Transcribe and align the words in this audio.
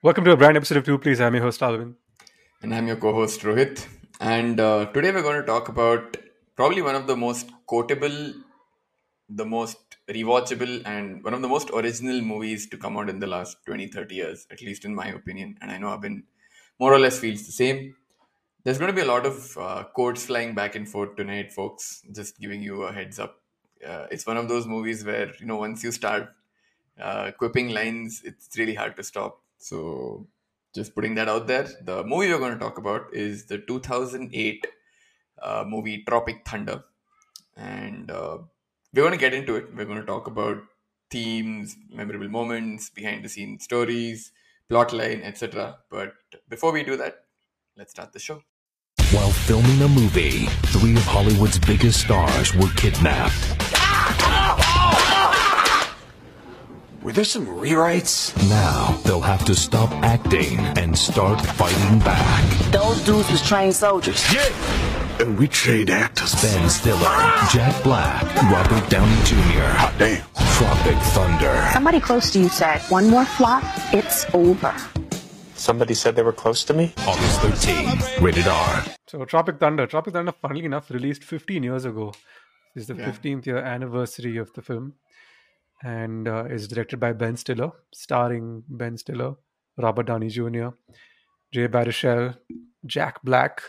Welcome 0.00 0.24
to 0.26 0.30
a 0.30 0.36
brand 0.36 0.56
episode 0.56 0.78
of 0.78 0.84
Two 0.84 0.96
Please. 0.96 1.20
I'm 1.20 1.34
your 1.34 1.42
host 1.42 1.58
Abhin. 1.60 1.94
And 2.62 2.72
I'm 2.72 2.86
your 2.86 2.94
co-host 2.94 3.40
Rohit. 3.40 3.84
And 4.20 4.60
uh, 4.60 4.86
today 4.92 5.10
we're 5.10 5.22
going 5.22 5.40
to 5.40 5.46
talk 5.46 5.68
about 5.68 6.16
probably 6.54 6.82
one 6.82 6.94
of 6.94 7.08
the 7.08 7.16
most 7.16 7.50
quotable, 7.66 8.32
the 9.28 9.44
most 9.44 9.78
rewatchable, 10.08 10.82
and 10.86 11.24
one 11.24 11.34
of 11.34 11.42
the 11.42 11.48
most 11.48 11.70
original 11.70 12.20
movies 12.20 12.68
to 12.68 12.76
come 12.76 12.96
out 12.96 13.10
in 13.10 13.18
the 13.18 13.26
last 13.26 13.56
20, 13.66 13.88
30 13.88 14.14
years, 14.14 14.46
at 14.52 14.62
least 14.62 14.84
in 14.84 14.94
my 14.94 15.08
opinion. 15.08 15.56
And 15.60 15.72
I 15.72 15.78
know 15.78 15.88
Abhin 15.88 16.22
more 16.78 16.94
or 16.94 17.00
less 17.00 17.18
feels 17.18 17.44
the 17.44 17.52
same. 17.52 17.96
There's 18.62 18.78
going 18.78 18.92
to 18.92 18.96
be 18.96 19.02
a 19.02 19.12
lot 19.12 19.26
of 19.26 19.58
uh, 19.58 19.82
quotes 19.94 20.26
flying 20.26 20.54
back 20.54 20.76
and 20.76 20.88
forth 20.88 21.16
tonight, 21.16 21.50
folks. 21.52 22.02
Just 22.12 22.38
giving 22.38 22.62
you 22.62 22.84
a 22.84 22.92
heads 22.92 23.18
up. 23.18 23.40
Uh, 23.84 24.06
it's 24.12 24.28
one 24.28 24.36
of 24.36 24.46
those 24.48 24.64
movies 24.64 25.04
where 25.04 25.32
you 25.40 25.46
know 25.46 25.56
once 25.56 25.82
you 25.82 25.90
start 25.90 26.28
uh, 27.02 27.32
quipping 27.36 27.70
lines, 27.70 28.22
it's 28.24 28.56
really 28.56 28.74
hard 28.74 28.94
to 28.94 29.02
stop. 29.02 29.40
So 29.58 30.26
just 30.74 30.94
putting 30.94 31.14
that 31.16 31.28
out 31.28 31.46
there. 31.46 31.68
The 31.82 32.04
movie 32.04 32.30
we're 32.30 32.38
going 32.38 32.52
to 32.52 32.58
talk 32.58 32.78
about 32.78 33.12
is 33.12 33.46
the 33.46 33.58
2008 33.58 34.66
uh, 35.42 35.64
movie 35.66 36.04
Tropic 36.06 36.42
Thunder, 36.46 36.84
and 37.56 38.10
uh, 38.10 38.38
we're 38.94 39.02
going 39.02 39.12
to 39.12 39.18
get 39.18 39.34
into 39.34 39.56
it. 39.56 39.74
We're 39.74 39.84
going 39.84 40.00
to 40.00 40.06
talk 40.06 40.26
about 40.26 40.58
themes, 41.10 41.76
memorable 41.90 42.28
moments, 42.28 42.90
behind 42.90 43.24
the 43.24 43.28
scenes 43.28 43.64
stories, 43.64 44.32
plotline, 44.70 45.24
etc. 45.24 45.78
But 45.90 46.14
before 46.48 46.72
we 46.72 46.82
do 46.82 46.96
that, 46.96 47.24
let's 47.76 47.92
start 47.92 48.12
the 48.12 48.18
show. 48.18 48.42
While 49.12 49.30
filming 49.30 49.80
a 49.80 49.88
movie, 49.88 50.46
three 50.66 50.94
of 50.94 51.04
Hollywood's 51.04 51.58
biggest 51.58 52.00
stars 52.00 52.54
were 52.54 52.70
kidnapped. 52.76 53.67
Were 57.08 57.14
there 57.14 57.24
some 57.24 57.46
rewrites? 57.46 58.36
Now 58.50 58.92
they'll 59.02 59.22
have 59.22 59.42
to 59.46 59.54
stop 59.54 59.90
acting 60.04 60.58
and 60.76 60.94
start 60.98 61.40
fighting 61.40 62.00
back. 62.00 62.44
Those 62.70 63.02
dudes 63.02 63.30
was 63.30 63.40
trained 63.48 63.74
soldiers. 63.74 64.22
Yeah! 64.30 64.44
And 65.18 65.38
we 65.38 65.48
trained 65.48 65.88
actors. 65.88 66.34
Ben 66.42 66.68
Stiller, 66.68 67.00
Jack 67.50 67.82
Black, 67.82 68.22
Robert 68.52 68.90
Downey 68.90 69.16
Jr. 69.24 69.70
Hot 69.80 69.94
damn. 69.98 70.22
Tropic 70.58 70.98
Thunder. 71.14 71.70
Somebody 71.72 71.98
close 71.98 72.30
to 72.32 72.40
you 72.40 72.50
said, 72.50 72.82
one 72.90 73.08
more 73.08 73.24
flop, 73.24 73.64
it's 73.94 74.26
over. 74.34 74.74
Somebody 75.54 75.94
said 75.94 76.14
they 76.14 76.22
were 76.22 76.30
close 76.34 76.62
to 76.64 76.74
me? 76.74 76.92
August 77.06 77.40
13th, 77.40 78.20
rated 78.20 78.46
R. 78.46 78.84
So 79.06 79.24
Tropic 79.24 79.58
Thunder. 79.58 79.86
Tropic 79.86 80.12
Thunder, 80.12 80.32
funnily 80.32 80.66
enough, 80.66 80.90
released 80.90 81.24
15 81.24 81.62
years 81.62 81.86
ago. 81.86 82.12
This 82.74 82.82
is 82.82 82.88
the 82.88 82.96
Yeah. 82.96 83.06
15th 83.10 83.46
year 83.46 83.56
anniversary 83.56 84.36
of 84.36 84.52
the 84.52 84.60
film, 84.60 84.92
and 85.82 86.28
uh, 86.28 86.44
is 86.44 86.68
directed 86.68 86.98
by 86.98 87.12
Ben 87.12 87.36
Stiller, 87.36 87.70
starring 87.92 88.62
Ben 88.68 88.96
Stiller, 88.96 89.34
Robert 89.76 90.06
Downey 90.06 90.28
Jr., 90.28 90.68
Jay 91.52 91.68
Baruchel, 91.68 92.36
Jack 92.84 93.22
Black, 93.22 93.62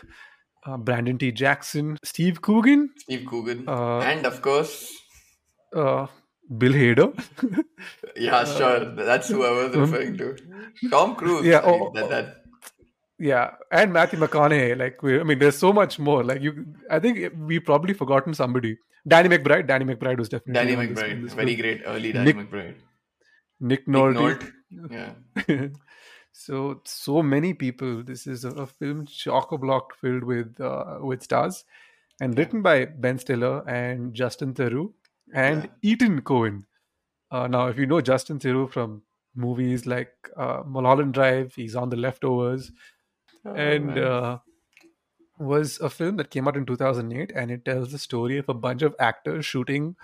uh, 0.66 0.76
Brandon 0.76 1.18
T. 1.18 1.32
Jackson, 1.32 1.96
Steve 2.04 2.42
Coogan, 2.42 2.90
Steve 2.96 3.26
Coogan, 3.26 3.68
Uh, 3.68 4.00
and 4.00 4.26
of 4.26 4.42
course, 4.42 4.92
uh, 5.74 6.06
Bill 6.58 6.72
Hader. 6.72 7.64
yeah, 8.16 8.44
sure, 8.44 8.84
that's 8.96 9.28
who 9.28 9.44
I 9.44 9.50
was 9.50 9.76
referring 9.76 10.18
to. 10.18 10.36
Tom 10.90 11.14
Cruise. 11.14 11.46
Yeah, 11.46 11.62
oh, 11.64 11.92
that, 11.94 12.10
that 12.10 12.36
Yeah, 13.18 13.52
and 13.70 13.92
Matthew 13.92 14.18
McConaughey. 14.18 14.76
Like, 14.76 15.02
we, 15.02 15.20
I 15.20 15.22
mean, 15.22 15.38
there's 15.38 15.58
so 15.58 15.72
much 15.72 15.98
more. 15.98 16.24
Like, 16.24 16.42
you, 16.42 16.66
I 16.90 16.98
think 16.98 17.32
we 17.38 17.60
probably 17.60 17.94
forgotten 17.94 18.34
somebody. 18.34 18.78
Danny 19.06 19.28
McBride. 19.28 19.66
Danny 19.66 19.84
McBride 19.84 20.18
was 20.18 20.28
definitely 20.28 20.74
Danny 20.74 20.88
McBride, 20.88 21.22
this 21.22 21.32
very 21.34 21.54
great 21.56 21.82
early 21.86 22.12
Danny 22.12 22.32
Nick- 22.32 22.50
McBride. 22.50 22.74
Nick 23.60 23.86
Nick 23.86 23.96
Nolte. 23.96 24.52
Nolte, 24.72 25.12
yeah. 25.48 25.66
so 26.32 26.80
so 26.84 27.22
many 27.22 27.54
people. 27.54 28.02
This 28.02 28.26
is 28.26 28.44
a, 28.44 28.50
a 28.50 28.66
film 28.66 29.06
chock 29.06 29.52
a 29.52 29.58
block 29.58 29.94
filled 30.00 30.24
with 30.24 30.60
uh, 30.60 30.98
with 31.00 31.22
stars, 31.22 31.64
and 32.20 32.36
written 32.38 32.62
by 32.62 32.86
Ben 32.86 33.18
Stiller 33.18 33.68
and 33.68 34.14
Justin 34.14 34.54
Theroux 34.54 34.92
and 35.34 35.68
Ethan 35.82 36.22
Cohen. 36.22 36.66
Uh, 37.30 37.46
now, 37.46 37.66
if 37.68 37.78
you 37.78 37.86
know 37.86 38.00
Justin 38.00 38.38
Theroux 38.38 38.70
from 38.70 39.02
movies 39.36 39.86
like 39.86 40.12
uh, 40.36 40.62
Mulholland 40.66 41.14
Drive, 41.14 41.54
he's 41.54 41.76
on 41.76 41.90
The 41.90 41.96
Leftovers, 41.96 42.72
and 43.44 43.86
man. 43.86 43.98
uh, 43.98 44.38
was 45.40 45.78
a 45.80 45.90
film 45.90 46.16
that 46.16 46.30
came 46.30 46.46
out 46.46 46.56
in 46.56 46.66
2008, 46.66 47.32
and 47.34 47.50
it 47.50 47.64
tells 47.64 47.90
the 47.90 47.98
story 47.98 48.38
of 48.38 48.48
a 48.48 48.54
bunch 48.54 48.82
of 48.82 48.94
actors 48.98 49.46
shooting 49.46 49.96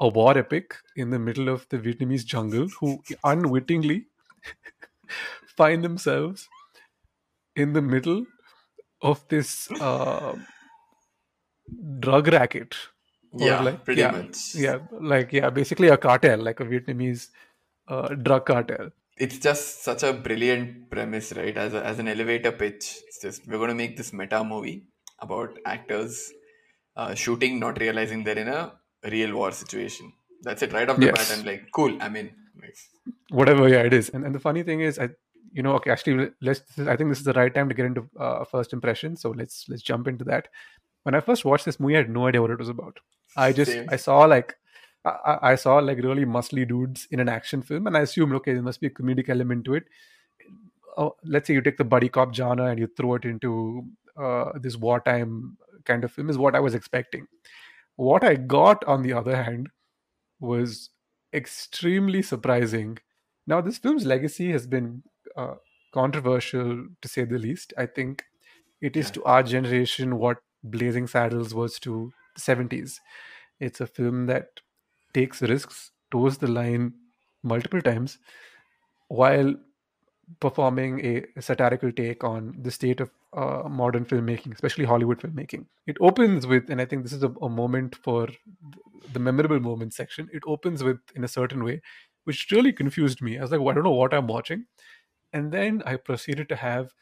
a 0.00 0.08
war 0.08 0.36
epic 0.36 0.76
in 0.96 1.10
the 1.10 1.18
middle 1.18 1.48
of 1.48 1.68
the 1.68 1.78
Vietnamese 1.78 2.24
jungle 2.24 2.68
who 2.80 3.02
unwittingly 3.22 4.06
find 5.56 5.84
themselves 5.84 6.48
in 7.54 7.72
the 7.72 7.82
middle 7.82 8.26
of 9.00 9.26
this 9.28 9.70
uh, 9.80 10.34
drug 12.00 12.28
racket. 12.28 12.74
Yeah, 13.34 13.76
pretty 13.84 14.00
yeah, 14.00 14.10
much. 14.10 14.54
Yeah, 14.54 14.78
like 14.90 15.32
yeah, 15.32 15.50
basically 15.50 15.88
a 15.88 15.96
cartel, 15.96 16.38
like 16.40 16.60
a 16.60 16.64
Vietnamese 16.64 17.28
uh, 17.88 18.08
drug 18.08 18.46
cartel. 18.46 18.90
It's 19.24 19.38
just 19.46 19.84
such 19.84 20.02
a 20.02 20.12
brilliant 20.12 20.90
premise, 20.90 21.32
right? 21.40 21.56
As, 21.56 21.74
a, 21.74 21.84
as 21.90 21.98
an 21.98 22.08
elevator 22.08 22.52
pitch, 22.52 22.84
it's 23.06 23.20
just 23.24 23.46
we're 23.46 23.58
going 23.62 23.68
to 23.76 23.80
make 23.82 23.96
this 23.96 24.12
meta 24.12 24.42
movie 24.42 24.78
about 25.20 25.58
actors 25.64 26.32
uh, 26.96 27.14
shooting, 27.14 27.60
not 27.60 27.80
realizing 27.80 28.24
they're 28.24 28.38
in 28.46 28.48
a 28.48 28.72
real 29.04 29.34
war 29.34 29.52
situation. 29.52 30.12
That's 30.42 30.62
it, 30.62 30.72
right 30.72 30.88
off 30.90 30.98
the 30.98 31.06
Yes. 31.06 31.28
bat. 31.28 31.38
I'm 31.38 31.44
like, 31.46 31.62
cool. 31.72 31.96
I'm 32.00 32.16
in. 32.16 32.30
Whatever 33.30 33.68
yeah 33.68 33.80
it 33.88 33.92
is 33.92 34.08
and, 34.10 34.24
and 34.24 34.34
the 34.34 34.38
funny 34.38 34.62
thing 34.62 34.80
is 34.80 34.98
i 34.98 35.08
you 35.52 35.62
know 35.62 35.72
okay 35.76 35.90
actually 35.90 36.30
let's 36.48 36.60
i 36.92 36.94
think 36.96 37.10
this 37.10 37.18
is 37.18 37.24
the 37.24 37.32
right 37.32 37.54
time 37.54 37.68
to 37.68 37.74
get 37.74 37.86
into 37.86 38.02
uh, 38.18 38.44
first 38.44 38.72
impression 38.72 39.16
so 39.16 39.30
let's 39.30 39.64
let's 39.68 39.82
jump 39.82 40.06
into 40.06 40.24
that 40.24 40.48
when 41.04 41.14
i 41.14 41.20
first 41.20 41.44
watched 41.44 41.64
this 41.64 41.80
movie 41.80 41.96
i 41.96 42.02
had 42.02 42.10
no 42.10 42.26
idea 42.28 42.42
what 42.42 42.50
it 42.56 42.58
was 42.58 42.68
about 42.68 43.00
i 43.36 43.52
just 43.52 43.72
Same. 43.72 43.88
i 43.90 43.96
saw 43.96 44.18
like 44.34 44.54
I, 45.04 45.10
I- 45.10 45.52
I 45.52 45.54
saw 45.56 45.76
like 45.78 45.98
really 45.98 46.24
muscly 46.24 46.66
dudes 46.68 47.06
in 47.10 47.20
an 47.20 47.28
action 47.28 47.62
film 47.62 47.86
and 47.86 47.96
i 47.96 48.00
assumed 48.00 48.34
okay 48.34 48.52
there 48.54 48.62
must 48.62 48.80
be 48.80 48.88
a 48.88 48.90
comedic 48.90 49.28
element 49.28 49.64
to 49.66 49.74
it 49.74 49.84
oh, 50.96 51.16
let's 51.24 51.46
say 51.46 51.54
you 51.54 51.62
take 51.62 51.78
the 51.78 51.84
buddy 51.84 52.08
cop 52.08 52.34
genre 52.34 52.66
and 52.66 52.78
you 52.78 52.86
throw 52.96 53.14
it 53.14 53.24
into 53.24 53.84
uh, 54.16 54.52
this 54.60 54.76
wartime 54.76 55.56
kind 55.84 56.04
of 56.04 56.12
film 56.12 56.30
is 56.30 56.38
what 56.38 56.54
i 56.54 56.60
was 56.60 56.74
expecting 56.74 57.26
what 57.96 58.24
i 58.24 58.34
got 58.34 58.84
on 58.84 59.02
the 59.02 59.12
other 59.12 59.36
hand 59.42 59.68
was 60.40 60.90
extremely 61.34 62.22
surprising. 62.22 62.98
Now, 63.46 63.60
this 63.60 63.78
film's 63.78 64.06
legacy 64.06 64.52
has 64.52 64.66
been 64.66 65.02
uh, 65.36 65.54
controversial 65.94 66.86
to 67.02 67.08
say 67.08 67.24
the 67.24 67.38
least. 67.38 67.72
I 67.78 67.86
think 67.86 68.24
it 68.80 68.96
is 68.96 69.08
Yeah. 69.08 69.12
to 69.12 69.24
our 69.24 69.42
generation 69.42 70.18
what 70.18 70.38
Blazing 70.64 71.06
Saddles 71.08 71.54
was 71.54 71.78
to 71.80 72.12
the 72.34 72.40
70s. 72.40 73.00
It's 73.60 73.80
a 73.80 73.86
film 73.86 74.26
that 74.26 74.60
takes 75.14 75.42
risks, 75.42 75.92
toes 76.10 76.38
the 76.38 76.48
line 76.48 76.94
multiple 77.42 77.80
times, 77.82 78.18
while 79.08 79.54
performing 80.40 81.04
a 81.04 81.24
satirical 81.40 81.92
take 81.92 82.24
on 82.24 82.56
the 82.62 82.70
state 82.70 83.00
of 83.00 83.10
uh, 83.34 83.68
modern 83.68 84.04
filmmaking, 84.04 84.54
especially 84.54 84.84
Hollywood 84.84 85.20
filmmaking. 85.20 85.66
It 85.86 85.96
opens 86.00 86.46
with, 86.46 86.70
and 86.70 86.80
I 86.80 86.84
think 86.86 87.02
this 87.02 87.12
is 87.12 87.22
a, 87.22 87.30
a 87.42 87.48
moment 87.48 87.96
for 87.96 88.28
the 89.12 89.18
memorable 89.18 89.60
moments 89.60 89.96
section. 89.96 90.28
It 90.32 90.42
opens 90.46 90.82
with 90.84 90.98
in 91.14 91.24
a 91.24 91.28
certain 91.28 91.64
way, 91.64 91.82
which 92.24 92.48
really 92.50 92.72
confused 92.72 93.20
me. 93.22 93.38
I 93.38 93.42
was 93.42 93.50
like, 93.50 93.60
well, 93.60 93.70
I 93.70 93.74
don't 93.74 93.84
know 93.84 93.90
what 93.90 94.14
I'm 94.14 94.26
watching. 94.26 94.66
And 95.32 95.52
then 95.52 95.82
I 95.86 95.96
proceeded 95.96 96.48
to 96.50 96.56
have 96.56 96.92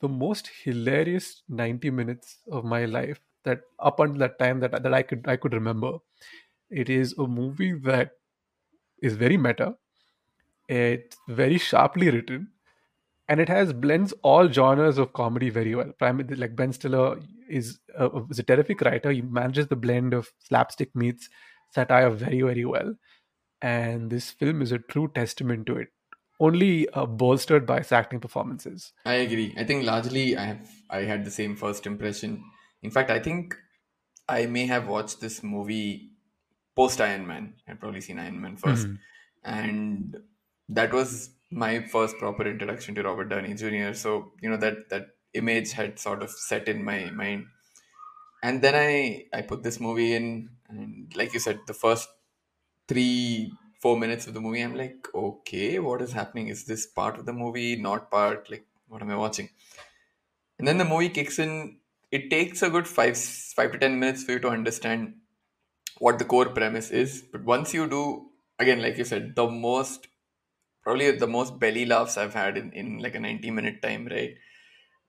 the 0.00 0.08
most 0.08 0.50
hilarious 0.64 1.42
90 1.48 1.90
minutes 1.90 2.38
of 2.50 2.64
my 2.64 2.84
life 2.86 3.20
that 3.44 3.62
up 3.78 4.00
until 4.00 4.18
that 4.20 4.38
time 4.38 4.60
that, 4.60 4.82
that 4.82 4.94
I 4.94 5.02
could 5.02 5.26
I 5.28 5.36
could 5.36 5.52
remember. 5.54 5.98
It 6.70 6.88
is 6.90 7.14
a 7.18 7.26
movie 7.26 7.72
that 7.72 8.12
is 9.02 9.16
very 9.16 9.36
meta. 9.36 9.76
It's 10.68 11.16
very 11.28 11.58
sharply 11.58 12.10
written, 12.10 12.52
and 13.28 13.40
it 13.40 13.48
has 13.48 13.72
blends 13.72 14.12
all 14.22 14.48
genres 14.48 14.98
of 14.98 15.12
comedy 15.12 15.50
very 15.50 15.74
well. 15.74 15.92
Primarily, 15.98 16.36
like 16.36 16.56
Ben 16.56 16.72
Stiller 16.72 17.20
is 17.48 17.80
a, 17.98 18.10
is 18.30 18.38
a 18.38 18.42
terrific 18.42 18.80
writer. 18.82 19.10
He 19.10 19.22
manages 19.22 19.68
the 19.68 19.76
blend 19.76 20.14
of 20.14 20.32
slapstick 20.38 20.94
meets 20.96 21.28
satire 21.70 22.10
very 22.10 22.42
very 22.42 22.64
well, 22.64 22.94
and 23.62 24.10
this 24.10 24.30
film 24.30 24.62
is 24.62 24.72
a 24.72 24.78
true 24.78 25.10
testament 25.14 25.66
to 25.66 25.76
it. 25.76 25.88
Only 26.40 26.88
uh, 26.90 27.06
bolstered 27.06 27.66
by 27.66 27.78
its 27.78 27.92
acting 27.92 28.20
performances. 28.20 28.92
I 29.04 29.14
agree. 29.14 29.54
I 29.56 29.64
think 29.64 29.84
largely 29.84 30.36
I 30.36 30.44
have 30.44 30.70
I 30.90 30.98
had 31.02 31.24
the 31.24 31.30
same 31.30 31.56
first 31.56 31.86
impression. 31.86 32.44
In 32.82 32.90
fact, 32.90 33.10
I 33.10 33.20
think 33.20 33.56
I 34.28 34.46
may 34.46 34.66
have 34.66 34.88
watched 34.88 35.20
this 35.20 35.42
movie 35.42 36.13
post 36.76 37.00
Iron 37.00 37.26
Man. 37.26 37.54
I'd 37.68 37.80
probably 37.80 38.00
seen 38.00 38.18
Iron 38.18 38.40
Man 38.40 38.56
1st 38.56 38.84
mm-hmm. 38.84 38.94
and 39.44 40.16
that 40.68 40.92
was 40.92 41.30
my 41.50 41.80
first 41.86 42.18
proper 42.18 42.46
introduction 42.46 42.94
to 42.94 43.02
Robert 43.02 43.28
Downey 43.28 43.54
Jr. 43.54 43.94
So 43.94 44.32
you 44.40 44.50
know 44.50 44.56
that 44.56 44.88
that 44.90 45.08
image 45.34 45.72
had 45.72 45.98
sort 45.98 46.22
of 46.22 46.30
set 46.30 46.68
in 46.68 46.84
my 46.84 47.10
mind, 47.10 47.46
and 48.42 48.62
then 48.62 48.74
I 48.74 49.26
I 49.32 49.42
put 49.42 49.62
this 49.62 49.80
movie 49.80 50.14
in, 50.14 50.50
and 50.68 51.12
like 51.16 51.34
you 51.34 51.40
said, 51.40 51.60
the 51.66 51.74
first 51.74 52.08
three 52.88 53.52
four 53.80 53.98
minutes 53.98 54.26
of 54.26 54.32
the 54.34 54.40
movie, 54.40 54.62
I'm 54.62 54.74
like, 54.74 55.06
okay, 55.14 55.78
what 55.78 56.00
is 56.00 56.12
happening? 56.12 56.48
Is 56.48 56.64
this 56.64 56.86
part 56.86 57.18
of 57.18 57.26
the 57.26 57.34
movie? 57.34 57.76
Not 57.76 58.10
part? 58.10 58.50
Like, 58.50 58.66
what 58.88 59.02
am 59.02 59.10
I 59.10 59.16
watching? 59.16 59.50
And 60.58 60.66
then 60.66 60.78
the 60.78 60.84
movie 60.84 61.10
kicks 61.10 61.38
in. 61.38 61.78
It 62.10 62.30
takes 62.30 62.62
a 62.62 62.70
good 62.70 62.86
five 62.86 63.16
five 63.18 63.72
to 63.72 63.78
ten 63.78 63.98
minutes 63.98 64.24
for 64.24 64.32
you 64.32 64.38
to 64.40 64.48
understand 64.48 65.14
what 65.98 66.18
the 66.18 66.24
core 66.24 66.48
premise 66.50 66.90
is. 66.90 67.22
But 67.22 67.44
once 67.44 67.74
you 67.74 67.88
do, 67.88 68.30
again, 68.58 68.82
like 68.82 68.98
you 68.98 69.04
said, 69.04 69.34
the 69.36 69.48
most 69.48 70.08
probably 70.82 71.10
the 71.12 71.26
most 71.26 71.58
belly 71.58 71.86
laughs 71.86 72.16
I've 72.16 72.34
had 72.34 72.58
in, 72.58 72.72
in 72.72 72.98
like 73.00 73.14
a 73.14 73.20
90 73.20 73.50
minute 73.50 73.82
time, 73.82 74.06
right? 74.06 74.36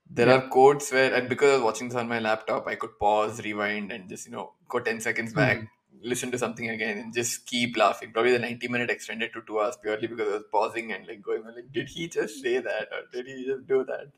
There 0.10 0.30
Yeah. 0.30 0.36
are 0.36 0.50
codes 0.50 0.92
where, 0.92 1.14
and 1.14 1.30
because 1.30 1.50
I 1.52 1.54
was 1.56 1.64
watching 1.64 1.90
this 1.90 1.98
on 1.98 2.08
my 2.08 2.20
laptop, 2.20 2.68
I 2.68 2.76
could 2.76 3.00
pause, 3.00 3.42
rewind, 3.44 3.92
and 3.92 4.08
just, 4.10 4.26
you 4.28 4.32
know, 4.34 4.54
go 4.70 4.80
10 4.80 5.02
seconds 5.02 5.34
back, 5.34 5.68
listen 6.02 6.32
to 6.32 6.38
something 6.38 6.70
again, 6.70 6.98
and 7.00 7.14
just 7.14 7.48
keep 7.48 7.76
laughing. 7.78 8.14
Probably 8.14 8.31
the 8.31 8.40
90 8.40 8.68
minute 8.68 8.92
extended 8.92 9.34
to 9.34 9.42
two 9.42 9.60
hours 9.60 9.78
purely 9.81 10.08
because 10.08 10.30
I 10.30 10.34
was 10.38 10.44
pausing 10.52 10.92
and 10.94 11.08
like 11.08 11.22
going, 11.24 11.44
like, 11.46 11.72
did 11.72 11.90
he 11.90 12.08
just 12.08 12.42
say 12.42 12.60
that 12.60 12.90
or 12.94 13.04
did 13.12 13.28
he 13.28 13.46
just 13.46 13.68
do 13.68 13.84
that? 13.86 14.12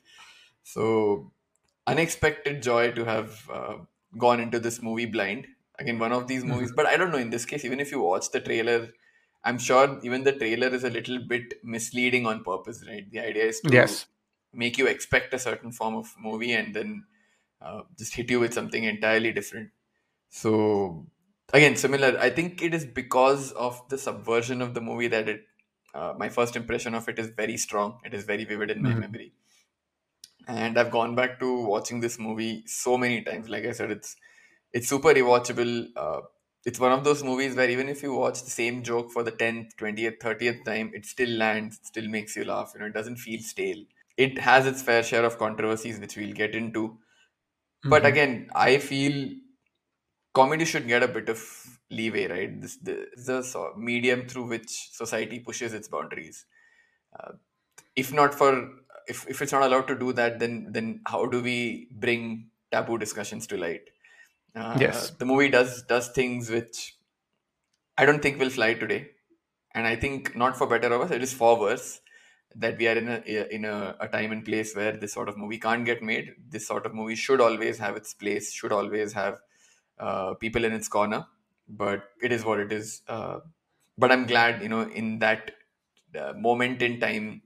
So, 0.63 1.31
unexpected 1.85 2.61
joy 2.61 2.91
to 2.91 3.05
have 3.05 3.49
uh, 3.49 3.77
gone 4.17 4.39
into 4.39 4.59
this 4.59 4.81
movie 4.81 5.05
blind. 5.05 5.47
Again, 5.79 5.99
one 5.99 6.11
of 6.11 6.27
these 6.27 6.43
movies, 6.43 6.71
but 6.75 6.85
I 6.87 6.97
don't 6.97 7.11
know. 7.11 7.17
In 7.19 7.29
this 7.29 7.45
case, 7.45 7.63
even 7.63 7.79
if 7.79 7.91
you 7.91 8.01
watch 8.01 8.31
the 8.31 8.41
trailer, 8.41 8.89
I'm 9.43 9.59
sure 9.59 9.99
even 10.03 10.23
the 10.23 10.33
trailer 10.33 10.67
is 10.69 10.83
a 10.83 10.89
little 10.89 11.19
bit 11.19 11.63
misleading 11.63 12.25
on 12.25 12.43
purpose, 12.43 12.83
right? 12.87 13.09
The 13.09 13.19
idea 13.19 13.45
is 13.45 13.61
to 13.67 13.71
Yes. 13.71 14.07
make 14.53 14.77
you 14.77 14.87
expect 14.87 15.33
a 15.33 15.39
certain 15.39 15.71
form 15.71 15.95
of 15.95 16.13
movie 16.17 16.53
and 16.53 16.75
then 16.75 17.05
uh, 17.61 17.83
just 17.97 18.15
hit 18.15 18.29
you 18.31 18.39
with 18.39 18.53
something 18.53 18.83
entirely 18.83 19.31
different. 19.31 19.71
So 20.29 21.07
again, 21.53 21.75
similar. 21.75 22.17
I 22.19 22.29
think 22.29 22.61
it 22.61 22.73
is 22.73 22.85
because 22.85 23.51
of 23.53 23.87
the 23.89 23.97
subversion 23.97 24.61
of 24.61 24.73
the 24.73 24.81
movie 24.81 25.07
that 25.09 25.29
it. 25.29 25.45
Uh, 25.93 26.13
my 26.17 26.29
first 26.29 26.55
impression 26.55 26.93
of 26.93 27.07
it 27.09 27.17
is 27.19 27.29
very 27.29 27.57
strong. 27.57 27.99
It 28.05 28.13
is 28.13 28.23
very 28.25 28.45
vivid 28.45 28.69
in 28.71 28.81
my 28.83 28.93
Mhm. 28.93 29.01
memory, 29.01 29.33
and 30.47 30.77
I've 30.77 30.91
gone 30.91 31.15
back 31.15 31.39
to 31.39 31.65
watching 31.67 31.99
this 31.99 32.17
movie 32.19 32.65
so 32.67 32.97
many 32.97 33.23
times. 33.23 33.49
Like 33.49 33.65
I 33.65 33.71
said, 33.71 33.91
it's 33.91 34.15
it's 34.77 34.89
super 34.89 35.09
rewatchable. 35.13 35.87
Uh, 35.95 36.21
it's 36.65 36.79
one 36.79 36.91
of 36.91 37.03
those 37.03 37.23
movies 37.23 37.55
where 37.55 37.69
even 37.69 37.89
if 37.89 38.03
you 38.03 38.13
watch 38.13 38.43
the 38.43 38.51
same 38.51 38.83
joke 38.83 39.11
for 39.11 39.23
the 39.23 39.31
10th, 39.31 39.75
20th, 39.77 40.17
30th 40.21 40.63
time, 40.65 40.91
it 40.93 41.05
still 41.05 41.29
lands, 41.43 41.79
it 41.79 41.87
still 41.87 42.07
makes 42.09 42.35
you 42.35 42.45
laugh. 42.45 42.71
You 42.73 42.81
know, 42.81 42.87
it 42.87 42.93
doesn't 42.93 43.17
feel 43.17 43.41
stale. 43.41 43.83
It 44.17 44.39
has 44.39 44.67
its 44.67 44.81
fair 44.81 45.03
share 45.03 45.25
of 45.25 45.37
controversies, 45.37 45.99
which 45.99 46.17
we'll 46.17 46.33
get 46.33 46.55
into. 46.55 46.99
But 47.85 48.05
Mhm. 48.05 48.07
again, 48.07 48.49
I 48.55 48.79
feel 48.79 49.29
comedy 50.33 50.65
should 50.65 50.87
get 50.87 51.03
a 51.03 51.07
bit 51.07 51.29
of 51.29 51.41
leeway, 51.89 52.27
right? 52.27 52.61
This, 52.61 52.77
this 52.77 53.07
is 53.17 53.25
the 53.27 53.71
medium 53.77 54.27
through 54.27 54.47
which 54.47 54.89
society 54.91 55.39
pushes 55.39 55.73
its 55.73 55.87
boundaries. 55.87 56.45
Uh, 57.19 57.33
if 57.95 58.13
not 58.13 58.33
for 58.35 58.71
if, 59.07 59.27
if 59.29 59.41
it's 59.41 59.51
not 59.53 59.63
allowed 59.63 59.87
to 59.87 59.99
do 59.99 60.13
that, 60.13 60.39
then 60.39 60.67
then 60.71 61.01
how 61.07 61.25
do 61.27 61.41
we 61.43 61.89
bring 61.93 62.51
taboo 62.71 62.97
discussions 62.97 63.47
to 63.47 63.57
light? 63.57 63.89
Uh, 64.55 64.79
Yes. 64.79 65.11
the 65.17 65.25
movie 65.25 65.49
does 65.49 65.83
does 65.83 66.09
things 66.09 66.49
which 66.49 66.97
I 67.97 68.05
don't 68.05 68.21
think 68.21 68.39
will 68.39 68.49
fly 68.49 68.73
today, 68.73 69.11
and 69.73 69.87
I 69.87 69.95
think 69.95 70.35
not 70.35 70.57
for 70.57 70.67
better 70.67 70.93
or 70.93 70.99
worse, 70.99 71.11
it 71.11 71.23
is 71.23 71.33
for 71.33 71.59
worse 71.59 72.01
that 72.55 72.77
we 72.77 72.87
are 72.87 72.95
in 72.97 73.07
a 73.09 73.17
in 73.55 73.65
a, 73.65 73.95
a 73.99 74.07
time 74.07 74.31
and 74.31 74.45
place 74.45 74.75
where 74.75 74.95
this 74.97 75.13
sort 75.13 75.29
of 75.29 75.37
movie 75.37 75.59
can't 75.59 75.85
get 75.85 76.01
made. 76.03 76.35
This 76.49 76.67
sort 76.67 76.85
of 76.85 76.93
movie 76.93 77.15
should 77.15 77.41
always 77.41 77.77
have 77.79 77.95
its 77.95 78.13
place, 78.13 78.53
should 78.53 78.71
always 78.71 79.13
have 79.13 79.39
uh, 79.99 80.35
people 80.35 80.63
in 80.65 80.73
its 80.73 80.87
corner, 80.87 81.25
but 81.67 82.09
it 82.21 82.31
is 82.31 82.45
what 82.45 82.59
it 82.59 82.71
is. 82.71 83.01
Uh, 83.07 83.39
but 83.97 84.11
I'm 84.11 84.25
glad, 84.27 84.61
you 84.61 84.69
know, 84.69 84.81
in 84.81 85.19
that 85.19 85.51
uh, 86.15 86.33
moment 86.33 86.81
in 86.81 86.99
time, 86.99 87.41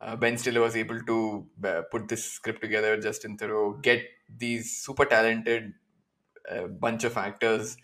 uh, 0.00 0.16
Ben 0.16 0.36
Stiller 0.36 0.60
was 0.60 0.76
able 0.76 1.00
to 1.02 1.48
uh, 1.64 1.82
put 1.90 2.08
this 2.08 2.24
script 2.32 2.60
together. 2.60 3.00
Justin 3.00 3.36
Theroux 3.36 3.80
get 3.82 4.04
these 4.28 4.76
super 4.84 5.04
talented 5.04 5.74
uh, 6.50 6.66
bunch 6.66 7.04
of 7.04 7.16
actors 7.16 7.76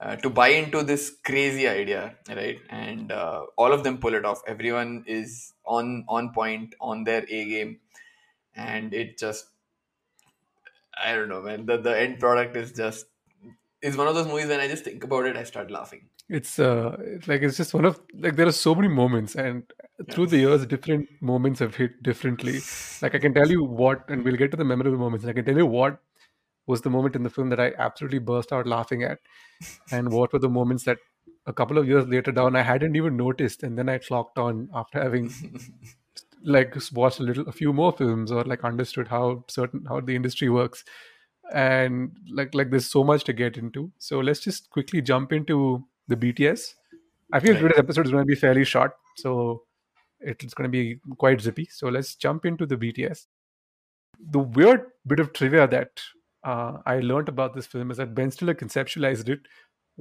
uh, 0.00 0.16
to 0.16 0.30
buy 0.30 0.48
into 0.48 0.82
this 0.82 1.16
crazy 1.24 1.66
idea, 1.68 2.16
right? 2.28 2.58
And 2.70 3.10
uh, 3.12 3.46
all 3.56 3.72
of 3.72 3.84
them 3.84 3.98
pull 3.98 4.14
it 4.14 4.24
off. 4.24 4.42
Everyone 4.46 5.04
is 5.06 5.54
on 5.64 6.04
on 6.08 6.32
point, 6.32 6.74
on 6.80 7.04
their 7.04 7.22
A 7.28 7.44
game, 7.44 7.80
and 8.54 8.94
it 8.94 9.18
just 9.18 9.46
I 11.02 11.14
don't 11.14 11.28
know, 11.28 11.42
man. 11.42 11.66
The 11.66 11.76
the 11.78 11.98
end 11.98 12.18
product 12.18 12.56
is 12.56 12.72
just 12.72 13.06
is 13.82 13.96
one 13.96 14.08
of 14.08 14.14
those 14.14 14.26
movies 14.26 14.48
when 14.48 14.60
I 14.60 14.68
just 14.68 14.84
think 14.84 15.04
about 15.04 15.26
it, 15.26 15.36
I 15.36 15.44
start 15.44 15.70
laughing. 15.70 16.08
it's 16.36 16.52
uh 16.58 16.96
it's 17.08 17.28
like 17.30 17.42
it's 17.46 17.56
just 17.56 17.72
one 17.74 17.84
of 17.88 17.98
like 18.24 18.34
there 18.38 18.48
are 18.52 18.52
so 18.60 18.74
many 18.78 18.88
moments 18.88 19.34
and 19.42 19.72
through 20.10 20.24
the 20.32 20.38
years 20.38 20.64
different 20.72 21.08
moments 21.30 21.60
have 21.64 21.76
hit 21.80 21.92
differently 22.08 22.54
like 23.04 23.14
i 23.14 23.20
can 23.24 23.32
tell 23.36 23.52
you 23.54 23.62
what 23.82 24.10
and 24.14 24.24
we'll 24.28 24.40
get 24.40 24.50
to 24.54 24.58
the 24.62 24.66
memorable 24.70 24.98
moments 25.04 25.28
i 25.32 25.34
can 25.36 25.44
tell 25.50 25.60
you 25.62 25.66
what 25.76 26.00
was 26.66 26.82
the 26.82 26.90
moment 26.90 27.16
in 27.16 27.22
the 27.22 27.30
film 27.30 27.50
that 27.50 27.60
i 27.60 27.72
absolutely 27.78 28.18
burst 28.18 28.52
out 28.52 28.66
laughing 28.66 29.02
at. 29.02 29.18
And 29.90 30.12
what 30.12 30.32
were 30.32 30.38
the 30.38 30.48
moments 30.48 30.84
that 30.84 30.98
a 31.46 31.52
couple 31.52 31.78
of 31.78 31.86
years 31.88 32.06
later 32.06 32.32
down 32.32 32.56
i 32.56 32.62
hadn't 32.62 32.96
even 32.96 33.16
noticed 33.16 33.62
and 33.62 33.78
then 33.78 33.88
i 33.88 33.98
clocked 33.98 34.38
on 34.38 34.68
after 34.74 35.00
having 35.00 35.32
like 36.44 36.76
watched 36.92 37.20
a 37.20 37.22
little 37.22 37.48
a 37.48 37.52
few 37.52 37.72
more 37.72 37.92
films 37.92 38.32
or 38.32 38.42
like 38.44 38.64
understood 38.64 39.08
how 39.08 39.44
certain 39.48 39.84
how 39.88 40.00
the 40.00 40.14
industry 40.14 40.48
works. 40.48 40.84
And 41.52 42.16
like 42.32 42.54
like 42.54 42.70
there's 42.70 42.90
so 42.90 43.04
much 43.04 43.24
to 43.24 43.32
get 43.32 43.56
into. 43.56 43.92
So 43.98 44.18
let's 44.20 44.40
just 44.40 44.70
quickly 44.70 45.00
jump 45.00 45.32
into 45.32 45.84
the 46.08 46.16
bts 46.16 46.74
i 47.32 47.40
feel 47.40 47.56
today's 47.56 47.78
episode 47.78 48.06
is 48.06 48.12
going 48.12 48.22
to 48.22 48.32
be 48.32 48.36
fairly 48.36 48.64
short 48.64 48.92
so 49.16 49.62
it's 50.20 50.54
going 50.54 50.70
to 50.70 50.72
be 50.72 50.98
quite 51.18 51.40
zippy. 51.40 51.68
So 51.70 51.88
let's 51.88 52.14
jump 52.14 52.46
into 52.46 52.66
the 52.66 52.76
bts 52.76 53.26
the 54.18 54.38
weird 54.38 54.86
bit 55.06 55.20
of 55.20 55.32
trivia 55.32 55.66
that 55.68 56.00
uh, 56.52 56.72
i 56.86 56.94
learned 57.10 57.28
about 57.32 57.54
this 57.54 57.66
film 57.74 57.90
is 57.94 57.98
that 58.02 58.14
ben 58.14 58.30
stiller 58.36 58.54
conceptualized 58.62 59.28
it 59.36 59.40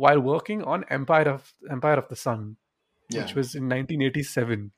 while 0.06 0.20
working 0.20 0.64
on 0.76 0.84
empire 1.00 1.30
of 1.36 1.54
empire 1.78 2.00
of 2.04 2.08
the 2.14 2.22
sun 2.28 2.48
Yeah. 3.14 3.22
which 3.24 3.36
was 3.40 3.54
in 3.58 3.70
1987 3.72 4.72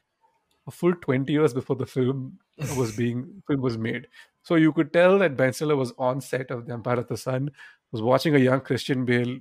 a 0.67 0.71
full 0.77 0.93
20 1.03 1.31
years 1.33 1.53
before 1.57 1.75
the 1.81 1.85
film 1.85 2.39
was 2.81 2.95
being 2.95 3.23
film 3.47 3.61
was 3.67 3.77
made 3.87 4.07
so 4.49 4.55
you 4.65 4.73
could 4.79 4.91
tell 4.97 5.17
that 5.23 5.37
ben 5.41 5.53
stiller 5.59 5.77
was 5.81 5.93
on 6.09 6.21
set 6.29 6.51
of 6.57 6.65
the 6.67 6.73
empire 6.79 6.99
of 7.03 7.07
the 7.13 7.17
sun 7.25 7.49
was 7.91 8.01
watching 8.11 8.35
a 8.39 8.43
young 8.49 8.61
christian 8.69 9.05
bale 9.11 9.35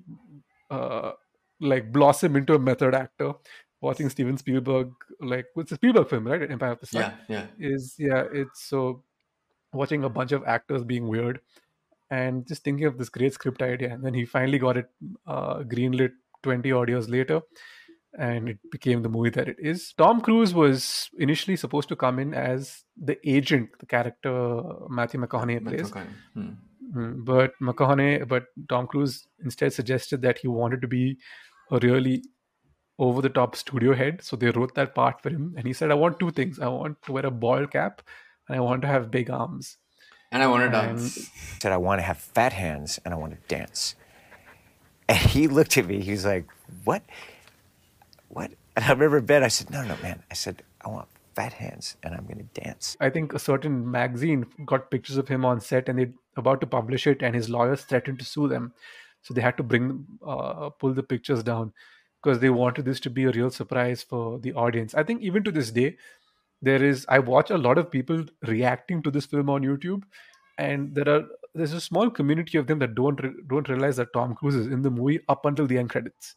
uh, 0.71 1.13
like 1.61 1.91
blossom 1.93 2.37
into 2.37 2.55
a 2.55 2.59
method 2.71 2.95
actor 2.95 3.33
watching 3.81 4.09
steven 4.15 4.37
spielberg 4.37 4.91
like 5.21 5.47
it's 5.57 5.73
a 5.73 5.81
spielberg 5.81 6.09
film 6.09 6.27
right 6.27 6.51
empire 6.51 6.73
of 6.73 6.81
the 6.81 6.87
sun 6.87 7.13
yeah, 7.29 7.47
yeah. 7.61 7.71
is 7.73 7.95
yeah 7.99 8.25
it's 8.43 8.63
so 8.73 9.03
watching 9.73 10.05
a 10.05 10.09
bunch 10.09 10.33
of 10.33 10.45
actors 10.57 10.85
being 10.85 11.09
weird 11.09 11.41
and 12.11 12.47
just 12.47 12.63
thinking 12.63 12.87
of 12.87 12.99
this 12.99 13.09
great 13.09 13.33
script 13.33 13.63
idea 13.63 13.93
and 13.93 14.05
then 14.05 14.15
he 14.15 14.25
finally 14.25 14.59
got 14.59 14.77
it 14.77 14.89
uh, 15.27 15.59
greenlit 15.59 16.13
20 16.43 16.73
odd 16.73 16.89
years 16.89 17.09
later 17.09 17.41
and 18.19 18.49
it 18.49 18.59
became 18.71 19.03
the 19.03 19.09
movie 19.09 19.31
that 19.31 19.49
it 19.49 19.57
is 19.59 19.93
tom 19.99 20.21
cruise 20.21 20.55
was 20.55 21.11
initially 21.19 21.57
supposed 21.57 21.89
to 21.89 21.97
come 21.97 22.19
in 22.19 22.33
as 22.33 22.85
the 22.97 23.19
agent 23.29 23.69
the 23.81 23.87
character 23.87 24.63
matthew 24.89 25.21
mcconaughey 25.21 25.63
plays 25.67 25.91
McConaughey. 25.91 26.15
Hmm. 26.35 26.51
Mm, 26.95 27.25
but 27.25 27.53
McConaughey, 27.61 28.27
but 28.29 28.45
Tom 28.69 28.87
Cruise 28.87 29.27
instead 29.45 29.73
suggested 29.73 30.23
that 30.23 30.39
he 30.39 30.49
wanted 30.49 30.81
to 30.83 30.89
be 30.89 31.19
a 31.71 31.79
really 31.83 32.23
over 32.99 33.21
the 33.21 33.29
top 33.29 33.57
studio 33.57 33.95
head. 33.95 34.23
So 34.23 34.37
they 34.37 34.51
wrote 34.51 34.75
that 34.75 34.95
part 34.95 35.23
for 35.23 35.31
him. 35.31 35.55
And 35.57 35.67
he 35.67 35.73
said, 35.73 35.91
I 35.91 35.95
want 35.95 36.19
two 36.19 36.31
things. 36.31 36.59
I 36.59 36.69
want 36.69 37.03
to 37.03 37.13
wear 37.13 37.27
a 37.27 37.31
ball 37.31 37.67
cap 37.67 38.03
and 38.49 38.57
I 38.57 38.61
want 38.61 38.83
to 38.83 38.89
have 38.89 39.11
big 39.11 39.31
arms. 39.31 39.77
And 40.37 40.43
I 40.43 40.49
want 40.49 40.61
to 40.71 40.79
And- 40.79 40.99
dance. 40.99 41.31
said, 41.63 41.73
I 41.73 41.79
want 41.79 41.99
to 41.99 42.03
have 42.03 42.19
fat 42.19 42.53
hands 42.53 43.01
and 43.05 43.15
I 43.15 43.17
want 43.17 43.33
to 43.33 43.39
dance. 43.57 43.95
And 45.09 45.17
he 45.17 45.47
looked 45.59 45.79
at 45.79 45.87
me, 45.87 46.03
he 46.03 46.11
was 46.13 46.27
like, 46.27 46.45
What? 46.85 47.03
What? 48.29 48.51
And 48.75 48.85
I 48.85 48.91
remember 48.91 49.21
Ben, 49.23 49.43
I 49.43 49.49
said, 49.49 49.71
No, 49.71 49.83
no, 49.83 49.97
man. 50.03 50.23
I 50.31 50.35
said, 50.35 50.63
I 50.85 50.91
want 50.91 51.09
fat 51.35 51.55
hands 51.55 51.97
and 52.03 52.15
I'm 52.15 52.25
going 52.27 52.39
to 52.47 52.61
dance. 52.61 52.99
I 53.01 53.09
think 53.09 53.33
a 53.33 53.39
certain 53.39 53.91
magazine 53.91 54.45
got 54.67 54.91
pictures 54.91 55.17
of 55.17 55.29
him 55.29 55.45
on 55.47 55.61
set 55.61 55.89
and 55.89 55.99
they're 55.99 56.13
about 56.37 56.61
to 56.61 56.67
publish 56.67 57.07
it, 57.07 57.23
and 57.23 57.35
his 57.35 57.49
lawyers 57.49 57.83
threatened 57.83 58.19
to 58.19 58.25
sue 58.27 58.47
them. 58.47 58.75
So 59.23 59.33
they 59.33 59.41
had 59.41 59.57
to 59.57 59.63
bring, 59.63 60.05
uh, 60.27 60.69
pull 60.71 60.93
the 60.93 61.03
pictures 61.03 61.43
down 61.43 61.73
because 62.23 62.41
they 62.41 62.51
wanted 62.51 62.85
this 62.85 63.01
to 63.01 63.11
be 63.11 63.25
a 63.25 63.31
real 63.33 63.49
surprise 63.51 64.03
for 64.03 64.39
the 64.39 64.53
audience. 64.53 64.95
I 64.95 65.03
think 65.03 65.23
even 65.23 65.43
to 65.45 65.51
this 65.51 65.71
day, 65.71 65.97
there 66.63 66.83
is, 66.83 67.07
I 67.09 67.19
watch 67.19 67.51
a 67.51 67.59
lot 67.59 67.79
of 67.79 67.91
people 67.91 68.25
reacting 68.47 69.03
to 69.03 69.11
this 69.11 69.27
film 69.27 69.51
on 69.51 69.63
YouTube, 69.63 70.03
and 70.59 70.95
there 70.95 71.09
are, 71.09 71.25
there's 71.55 71.73
a 71.73 71.81
small 71.81 72.11
community 72.11 72.59
of 72.59 72.67
them 72.67 72.79
that 72.81 72.95
don't 72.95 73.23
re- 73.23 73.35
don't 73.49 73.69
realize 73.69 73.97
that 73.97 74.13
Tom 74.13 74.35
Cruise 74.35 74.55
is 74.55 74.67
in 74.67 74.83
the 74.83 74.91
movie 74.91 75.21
up 75.29 75.45
until 75.47 75.67
the 75.67 75.79
end 75.79 75.91
credits. 75.91 76.35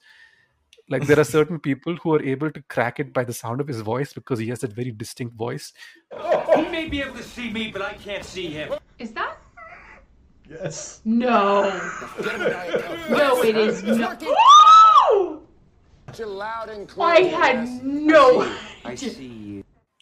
Like 0.90 1.06
there 1.08 1.20
are 1.20 1.24
certain 1.38 1.60
people 1.60 1.96
who 1.98 2.14
are 2.16 2.24
able 2.24 2.52
to 2.52 2.62
crack 2.64 3.00
it 3.00 3.14
by 3.14 3.24
the 3.24 3.34
sound 3.34 3.62
of 3.62 3.68
his 3.68 3.82
voice 3.82 4.14
because 4.14 4.40
he 4.40 4.48
has 4.48 4.60
that 4.60 4.74
very 4.74 4.92
distinct 4.92 5.36
voice. 5.36 5.74
He 6.56 6.68
may 6.68 6.90
be 6.90 7.02
able 7.02 7.16
to 7.16 7.24
see 7.24 7.52
me, 7.52 7.70
but 7.72 7.82
I 7.82 7.94
can't 7.94 8.26
see 8.26 8.48
him. 8.48 8.74
Is 8.98 9.12
that? 9.12 9.38
Yes. 10.50 11.02
No. 11.06 11.62
no, 13.10 13.44
it 13.44 13.56
is 13.56 13.84
not. 13.84 14.22
loud 16.18 16.70
and 16.70 16.88
clear. 16.88 17.08
I 17.08 17.20
had 17.22 17.84
no 17.84 18.42
I 18.84 18.96
see 18.96 19.26
you. 19.26 19.59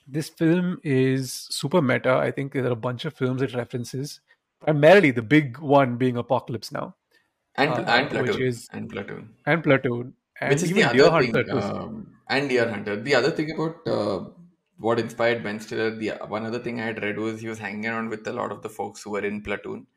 This 0.07 0.29
film 0.29 0.79
is 0.83 1.33
super 1.51 1.81
meta. 1.81 2.13
I 2.15 2.31
think 2.31 2.53
there 2.53 2.65
are 2.65 2.71
a 2.71 2.75
bunch 2.75 3.05
of 3.05 3.13
films 3.13 3.41
it 3.41 3.53
references, 3.53 4.21
primarily 4.61 5.11
the 5.11 5.21
big 5.21 5.57
one 5.59 5.97
being 5.97 6.17
Apocalypse 6.17 6.71
Now 6.71 6.95
And, 7.55 7.71
Uh, 7.71 7.81
and 7.87 8.09
which 8.11 8.23
Platoon. 8.25 8.41
is- 8.47 8.67
and 8.71 8.89
Platoon. 8.89 9.29
and 9.45 9.63
Platoon, 9.63 10.13
and 10.39 10.49
Which 10.51 10.63
is 10.63 10.69
the 10.71 10.79
even 10.79 10.95
Deer 10.95 11.03
thing. 11.05 11.33
Hunter. 11.33 11.59
Um, 11.59 12.15
and 12.29 12.49
Deer 12.49 12.69
Hunter. 12.69 12.95
The 13.01 13.15
other 13.15 13.31
thing 13.31 13.51
about 13.51 13.87
uh, 13.87 14.29
what 14.77 14.99
inspired 14.99 15.43
Ben 15.43 15.59
Stiller, 15.59 15.89
the 16.03 16.09
one 16.27 16.45
other 16.45 16.59
thing 16.59 16.79
I 16.79 16.85
had 16.85 17.01
read 17.01 17.17
was 17.17 17.41
he 17.41 17.47
was 17.49 17.57
hanging 17.59 17.87
around 17.87 18.09
with 18.09 18.27
a 18.27 18.33
lot 18.33 18.51
of 18.51 18.61
the 18.61 18.69
folks 18.69 19.01
who 19.03 19.09
were 19.11 19.25
in 19.25 19.41
Platoon, 19.41 19.87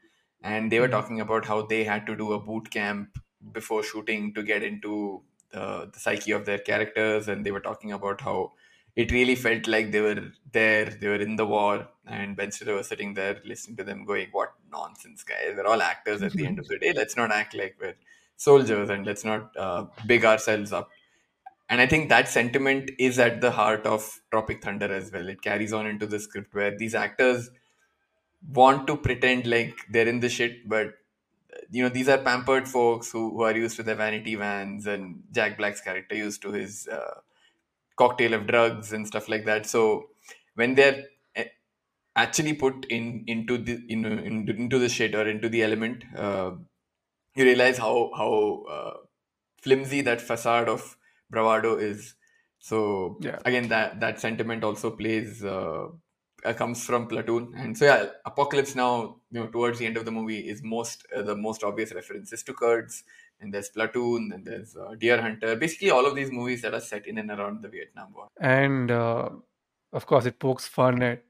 and 0.43 0.73
they 0.73 0.81
were 0.81 0.89
Mhm. 0.89 0.93
talking 0.99 1.21
about 1.21 1.45
how 1.45 1.61
they 1.75 1.85
had 1.85 2.07
to 2.07 2.17
do 2.17 2.33
a 2.33 2.41
boot 2.41 2.71
camp 2.71 3.19
before 3.53 3.83
shooting 3.83 4.33
to 4.35 4.43
get 4.43 4.63
into 4.63 5.23
uh, 5.53 5.85
the 5.93 5.99
psyche 5.99 6.31
of 6.33 6.47
their 6.47 6.59
characters, 6.59 7.29
and 7.29 7.45
they 7.45 7.51
were 7.51 7.61
talking 7.61 7.91
about 7.93 8.21
how 8.23 8.53
it 9.01 9.13
really 9.13 9.35
felt 9.35 9.67
like 9.67 9.91
they 9.93 10.01
were 10.01 10.21
there, 10.53 10.87
they 10.87 11.09
were 11.09 11.23
in 11.27 11.37
the 11.37 11.47
war, 11.47 11.89
and 12.07 12.37
Ben 12.37 12.53
Stiller 12.53 12.75
was 12.75 12.89
sitting 12.89 13.15
there 13.15 13.41
listening 13.45 13.77
to 13.79 13.85
them, 13.85 14.05
going, 14.05 14.29
"What 14.33 14.53
nonsense, 14.71 15.23
guys! 15.23 15.55
We're 15.57 15.67
all 15.67 15.83
actors 15.83 16.23
at 16.23 16.33
the 16.33 16.47
end 16.47 16.59
of 16.59 16.69
the 16.69 16.79
day. 16.79 16.93
Let's 16.93 17.17
not 17.17 17.33
act 17.33 17.55
like 17.55 17.77
we're 17.81 17.97
soldiers, 18.37 18.91
and 18.91 19.07
let's 19.07 19.25
not 19.25 19.57
uh, 19.57 19.87
big 20.07 20.25
ourselves 20.25 20.73
up." 20.73 20.91
And 21.69 21.81
I 21.81 21.87
think 21.87 22.09
that 22.09 22.29
sentiment 22.29 22.91
is 22.99 23.19
at 23.19 23.41
the 23.41 23.53
heart 23.53 23.87
of 23.87 24.21
Tropic 24.31 24.63
Thunder 24.63 24.93
as 24.93 25.13
well. 25.13 25.29
It 25.29 25.41
carries 25.41 25.73
on 25.73 25.87
into 25.87 26.07
the 26.07 26.19
script 26.19 26.55
where 26.55 26.77
these 26.77 26.95
actors 26.95 27.51
want 28.61 28.87
to 28.89 28.97
pretend 28.97 29.47
like 29.47 29.79
they're 29.91 30.09
in 30.09 30.21
the 30.21 30.29
shit, 30.29 30.69
but 30.69 30.95
you 31.71 31.83
know 31.83 31.89
these 31.89 32.09
are 32.09 32.19
pampered 32.19 32.69
folks 32.69 33.11
who, 33.13 33.31
who 33.31 33.43
are 33.43 33.57
used 33.57 33.77
to 33.77 33.83
their 33.83 33.95
vanity 33.95 34.35
vans 34.35 34.87
and 34.87 35.23
jack 35.33 35.57
black's 35.59 35.81
character 35.81 36.15
used 36.15 36.43
to 36.43 36.53
his 36.53 36.89
uh, 36.89 37.21
cocktail 38.03 38.35
of 38.39 38.47
drugs 38.53 38.93
and 38.93 39.07
stuff 39.07 39.29
like 39.29 39.45
that. 39.51 39.67
So 39.67 39.83
when 40.55 40.75
they're 40.75 41.05
eh, 41.37 41.49
actually 42.17 42.55
put 42.55 42.87
in 42.87 43.25
into 43.27 43.59
the 43.59 43.77
in, 43.89 44.05
in, 44.07 44.49
into 44.49 44.79
the 44.79 44.89
shit 44.89 45.15
or 45.15 45.27
into 45.29 45.49
the 45.49 45.63
element 45.63 46.05
uh, 46.17 46.53
you 47.37 47.45
realize 47.45 47.79
how 47.79 48.11
how 48.17 48.65
uh, 48.77 48.97
flimsy 49.63 50.01
that 50.03 50.21
facade 50.21 50.69
of 50.69 50.97
bravado 51.31 51.77
is. 51.79 52.15
So 52.59 53.21
Yeah. 53.21 53.43
again 53.45 53.69
that 53.69 54.01
that 54.01 54.21
sentiment 54.21 54.65
also 54.65 54.91
plays 54.97 55.45
uh, 55.45 55.89
uh, 56.45 56.53
comes 56.55 56.85
from 56.85 57.07
platoon. 57.09 57.55
And 57.57 57.77
so 57.77 57.85
yeah 57.87 58.11
apocalypse 58.25 58.75
now 58.75 59.21
you 59.31 59.41
know 59.41 59.49
towards 59.49 59.79
the 59.79 59.87
end 59.87 59.97
of 59.97 60.05
the 60.05 60.13
movie 60.13 60.49
is 60.49 60.63
most 60.63 61.07
uh, 61.15 61.23
the 61.23 61.37
most 61.37 61.63
obvious 61.65 61.93
references 61.95 62.43
to 62.45 62.55
kurtz 62.55 63.05
and 63.41 63.53
there's 63.53 63.69
platoon 63.69 64.33
and 64.35 64.45
there's 64.45 64.77
uh, 64.77 64.95
deer 64.99 65.21
hunter. 65.21 65.57
Basically 65.57 65.91
all 65.91 66.07
of 66.07 66.15
these 66.15 66.31
movies 66.31 66.63
that 66.63 66.75
are 66.75 66.81
set 66.81 67.07
in 67.07 67.19
and 67.19 67.31
around 67.31 67.63
the 67.63 67.69
vietnam 67.69 68.13
war. 68.15 68.29
And 68.41 68.91
uh, 68.91 69.31
of 69.93 70.07
course 70.07 70.27
it 70.27 70.39
pokes 70.39 70.67
fun 70.67 71.03
at 71.03 71.23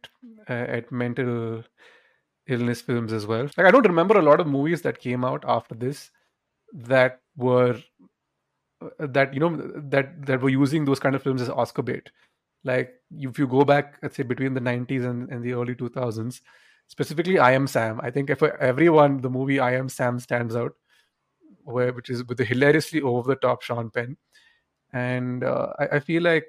uh, 0.49 0.53
at 0.53 0.91
mental 0.93 1.65
illness 2.47 2.81
films 2.81 3.13
as 3.13 3.27
well. 3.27 3.49
Like 3.57 3.67
i 3.67 3.71
don't 3.71 3.87
remember 3.87 4.19
a 4.19 4.23
lot 4.23 4.41
of 4.41 4.47
movies 4.47 4.83
that 4.83 5.01
came 5.01 5.25
out 5.25 5.45
after 5.47 5.75
this 5.75 6.11
that 6.73 7.21
were 7.37 7.79
uh, 8.83 9.07
that 9.07 9.35
you 9.35 9.41
know 9.41 9.57
that 9.57 10.27
that 10.27 10.41
were 10.41 10.49
using 10.49 10.85
those 10.85 11.01
kind 11.01 11.15
of 11.15 11.23
films 11.23 11.43
as 11.43 11.49
oscar 11.49 11.83
bait. 11.83 12.11
Like 12.65 12.93
if 13.11 13.39
you 13.39 13.47
go 13.47 13.65
back 13.65 13.99
let's 14.03 14.17
say 14.17 14.23
between 14.23 14.55
the 14.55 14.61
90s 14.61 15.05
and, 15.05 15.31
and 15.31 15.43
the 15.43 15.55
early 15.55 15.75
2000s 15.75 16.41
specifically 16.89 17.39
i 17.39 17.53
am 17.53 17.67
sam. 17.67 18.01
I 18.03 18.11
think 18.11 18.37
for 18.39 18.57
everyone 18.59 19.21
the 19.21 19.31
movie 19.31 19.61
i 19.61 19.75
am 19.75 19.89
sam 19.89 20.19
stands 20.19 20.57
out 20.57 20.75
where 21.71 21.93
which 21.93 22.11
is 22.11 22.25
with 22.25 22.39
the 22.39 22.45
hilariously 22.45 23.01
over 23.01 23.29
the 23.29 23.37
top 23.37 23.63
sean 23.63 23.91
penn 23.91 24.17
and 24.93 25.45
uh, 25.45 25.69
I, 25.79 25.87
I 25.97 26.01
feel 26.01 26.23
like 26.23 26.47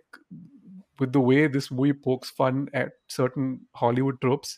with 0.99 1.13
the 1.13 1.19
way 1.19 1.47
this 1.47 1.71
movie 1.71 1.93
pokes 1.93 2.29
fun 2.29 2.69
at 2.73 2.91
certain 3.07 3.61
Hollywood 3.75 4.21
tropes, 4.21 4.57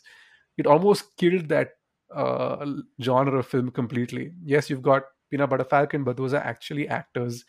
it 0.58 0.66
almost 0.66 1.16
killed 1.16 1.48
that 1.48 1.70
uh, 2.14 2.64
genre 3.02 3.38
of 3.38 3.46
film 3.46 3.70
completely. 3.70 4.32
Yes, 4.44 4.70
you've 4.70 4.82
got 4.82 5.04
Peanut 5.30 5.50
Butter 5.50 5.64
Falcon, 5.64 6.04
but 6.04 6.16
those 6.16 6.34
are 6.34 6.42
actually 6.42 6.88
actors 6.88 7.44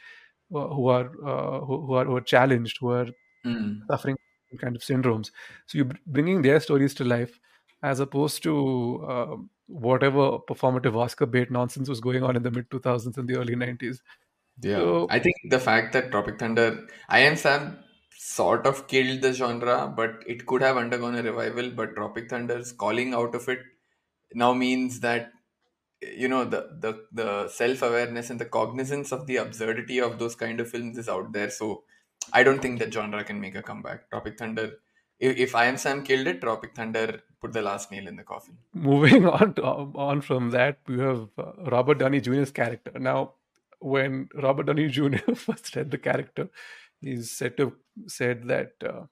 uh, 0.55 0.67
who 0.67 0.87
are 0.87 1.11
uh, 1.25 1.59
who, 1.65 1.85
who 1.85 1.93
are 1.93 2.05
who 2.05 2.15
are 2.15 2.21
challenged, 2.21 2.77
who 2.79 2.89
are 2.91 3.07
Mm. 3.45 3.81
suffering 3.91 4.17
kind 4.59 4.75
of 4.75 4.81
syndromes. 4.81 5.29
So 5.67 5.77
you're 5.77 5.91
bringing 6.07 6.41
their 6.41 6.59
stories 6.59 6.95
to 6.95 7.03
life, 7.03 7.39
as 7.91 7.99
opposed 8.05 8.43
to 8.43 8.53
uh, 9.15 9.35
whatever 9.87 10.25
performative 10.51 10.95
Oscar 11.05 11.25
bait 11.25 11.51
nonsense 11.51 11.89
was 11.89 11.99
going 12.09 12.23
on 12.23 12.35
in 12.35 12.43
the 12.43 12.51
mid 12.51 12.69
2000s 12.69 13.17
and 13.17 13.27
the 13.27 13.37
early 13.37 13.55
90s. 13.55 14.01
Yeah, 14.61 14.77
So- 14.77 15.07
I 15.09 15.19
think 15.19 15.35
the 15.49 15.59
fact 15.59 15.93
that 15.93 16.11
Tropic 16.11 16.39
Thunder, 16.39 16.67
I 17.09 17.19
Am 17.29 17.35
Sam, 17.35 17.79
sort 18.17 18.65
of 18.65 18.87
killed 18.87 19.21
the 19.21 19.33
genre, 19.33 19.91
but 20.01 20.23
it 20.35 20.45
could 20.45 20.61
have 20.61 20.77
undergone 20.77 21.15
a 21.15 21.23
revival. 21.23 21.71
But 21.71 21.95
Tropic 21.95 22.29
Thunder's 22.29 22.71
calling 22.85 23.13
out 23.13 23.35
of 23.35 23.47
it 23.49 23.59
now 24.33 24.53
means 24.53 24.99
that 25.01 25.31
you 26.01 26.27
know 26.27 26.43
the 26.45 26.61
the 26.85 26.91
the 27.11 27.47
self 27.49 27.81
awareness 27.81 28.29
and 28.29 28.39
the 28.39 28.45
cognizance 28.45 29.11
of 29.11 29.25
the 29.27 29.37
absurdity 29.37 29.99
of 29.99 30.19
those 30.19 30.35
kind 30.35 30.59
of 30.59 30.69
films 30.69 30.97
is 30.97 31.09
out 31.09 31.31
there. 31.33 31.49
So 31.49 31.83
I 32.33 32.43
don't 32.43 32.61
think 32.61 32.79
that 32.79 32.93
genre 32.93 33.23
can 33.23 33.39
make 33.41 33.55
a 33.55 33.63
comeback. 33.63 34.09
Tropic 34.09 34.37
Thunder. 34.37 34.73
If, 35.19 35.37
if 35.37 35.55
I 35.55 35.65
Am 35.65 35.77
Sam 35.77 36.03
killed 36.03 36.27
it, 36.27 36.41
Tropic 36.41 36.75
Thunder 36.75 37.21
put 37.41 37.53
the 37.53 37.61
last 37.61 37.91
nail 37.91 38.07
in 38.07 38.15
the 38.15 38.23
coffin. 38.23 38.57
moving 38.73 39.25
on 39.39 39.53
to, 39.55 39.63
on 39.63 40.21
from 40.21 40.51
that 40.51 40.79
we 40.87 40.99
have 40.99 41.27
uh, 41.37 41.51
robert 41.71 41.99
downey 41.99 42.19
jr's 42.21 42.51
character. 42.51 42.91
Now 42.99 43.33
when 43.79 44.29
robert 44.35 44.65
downey 44.67 44.87
jr 44.87 45.17
first 45.35 45.75
read 45.75 45.91
the 45.91 45.97
character 45.97 46.49
he's 47.01 47.31
said 47.31 47.55
to 47.57 47.65
have 47.65 47.73
said 48.07 48.43
that 48.47 48.71
uh, 48.83 49.03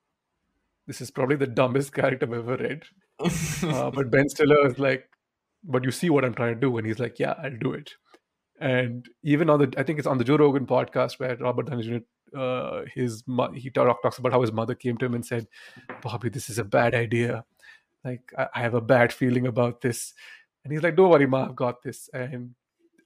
this 0.87 0.99
is 1.01 1.11
probably 1.11 1.35
the 1.35 1.47
dumbest 1.47 1.93
character 1.93 2.25
i've 2.25 2.33
ever 2.33 2.57
read. 2.57 2.83
Uh, 3.63 3.89
but 3.91 4.09
ben 4.11 4.27
stiller 4.27 4.65
is 4.67 4.79
like 4.79 5.09
but 5.63 5.83
you 5.83 5.91
see 5.91 6.09
what 6.09 6.25
i'm 6.25 6.33
trying 6.33 6.53
to 6.53 6.59
do 6.59 6.77
and 6.77 6.87
he's 6.87 6.99
like 6.99 7.19
yeah 7.19 7.35
i'll 7.43 7.57
do 7.57 7.71
it. 7.73 7.91
And 8.59 9.07
even 9.23 9.49
on 9.49 9.59
the 9.59 9.73
i 9.77 9.83
think 9.83 9.99
it's 9.99 10.07
on 10.07 10.17
the 10.17 10.23
joe 10.23 10.37
rogan 10.37 10.65
podcast 10.65 11.19
where 11.19 11.35
robert 11.37 11.69
downey 11.69 11.83
jr 11.83 11.97
uh, 12.35 12.81
his 12.93 13.23
mo- 13.27 13.51
he 13.51 13.69
talk, 13.69 14.01
talks 14.01 14.17
about 14.17 14.31
how 14.31 14.41
his 14.41 14.51
mother 14.51 14.75
came 14.75 14.97
to 14.97 15.05
him 15.05 15.13
and 15.13 15.25
said 15.25 15.47
bobby 16.01 16.29
this 16.29 16.49
is 16.49 16.59
a 16.59 16.63
bad 16.63 16.95
idea. 16.95 17.45
Like 18.03 18.33
I, 18.37 18.47
I 18.55 18.59
have 18.61 18.73
a 18.73 18.81
bad 18.81 19.13
feeling 19.13 19.47
about 19.47 19.81
this. 19.81 20.13
And 20.63 20.71
he's 20.73 20.83
like 20.83 20.95
don't 20.95 21.09
worry 21.09 21.27
ma 21.27 21.45
i've 21.45 21.55
got 21.55 21.83
this. 21.83 22.09
And 22.13 22.55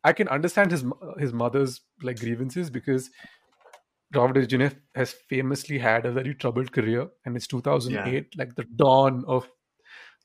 i 0.04 0.14
can 0.14 0.28
understand 0.28 0.72
his 0.72 0.86
his 1.18 1.34
mother's 1.34 1.82
like 2.02 2.20
grievances 2.20 2.70
because 2.70 3.10
robert 4.16 4.48
Downey 4.48 4.70
jr 4.70 4.76
has 4.96 5.12
famously 5.12 5.80
had 5.80 6.06
a 6.06 6.12
very 6.12 6.34
troubled 6.34 6.72
career 6.72 7.08
and 7.26 7.36
it's 7.36 7.48
2008 7.48 8.38
like 8.38 8.56
the 8.56 8.64
dawn 8.64 9.26
of 9.28 9.50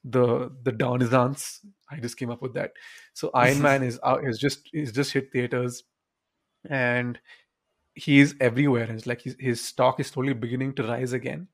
the 0.05 0.51
the 0.63 0.73
renaissance. 0.73 1.61
I 1.91 2.01
just 2.01 2.17
came 2.17 2.31
up 2.31 2.43
with 2.43 2.55
that. 2.55 2.73
So 3.15 3.31
iron 3.35 3.63
man 3.69 3.83
is 3.83 3.99
out 4.05 4.27
is 4.27 4.39
just 4.39 4.69
is 4.73 4.93
just 4.93 5.13
hit 5.13 5.33
theaters. 5.33 5.85
And 6.69 7.19
he's 7.95 8.35
everywhere 8.41 8.85
and 8.85 8.99
it's 8.99 9.07
like 9.07 9.23
his, 9.23 9.37
his 9.39 9.61
stock 9.61 10.01
is 10.01 10.07
slowly 10.07 10.33
beginning 10.33 10.75
to 10.75 10.83
rise 10.83 11.13
again 11.13 11.47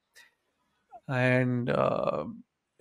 and 1.08 1.70
uh, 1.70 2.24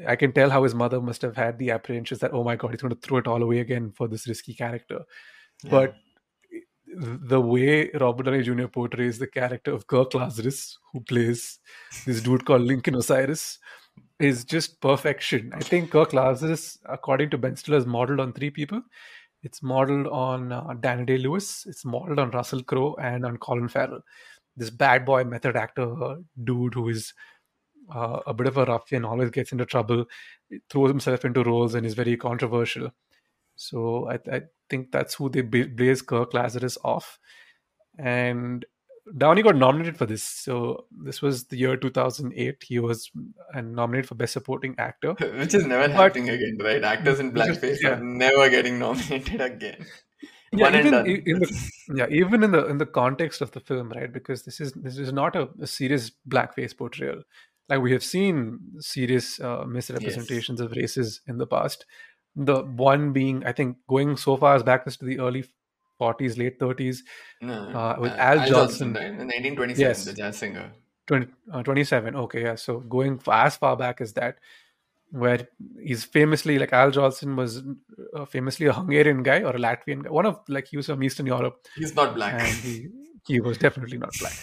I 0.08 0.16
can 0.16 0.32
tell 0.32 0.50
how 0.50 0.64
his 0.64 0.76
mother 0.76 1.02
must 1.02 1.22
have 1.24 1.36
had 1.36 1.58
the 1.58 1.72
apprehensions 1.72 2.20
that 2.20 2.34
oh 2.34 2.44
my 2.44 2.56
god 2.56 2.72
he's 2.72 2.82
going 2.82 2.94
to 2.94 3.02
throw 3.02 3.18
it 3.18 3.28
all 3.28 3.42
away 3.42 3.60
again 3.60 3.92
for 3.92 4.08
this 4.08 4.28
risky 4.28 4.54
character, 4.54 5.06
but 5.70 5.96
the 6.98 7.40
way 7.40 7.90
Robert 7.92 8.24
Downey 8.24 8.44
Jr. 8.44 8.68
portrays 8.68 9.20
the 9.20 9.28
character 9.28 9.74
of 9.74 9.88
Kirk 9.88 10.14
Lazarus, 10.14 10.80
who 10.92 11.02
plays 11.02 11.60
this 12.06 12.22
dude 12.22 12.46
called 12.46 12.62
Lincoln 12.62 12.96
Osiris, 12.96 13.60
is 14.20 14.44
just 14.46 14.80
perfection. 14.82 15.52
I 15.54 15.60
think 15.60 15.92
Kirk 15.92 16.14
Lazarus, 16.14 16.78
according 16.86 17.30
to 17.32 17.38
Ben 17.38 17.56
Stiller, 17.56 17.78
is 17.78 17.86
modeled 17.86 18.20
on 18.20 18.34
three 18.34 18.50
people. 18.50 18.82
It's 19.44 19.62
modeled 19.64 20.08
on 20.08 20.52
uh, 20.52 20.74
Danny 20.80 21.06
Day 21.06 21.18
Lewis. 21.18 21.66
It's 21.68 21.86
modeled 21.86 22.20
on 22.20 22.32
Russell 22.32 22.64
Crowe 22.64 22.96
and 23.02 23.26
on 23.26 23.38
Colin 23.38 23.68
Farrell. 23.68 24.02
This 24.56 24.70
bad 24.70 25.06
boy 25.06 25.24
method 25.24 25.56
actor 25.56 26.04
uh, 26.04 26.16
dude 26.44 26.74
who 26.74 26.90
is 26.90 27.14
uh, 27.94 28.20
a 28.26 28.34
bit 28.34 28.48
of 28.48 28.58
a 28.58 28.66
ruffian, 28.66 29.06
always 29.06 29.30
gets 29.30 29.52
into 29.52 29.66
trouble, 29.66 30.06
throws 30.70 30.90
himself 30.90 31.24
into 31.24 31.44
roles, 31.44 31.76
and 31.76 31.86
is 31.86 31.94
very 31.94 32.18
controversial. 32.18 32.92
So 33.56 34.10
I, 34.10 34.20
I 34.32 34.42
think 34.70 34.92
that's 34.92 35.16
who 35.16 35.30
they 35.30 35.42
blaze 35.42 36.02
Kirk 36.02 36.34
Lazarus 36.34 36.78
off. 36.84 37.20
And 37.98 38.66
Downey 39.16 39.42
got 39.42 39.56
nominated 39.56 39.98
for 39.98 40.06
this. 40.06 40.24
So 40.24 40.86
this 40.92 41.22
was 41.22 41.46
the 41.46 41.58
year 41.58 41.78
2008. 41.78 42.64
He 42.64 42.80
was 42.80 43.12
uh, 43.54 43.62
nominated 43.62 44.08
for 44.10 44.16
Best 44.16 44.34
Supporting 44.34 44.76
Actor. 44.78 45.14
Which 45.38 45.54
is 45.54 45.66
never 45.66 45.88
But- 45.88 45.96
happening 45.96 46.30
again, 46.30 46.58
right? 46.62 46.84
Actors 46.84 47.20
in 47.20 47.32
blackface 47.32 47.78
yeah. 47.82 47.92
are 47.92 48.04
never 48.04 48.50
getting 48.50 48.80
nominated 48.86 49.40
again. 49.42 49.86
yeah, 50.52 50.70
even 50.70 50.86
in 50.86 50.92
the 50.92 51.72
yeah, 51.96 52.08
even 52.10 52.44
in 52.44 52.52
the 52.52 52.66
in 52.68 52.78
the 52.78 52.86
context 52.86 53.42
of 53.42 53.52
the 53.52 53.60
film, 53.60 53.90
right? 53.90 54.12
Because 54.12 54.44
this 54.44 54.60
is 54.60 54.72
this 54.74 54.98
is 54.98 55.12
not 55.14 55.36
a, 55.36 55.50
a 55.62 55.68
serious 55.68 56.12
blackface 56.28 56.76
portrayal. 56.76 57.24
Like 57.70 57.82
we 57.82 57.92
have 57.92 58.04
seen 58.04 58.60
serious 58.80 59.40
uh, 59.40 59.66
misrepresentations 59.68 60.62
of 60.62 60.72
races 60.72 61.22
in 61.28 61.38
the 61.38 61.48
past. 61.48 61.86
The 62.36 62.64
one 62.64 63.14
being, 63.14 63.44
I 63.46 63.52
think, 63.52 63.78
going 63.90 64.16
so 64.16 64.38
far 64.38 64.56
as 64.56 64.64
back 64.64 64.84
as 64.86 64.96
to 64.98 65.06
the 65.06 65.20
early 65.20 65.44
40s, 66.00 66.38
late 66.38 66.60
30s, 66.60 66.98
No, 67.42 67.54
uh, 67.54 67.98
with 68.00 68.12
uh, 68.12 68.16
Al, 68.16 68.40
Al 68.40 68.48
Jolson. 68.50 68.88
In 68.96 69.28
1927, 69.28 69.80
Yes. 69.80 70.06
the 70.06 70.14
jazz 70.14 70.38
singer. 70.38 70.72
20, 71.08 71.28
uh, 71.54 71.64
27 71.64 72.16
okay 72.18 72.42
yeah 72.44 72.56
so 72.56 72.80
going 72.82 73.18
as 73.32 73.56
far 73.56 73.78
back 73.78 74.02
as 74.02 74.12
that 74.14 74.40
where 75.12 75.48
he's 75.82 76.04
famously 76.04 76.60
like 76.60 76.74
al 76.74 76.92
jolson 76.92 77.38
was 77.38 77.64
uh, 78.14 78.26
famously 78.26 78.66
a 78.66 78.74
hungarian 78.74 79.24
guy 79.24 79.42
or 79.42 79.52
a 79.56 79.58
latvian 79.58 80.04
guy 80.04 80.10
one 80.10 80.26
of 80.26 80.38
like 80.50 80.68
he 80.68 80.76
was 80.76 80.88
from 80.88 81.02
eastern 81.02 81.26
europe 81.26 81.66
He's 81.78 81.96
not 81.96 82.14
black. 82.14 82.34
and 82.34 82.42
he 82.66 82.90
he 83.26 83.40
was 83.40 83.58
definitely 83.58 83.98
not 83.98 84.12
black 84.20 84.34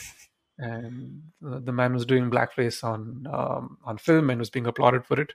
and 0.57 1.21
uh, 1.47 1.59
the 1.59 1.73
man 1.73 1.93
was 1.93 2.07
doing 2.07 2.31
blackface 2.31 2.83
on 2.83 3.27
um, 3.31 3.77
on 3.85 3.99
film 3.99 4.31
and 4.31 4.39
was 4.39 4.49
being 4.49 4.67
applauded 4.67 5.05
for 5.05 5.21
it 5.21 5.35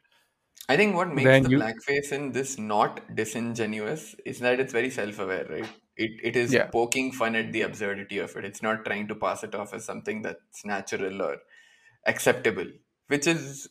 I 0.67 0.77
think 0.77 0.95
what 0.95 1.13
makes 1.13 1.25
Then 1.25 1.43
the 1.43 1.49
you- 1.51 1.59
blackface 1.59 2.11
in 2.11 2.31
this 2.31 2.57
not 2.59 3.15
disingenuous 3.15 4.15
is 4.25 4.39
that 4.39 4.59
it's 4.59 4.73
very 4.73 4.89
self-aware, 4.89 5.45
right? 5.49 5.69
It 5.95 6.11
it 6.31 6.35
is 6.35 6.53
Yeah. 6.53 6.67
poking 6.67 7.11
fun 7.11 7.35
at 7.35 7.51
the 7.53 7.61
absurdity 7.61 8.19
of 8.19 8.35
it. 8.37 8.45
It's 8.45 8.61
not 8.61 8.85
trying 8.85 9.07
to 9.07 9.15
pass 9.15 9.43
it 9.43 9.55
off 9.55 9.73
as 9.73 9.85
something 9.85 10.21
that's 10.21 10.63
natural 10.65 11.21
or 11.21 11.37
acceptable, 12.05 12.67
which 13.07 13.27
is 13.27 13.67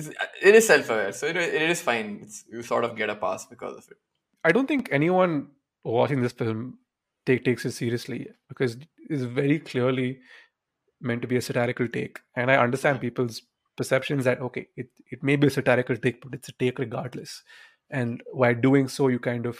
is- 0.00 0.14
it 0.50 0.54
is 0.54 0.66
self-aware, 0.66 1.12
so 1.12 1.26
it, 1.26 1.36
it 1.36 1.70
is 1.70 1.82
fine. 1.82 2.20
It's, 2.22 2.44
you 2.50 2.62
sort 2.62 2.84
of 2.84 2.96
get 2.96 3.10
a 3.10 3.14
pass 3.14 3.44
because 3.46 3.76
of 3.76 3.90
it. 3.90 3.98
I 4.42 4.50
don't 4.52 4.66
think 4.66 4.88
anyone 4.90 5.34
watching 5.84 6.22
this 6.22 6.32
film 6.32 6.78
take 7.26 7.44
takes 7.44 7.66
it 7.66 7.72
seriously 7.72 8.20
because 8.48 8.78
it's 9.10 9.22
very 9.40 9.58
clearly 9.58 10.20
meant 11.00 11.20
to 11.22 11.28
be 11.28 11.36
a 11.36 11.42
satirical 11.42 11.88
take, 11.88 12.20
and 12.34 12.50
I 12.50 12.56
understand 12.56 13.00
people's 13.02 13.42
perceptions 13.76 14.24
that 14.24 14.40
okay, 14.40 14.68
it 14.76 14.88
it 15.10 15.22
may 15.22 15.36
be 15.36 15.46
a 15.48 15.50
satirical 15.50 15.96
take, 15.96 16.22
but 16.22 16.34
it's 16.34 16.48
a 16.48 16.52
take 16.52 16.78
regardless, 16.78 17.42
and 17.90 18.22
while 18.32 18.54
doing 18.54 18.88
so, 18.88 19.08
you 19.08 19.18
kind 19.18 19.46
of 19.46 19.58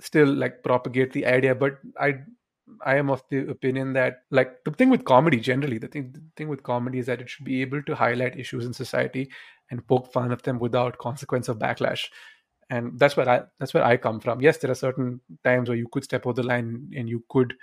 still 0.00 0.26
like 0.32 0.62
propagate 0.62 1.12
the 1.12 1.26
idea. 1.26 1.54
But 1.54 1.78
I 1.98 2.20
I 2.84 2.96
am 2.96 3.10
of 3.10 3.22
the 3.30 3.48
opinion 3.50 3.92
that 3.94 4.22
like 4.30 4.64
the 4.64 4.70
thing 4.72 4.90
with 4.90 5.04
comedy 5.04 5.38
generally, 5.40 5.78
the 5.78 5.88
thing 5.88 6.12
the 6.12 6.22
thing 6.36 6.48
with 6.48 6.62
comedy 6.62 6.98
is 6.98 7.06
that 7.06 7.20
it 7.20 7.28
should 7.30 7.44
be 7.44 7.60
able 7.62 7.82
to 7.84 7.94
highlight 7.94 8.38
issues 8.38 8.64
in 8.66 8.72
society 8.72 9.30
and 9.70 9.86
poke 9.86 10.12
fun 10.12 10.32
of 10.32 10.42
them 10.42 10.58
without 10.58 10.98
consequence 10.98 11.48
of 11.48 11.58
backlash 11.58 12.06
and 12.70 12.98
that's 12.98 13.16
where 13.16 13.28
I 13.28 13.42
that's 13.58 13.74
where 13.74 13.84
I 13.84 13.96
come 13.98 14.20
from. 14.20 14.40
Yes, 14.40 14.58
there 14.58 14.70
are 14.70 14.74
certain 14.76 15.20
times 15.44 15.68
where 15.68 15.78
you 15.78 15.88
could 15.92 16.04
step 16.04 16.26
over 16.26 16.40
the 16.42 16.46
line 16.48 16.90
and 16.96 17.08
you 17.08 17.24
could, 17.30 17.54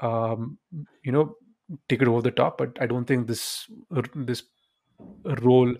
um, 0.00 0.58
you 1.04 1.12
know, 1.12 1.36
take 1.88 2.02
it 2.02 2.08
over 2.08 2.22
the 2.22 2.30
top. 2.30 2.58
But 2.58 2.76
I 2.80 2.86
don't 2.86 3.04
think 3.04 3.26
this 3.26 3.70
this 4.14 4.42
role 5.42 5.74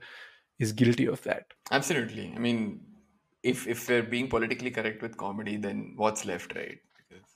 is 0.58 0.72
guilty 0.72 1.06
of 1.06 1.22
that. 1.22 1.52
Absolutely. 1.70 2.32
I 2.34 2.38
mean, 2.38 2.86
if 3.42 3.66
if 3.66 3.88
we're 3.88 4.02
being 4.02 4.28
politically 4.28 4.70
correct 4.70 5.02
with 5.02 5.16
comedy, 5.16 5.56
then 5.56 5.94
what's 5.96 6.24
left, 6.24 6.54
right? 6.54 6.78
Because 6.96 7.26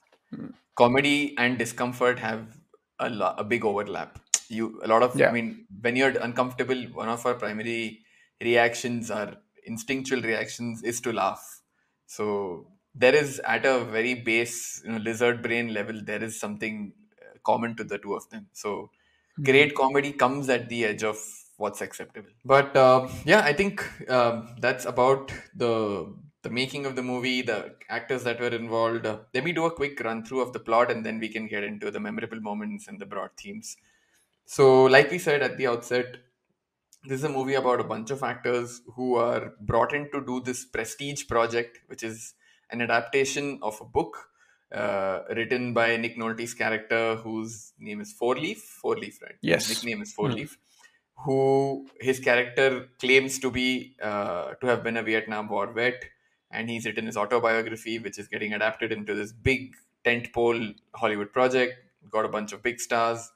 comedy 0.76 1.36
and 1.38 1.58
discomfort 1.58 2.18
have 2.18 2.58
a, 2.98 3.10
lo- 3.10 3.34
a 3.38 3.44
big 3.44 3.64
overlap. 3.64 4.18
You 4.48 4.80
a 4.82 4.88
lot 4.88 5.02
of 5.02 5.18
Yeah. 5.18 5.28
I 5.28 5.32
mean, 5.32 5.66
when 5.80 5.96
you're 5.96 6.18
uncomfortable, 6.18 6.82
one 6.92 7.08
of 7.08 7.24
our 7.26 7.34
primary 7.34 8.04
reactions, 8.40 9.10
our 9.10 9.36
instinctual 9.64 10.22
reactions, 10.22 10.82
is 10.82 11.00
to 11.02 11.12
laugh. 11.12 11.62
So 12.06 12.72
there 12.94 13.14
is 13.14 13.40
at 13.40 13.64
a 13.64 13.84
very 13.84 14.14
base, 14.14 14.82
you 14.84 14.92
know, 14.92 14.98
lizard 14.98 15.42
brain 15.42 15.72
level, 15.72 16.02
there 16.04 16.22
is 16.22 16.38
something 16.38 16.92
uh, 17.00 17.01
common 17.44 17.76
to 17.76 17.84
the 17.84 17.98
two 17.98 18.14
of 18.14 18.28
them. 18.30 18.48
So 18.52 18.90
great 19.42 19.74
comedy 19.74 20.12
comes 20.12 20.48
at 20.48 20.68
the 20.68 20.84
edge 20.84 21.02
of 21.02 21.18
what's 21.56 21.80
acceptable. 21.80 22.30
But 22.44 22.76
uh, 22.76 23.08
yeah, 23.24 23.40
I 23.40 23.52
think 23.52 24.10
um, 24.10 24.56
that's 24.60 24.84
about 24.84 25.32
the 25.54 26.14
the 26.42 26.50
making 26.50 26.86
of 26.86 26.96
the 26.96 27.02
movie, 27.02 27.40
the 27.42 27.76
actors 27.88 28.24
that 28.24 28.40
were 28.40 28.48
involved. 28.48 29.06
Uh, 29.06 29.20
let 29.32 29.44
me 29.44 29.52
do 29.52 29.64
a 29.64 29.70
quick 29.70 30.00
run 30.00 30.24
through 30.24 30.40
of 30.40 30.52
the 30.52 30.58
plot, 30.58 30.90
and 30.90 31.06
then 31.06 31.20
we 31.20 31.28
can 31.28 31.46
get 31.46 31.62
into 31.62 31.90
the 31.90 32.00
memorable 32.00 32.40
moments 32.40 32.88
and 32.88 33.00
the 33.00 33.06
broad 33.06 33.30
themes. 33.36 33.76
So, 34.44 34.84
like 34.84 35.10
we 35.10 35.18
said 35.18 35.42
at 35.42 35.56
the 35.56 35.68
outset, 35.68 36.16
this 37.04 37.18
is 37.18 37.24
a 37.24 37.28
movie 37.28 37.54
about 37.54 37.80
a 37.80 37.84
bunch 37.84 38.10
of 38.10 38.22
actors 38.22 38.80
who 38.94 39.16
are 39.16 39.54
brought 39.60 39.92
in 39.92 40.10
to 40.12 40.24
do 40.24 40.40
this 40.40 40.64
prestige 40.64 41.26
project, 41.28 41.80
which 41.86 42.02
is 42.02 42.34
an 42.70 42.80
adaptation 42.80 43.58
of 43.62 43.80
a 43.80 43.84
book 43.84 44.30
uh, 44.72 45.22
written 45.30 45.72
by 45.74 45.96
Nick 45.96 46.16
Nolte's 46.16 46.54
character, 46.54 47.16
whose 47.16 47.72
name 47.78 48.00
is 48.00 48.12
Four 48.12 48.36
Leaf. 48.36 48.62
Four 48.62 48.96
Leaf, 48.96 49.20
right? 49.22 49.36
Yes. 49.40 49.68
His 49.68 49.82
nickname 49.82 50.02
is 50.02 50.12
Four 50.12 50.28
Hmm. 50.28 50.34
Leaf. 50.36 50.58
Who 51.24 51.88
his 52.00 52.18
character 52.18 52.88
claims 52.98 53.38
to 53.40 53.50
be 53.50 53.96
uh, 54.02 54.54
to 54.54 54.66
have 54.66 54.82
been 54.82 54.96
a 54.96 55.02
Vietnam 55.02 55.48
War 55.48 55.72
vet, 55.72 56.04
and 56.50 56.68
he's 56.68 56.84
written 56.84 57.06
his 57.06 57.16
autobiography, 57.16 57.98
which 57.98 58.18
is 58.18 58.26
getting 58.28 58.52
adapted 58.54 58.90
into 58.92 59.14
this 59.14 59.32
big 59.32 59.74
tentpole 60.04 60.74
Hollywood 60.94 61.32
project. 61.32 61.74
Got 62.10 62.24
a 62.24 62.28
bunch 62.28 62.52
of 62.52 62.62
big 62.62 62.80
stars 62.80 63.30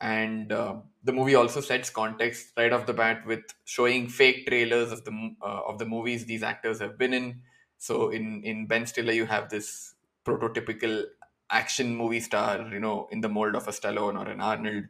and 0.00 0.52
uh, 0.52 0.76
the 1.02 1.12
movie 1.12 1.34
also 1.34 1.60
sets 1.60 1.90
context 1.90 2.52
right 2.56 2.72
off 2.72 2.86
the 2.86 2.92
bat 2.92 3.24
with 3.26 3.42
showing 3.64 4.08
fake 4.08 4.46
trailers 4.46 4.92
of 4.92 5.04
the 5.04 5.34
uh, 5.42 5.62
of 5.66 5.78
the 5.78 5.86
movies 5.86 6.26
these 6.26 6.42
actors 6.42 6.80
have 6.80 6.98
been 6.98 7.12
in. 7.14 7.42
So 7.78 8.10
in 8.10 8.42
in 8.44 8.66
Ben 8.66 8.86
Stiller, 8.86 9.12
you 9.12 9.26
have 9.26 9.50
this 9.50 9.93
prototypical 10.24 11.04
action 11.50 11.94
movie 11.96 12.20
star, 12.20 12.68
you 12.72 12.80
know, 12.80 13.08
in 13.10 13.20
the 13.20 13.28
mold 13.28 13.54
of 13.54 13.68
a 13.68 13.70
Stallone 13.70 14.18
or 14.18 14.28
an 14.30 14.40
Arnold. 14.40 14.84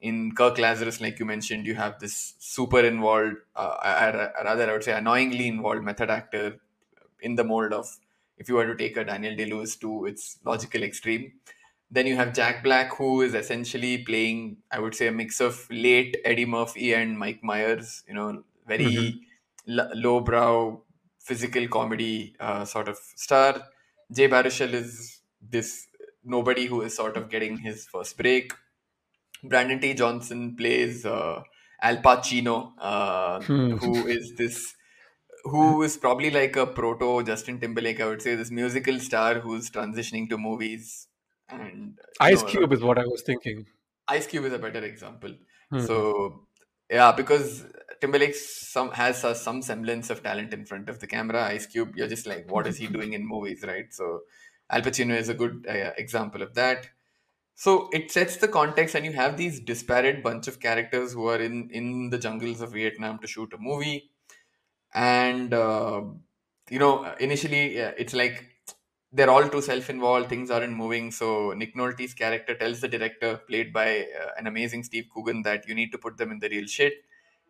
In 0.00 0.34
Kirk 0.34 0.58
Lazarus, 0.58 1.00
like 1.00 1.18
you 1.18 1.24
mentioned, 1.24 1.66
you 1.66 1.74
have 1.74 1.98
this 2.00 2.34
super 2.38 2.80
involved, 2.80 3.36
uh, 3.56 3.76
I- 3.82 4.08
I- 4.10 4.44
rather 4.44 4.68
I 4.68 4.72
would 4.72 4.84
say 4.84 4.92
annoyingly 4.92 5.48
involved 5.48 5.82
method 5.84 6.10
actor 6.10 6.60
in 7.20 7.34
the 7.34 7.44
mold 7.44 7.72
of 7.72 7.98
if 8.38 8.48
you 8.48 8.54
were 8.54 8.66
to 8.66 8.76
take 8.76 8.96
a 8.96 9.04
Daniel 9.04 9.34
Day 9.34 9.46
Lewis 9.46 9.76
to 9.76 10.04
its 10.06 10.38
logical 10.44 10.82
extreme. 10.82 11.40
Then 11.90 12.06
you 12.06 12.16
have 12.16 12.34
Jack 12.34 12.62
Black, 12.62 12.94
who 12.96 13.22
is 13.22 13.34
essentially 13.34 14.04
playing, 14.04 14.62
I 14.70 14.80
would 14.80 14.94
say, 14.94 15.06
a 15.06 15.12
mix 15.12 15.40
of 15.40 15.68
late 15.70 16.16
Eddie 16.24 16.44
Murphy 16.44 16.94
and 16.94 17.18
Mike 17.18 17.42
Myers. 17.42 18.04
You 18.08 18.14
know, 18.14 18.44
very 18.66 19.20
l- 19.68 19.90
lowbrow 19.94 20.82
physical 21.20 21.68
comedy 21.68 22.36
uh, 22.40 22.64
sort 22.64 22.88
of 22.88 22.98
star. 22.98 23.68
Jay 24.12 24.28
Baruchel 24.28 24.72
is 24.72 25.22
this 25.40 25.86
nobody 26.24 26.66
who 26.66 26.82
is 26.82 26.94
sort 26.96 27.16
of 27.16 27.28
getting 27.30 27.58
his 27.58 27.86
first 27.86 28.16
break. 28.16 28.52
Brandon 29.44 29.80
T. 29.80 29.94
Jackson 29.94 30.56
plays 30.56 31.04
uh, 31.06 31.42
Alpa 31.82 32.22
Chino, 32.22 32.74
uh, 32.78 33.42
Hmm. 33.46 33.76
who 33.76 34.06
is 34.06 34.34
this 34.36 34.74
who 35.44 35.82
is 35.82 35.96
probably 35.96 36.30
like 36.30 36.56
a 36.56 36.66
proto 36.66 37.22
Justin 37.24 37.60
Timberlake, 37.60 38.00
I 38.00 38.06
would 38.06 38.22
say, 38.22 38.34
this 38.34 38.50
musical 38.50 38.98
star 39.00 39.40
who's 39.40 39.70
transitioning 39.70 40.28
to 40.30 40.38
movies. 40.38 41.08
And 41.48 42.00
Ice 42.20 42.42
know, 42.42 42.42
Cube 42.42 42.74
is 42.74 42.82
what 42.82 42.98
I 42.98 43.06
was 43.06 43.22
thinking. 43.22 43.64
Ice 44.08 44.26
Cube 44.26 44.44
is 44.44 44.52
a 44.52 44.58
better 44.58 44.84
example. 44.84 45.34
Hmm. 45.70 45.86
So 45.86 46.45
yeah, 46.90 47.12
because 47.12 47.66
Timberlake 48.00 48.34
some 48.34 48.90
has 48.92 49.24
uh, 49.24 49.34
some 49.34 49.62
semblance 49.62 50.10
of 50.10 50.22
talent 50.22 50.52
in 50.52 50.64
front 50.64 50.88
of 50.88 51.00
the 51.00 51.06
camera. 51.06 51.46
Ice 51.46 51.66
Cube, 51.66 51.96
you're 51.96 52.08
just 52.08 52.26
like, 52.26 52.50
what 52.50 52.66
is 52.66 52.76
he 52.76 52.86
doing 52.86 53.12
in 53.12 53.26
movies, 53.26 53.64
right? 53.66 53.92
So 53.92 54.20
Alpa 54.72 54.94
Chino 54.94 55.14
is 55.14 55.28
a 55.28 55.34
good 55.34 55.66
uh, 55.68 55.92
example 55.98 56.42
of 56.42 56.54
that. 56.54 56.88
So 57.54 57.88
it 57.92 58.10
sets 58.10 58.36
the 58.36 58.48
context, 58.48 58.94
and 58.94 59.04
you 59.04 59.12
have 59.12 59.36
these 59.36 59.60
disparate 59.60 60.22
bunch 60.22 60.46
of 60.48 60.60
characters 60.60 61.14
who 61.14 61.26
are 61.28 61.40
in 61.40 61.70
in 61.70 62.10
the 62.10 62.18
jungles 62.18 62.60
of 62.60 62.72
Vietnam 62.72 63.18
to 63.20 63.26
shoot 63.26 63.52
a 63.54 63.58
movie, 63.58 64.10
and 64.94 65.54
uh, 65.54 66.02
you 66.70 66.78
know 66.78 67.14
initially 67.20 67.76
it's 67.76 68.14
like 68.14 68.55
they're 69.16 69.30
all 69.30 69.48
too 69.48 69.62
self-involved 69.62 70.28
things 70.28 70.50
aren't 70.50 70.76
moving. 70.82 71.10
So 71.10 71.52
nick 71.52 71.74
nolte's 71.76 72.14
character 72.14 72.54
tells 72.54 72.80
the 72.80 72.88
director 72.88 73.38
played 73.48 73.72
by 73.72 73.88
uh, 74.22 74.30
an 74.38 74.46
amazing 74.46 74.82
steve 74.84 75.06
coogan 75.14 75.42
that 75.42 75.66
you 75.68 75.74
need 75.74 75.92
to 75.92 75.98
put 75.98 76.16
them 76.18 76.30
in 76.30 76.38
the 76.38 76.48
real 76.48 76.66
shit 76.66 76.94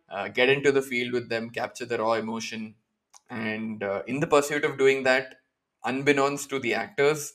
uh, 0.09 0.27
get 0.29 0.49
into 0.49 0.71
the 0.71 0.81
field 0.81 1.13
with 1.13 1.29
them 1.29 1.49
capture 1.49 1.85
the 1.85 1.97
raw 1.97 2.13
emotion. 2.13 2.75
And 3.29 3.83
uh, 3.83 4.03
in 4.07 4.19
the 4.19 4.27
pursuit 4.27 4.63
of 4.65 4.77
doing 4.77 5.03
that 5.03 5.35
unbeknownst 5.83 6.49
to 6.49 6.59
the 6.59 6.73
actors 6.73 7.33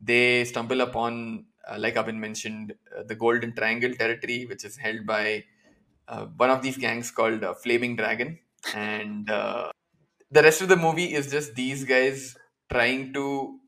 they 0.00 0.44
stumble 0.44 0.80
upon 0.80 1.46
uh, 1.70 1.76
like 1.78 1.94
Abhin 1.96 2.16
mentioned 2.18 2.74
uh, 2.96 3.02
the 3.04 3.14
golden 3.14 3.54
triangle 3.54 3.92
territory 3.94 4.46
which 4.46 4.64
is 4.64 4.76
held 4.76 5.06
by 5.06 5.44
uh, 6.08 6.26
one 6.26 6.50
of 6.50 6.62
these 6.62 6.76
gangs 6.78 7.10
called 7.10 7.44
flaming 7.62 7.96
dragon. 7.96 8.38
And 8.74 9.26
the 9.26 10.42
rest 10.42 10.62
of 10.62 10.68
the 10.68 10.76
movie 10.76 11.14
is 11.14 11.30
just 11.30 11.54
these 11.54 11.84
guys 11.84 12.36
trying 12.70 13.12
to 13.14 13.58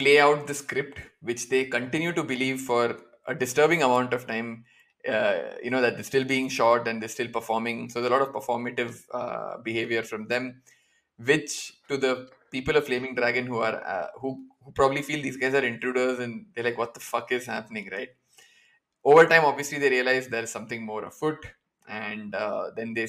play 0.00 0.18
out 0.26 0.46
the 0.46 0.54
script 0.62 0.98
which 1.28 1.48
they 1.52 1.62
continue 1.76 2.12
to 2.18 2.24
believe 2.32 2.60
for 2.70 2.84
a 3.26 3.34
disturbing 3.34 3.82
amount 3.82 4.12
of 4.12 4.26
time 4.26 4.50
uh, 5.08 5.54
you 5.62 5.70
know 5.70 5.80
that 5.80 5.94
they're 5.94 6.10
still 6.12 6.24
being 6.24 6.48
shot 6.48 6.86
and 6.86 7.00
they're 7.00 7.08
still 7.08 7.28
performing. 7.28 7.88
So 7.88 8.00
there's 8.00 8.12
a 8.12 8.16
lot 8.16 8.28
of 8.28 8.34
performative 8.34 9.02
uh, 9.12 9.58
behavior 9.58 10.02
from 10.02 10.26
them 10.28 10.62
which 11.18 11.72
to 11.88 11.96
the 11.96 12.28
people 12.50 12.76
of 12.76 12.86
flaming 12.86 13.14
dragon 13.14 13.46
who 13.46 13.58
are 13.58 13.76
uh, 13.84 14.08
who, 14.20 14.46
who 14.62 14.72
probably 14.72 15.02
feel 15.02 15.22
these 15.22 15.36
guys 15.36 15.54
are 15.54 15.64
intruders 15.64 16.18
and 16.18 16.46
they're 16.54 16.64
like 16.64 16.78
what 16.78 16.94
the 16.94 17.00
fuck 17.00 17.32
is 17.32 17.46
happening 17.46 17.88
right? 17.90 18.10
Over 19.04 19.26
time 19.26 19.44
obviously 19.44 19.78
they 19.78 19.90
realize 19.90 20.28
there's 20.28 20.50
something 20.50 20.84
more 20.84 21.04
afoot 21.04 21.46
and 21.88 22.34
uh, 22.34 22.70
then 22.76 22.94
they 22.94 23.06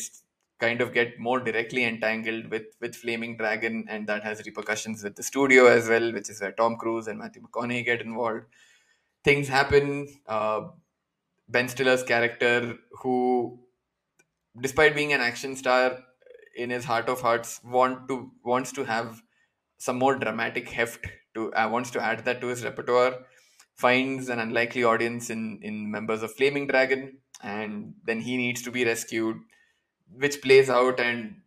kind 0.62 0.82
of 0.82 0.94
get 0.94 1.20
more 1.20 1.40
directly 1.40 1.84
entangled 1.86 2.48
with 2.52 2.68
with 2.82 2.96
Flaming 2.96 3.38
Dragon, 3.38 3.86
and 3.90 4.08
that 4.08 4.24
has 4.24 4.44
repercussions 4.46 5.04
with 5.04 5.16
the 5.16 5.24
studio 5.24 5.68
as 5.68 5.90
well, 5.90 6.14
which 6.14 6.30
is 6.30 6.42
where 6.42 6.54
Tom 6.54 6.78
Cruise 6.78 7.08
and 7.08 7.20
Matthew 7.20 7.44
McConaughey 7.44 7.86
get 7.86 8.02
involved. 8.02 8.46
Things 9.24 9.48
happen. 9.48 10.08
Uh, 10.28 10.70
ben 11.50 11.68
Stiller's 11.70 12.04
character, 12.04 12.78
who, 13.04 13.60
despite 14.60 14.96
being 14.96 15.14
an 15.14 15.22
action 15.22 15.56
star, 15.56 16.04
in 16.56 16.70
his 16.70 16.86
heart 16.86 17.08
of 17.10 17.22
hearts, 17.22 17.62
want 17.64 18.08
to 18.10 18.32
wants 18.44 18.72
to 18.74 18.84
have 18.84 19.22
some 19.78 19.98
more 19.98 20.16
dramatic 20.16 20.70
heft 20.70 21.08
to 21.36 21.54
uh, 21.54 21.70
wants 21.70 21.92
to 21.92 22.02
add 22.02 22.26
that 22.26 22.42
to 22.42 22.48
his 22.48 22.64
repertoire 22.64 23.26
finds 23.76 24.30
an 24.30 24.40
unlikely 24.40 24.84
audience 24.84 25.30
in 25.30 25.60
in 25.64 25.92
members 25.92 26.24
of 26.24 26.34
flaming 26.34 26.68
dragon 26.68 27.20
and 27.44 27.96
then 28.06 28.22
he 28.22 28.38
needs 28.38 28.62
to 28.64 28.72
be 28.72 28.86
rescued 28.86 29.38
which 30.16 30.42
plays 30.42 30.70
out 30.70 31.00
and 31.00 31.42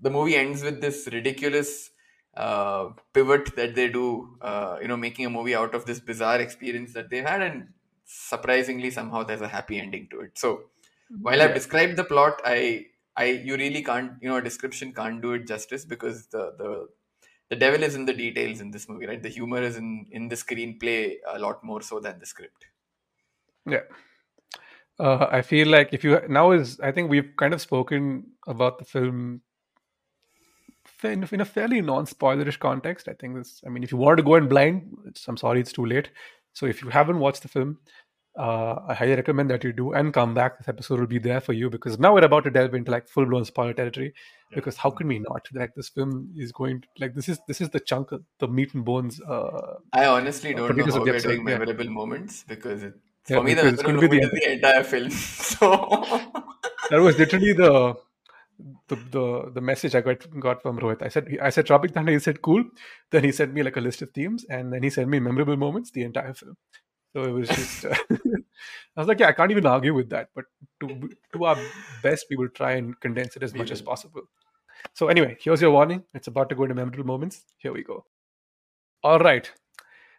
the 0.00 0.10
movie 0.10 0.36
ends 0.36 0.62
with 0.62 0.80
this 0.80 1.08
ridiculous 1.12 1.90
uh, 2.34 2.90
pivot 3.12 3.54
that 3.56 3.74
they 3.74 3.88
do 3.88 4.36
uh, 4.40 4.78
you 4.80 4.88
know 4.88 4.96
making 4.96 5.26
a 5.26 5.30
movie 5.30 5.54
out 5.54 5.74
of 5.74 5.86
this 5.86 6.00
bizarre 6.00 6.40
experience 6.40 6.92
that 6.94 7.10
they've 7.10 7.24
had 7.26 7.42
and 7.42 7.72
surprisingly 8.04 8.90
somehow 8.90 9.22
there's 9.22 9.40
a 9.40 9.48
happy 9.48 9.78
ending 9.78 10.08
to 10.10 10.20
it. 10.20 10.36
So 10.38 10.70
while 11.20 11.40
i've 11.42 11.54
described 11.54 11.96
the 11.96 12.04
plot 12.04 12.40
i 12.44 12.86
i 13.16 13.26
you 13.26 13.56
really 13.56 13.82
can't 13.84 14.12
you 14.22 14.28
know 14.28 14.36
a 14.38 14.42
description 14.42 14.92
can't 14.92 15.20
do 15.22 15.32
it 15.34 15.46
justice 15.46 15.84
because 15.84 16.26
the 16.28 16.44
the 16.60 16.88
the 17.50 17.56
devil 17.56 17.82
is 17.82 17.94
in 17.94 18.06
the 18.06 18.14
details 18.14 18.60
in 18.60 18.70
this 18.70 18.88
movie 18.88 19.06
right? 19.06 19.22
The 19.22 19.28
humor 19.28 19.62
is 19.62 19.76
in 19.76 20.06
in 20.10 20.28
the 20.28 20.36
screenplay 20.36 21.18
a 21.26 21.38
lot 21.38 21.62
more 21.62 21.82
so 21.82 22.00
than 22.00 22.18
the 22.18 22.26
script. 22.26 22.66
Yeah. 23.66 23.82
Uh, 24.98 25.26
I 25.30 25.42
feel 25.42 25.68
like 25.68 25.92
if 25.92 26.04
you 26.04 26.20
now 26.28 26.52
is 26.52 26.78
I 26.80 26.92
think 26.92 27.10
we've 27.10 27.32
kind 27.36 27.54
of 27.54 27.60
spoken 27.60 28.26
about 28.46 28.78
the 28.78 28.84
film 28.84 29.40
in, 31.04 31.28
in 31.30 31.40
a 31.40 31.44
fairly 31.44 31.80
non-spoilerish 31.80 32.58
context. 32.58 33.08
I 33.08 33.14
think 33.14 33.36
this. 33.36 33.62
I 33.66 33.70
mean, 33.70 33.82
if 33.82 33.92
you 33.92 33.98
want 33.98 34.18
to 34.18 34.22
go 34.22 34.36
in 34.36 34.48
blind, 34.48 34.96
it's, 35.06 35.26
I'm 35.28 35.36
sorry, 35.36 35.60
it's 35.60 35.72
too 35.72 35.86
late. 35.86 36.10
So 36.52 36.66
if 36.66 36.82
you 36.82 36.90
haven't 36.90 37.18
watched 37.18 37.42
the 37.42 37.48
film, 37.48 37.78
uh, 38.38 38.76
I 38.88 38.94
highly 38.94 39.14
recommend 39.14 39.50
that 39.50 39.64
you 39.64 39.72
do 39.72 39.92
and 39.92 40.12
come 40.12 40.34
back. 40.34 40.58
This 40.58 40.68
episode 40.68 41.00
will 41.00 41.06
be 41.06 41.18
there 41.18 41.40
for 41.40 41.52
you 41.52 41.70
because 41.70 41.98
now 41.98 42.14
we're 42.14 42.24
about 42.24 42.44
to 42.44 42.50
delve 42.50 42.74
into 42.74 42.90
like 42.90 43.08
full-blown 43.08 43.44
spoiler 43.44 43.74
territory. 43.74 44.14
Because 44.54 44.76
how 44.76 44.90
can 44.90 45.08
we 45.08 45.18
not? 45.18 45.46
Like 45.52 45.74
this 45.74 45.88
film 45.88 46.32
is 46.36 46.52
going 46.52 46.84
like 46.98 47.14
this 47.14 47.28
is 47.28 47.40
this 47.48 47.60
is 47.60 47.70
the 47.70 47.80
chunk 47.80 48.12
of 48.12 48.22
the 48.38 48.48
meat 48.48 48.74
and 48.74 48.84
bones. 48.84 49.20
Uh, 49.20 49.76
I 49.92 50.06
honestly 50.06 50.54
don't 50.54 50.76
know 50.76 50.84
how 50.84 51.02
we're 51.02 51.18
doing 51.18 51.38
yeah. 51.38 51.58
memorable 51.58 51.90
moments 51.90 52.44
because 52.46 52.82
it, 52.82 52.94
Yeah, 53.28 53.36
for 53.38 53.42
me 53.44 53.54
the 53.54 53.64
memorable 53.64 53.82
gonna 53.82 54.08
be 54.08 54.18
the 54.20 54.28
the 54.28 54.52
entire 54.52 54.84
film. 54.84 55.10
So 55.52 55.70
that 56.90 57.00
was 57.00 57.18
literally 57.18 57.52
the 57.52 57.94
the 58.88 58.96
the, 58.96 59.50
the 59.54 59.60
message 59.60 59.94
I 59.94 60.00
got 60.00 60.28
got 60.40 60.62
from 60.62 60.78
Rohit. 60.78 61.02
I 61.02 61.08
said 61.08 61.36
I 61.40 61.50
said 61.50 61.66
Tropic 61.66 61.92
Thunder. 61.92 62.12
He 62.12 62.18
said 62.18 62.42
cool. 62.42 62.64
Then 63.10 63.24
he 63.24 63.32
sent 63.32 63.54
me 63.54 63.62
like 63.62 63.76
a 63.76 63.80
list 63.80 64.02
of 64.02 64.10
themes, 64.10 64.44
and 64.48 64.72
then 64.72 64.82
he 64.82 64.90
sent 64.90 65.08
me 65.08 65.20
memorable 65.20 65.56
moments. 65.56 65.90
The 65.90 66.02
entire 66.02 66.34
film. 66.34 66.56
So 67.12 67.22
it 67.22 67.30
was 67.30 67.48
just. 67.48 67.84
Uh, 67.84 67.94
I 68.96 69.00
was 69.00 69.08
like, 69.08 69.20
yeah, 69.20 69.28
I 69.28 69.32
can't 69.32 69.50
even 69.50 69.66
argue 69.66 69.94
with 69.94 70.10
that. 70.10 70.28
But 70.34 70.44
to 70.80 71.10
to 71.34 71.44
our 71.44 71.58
best, 72.02 72.26
we 72.30 72.36
will 72.36 72.48
try 72.48 72.72
and 72.72 72.98
condense 73.00 73.36
it 73.36 73.42
as 73.42 73.52
We 73.52 73.60
much 73.60 73.70
as 73.70 73.82
possible. 73.82 74.22
So 74.94 75.08
anyway, 75.08 75.36
here's 75.40 75.60
your 75.62 75.70
warning. 75.70 76.04
It's 76.14 76.26
about 76.28 76.48
to 76.50 76.54
go 76.54 76.64
into 76.64 76.74
memorable 76.74 77.04
moments. 77.04 77.44
Here 77.58 77.72
we 77.72 77.82
go. 77.82 78.04
All 79.02 79.18
right, 79.18 79.50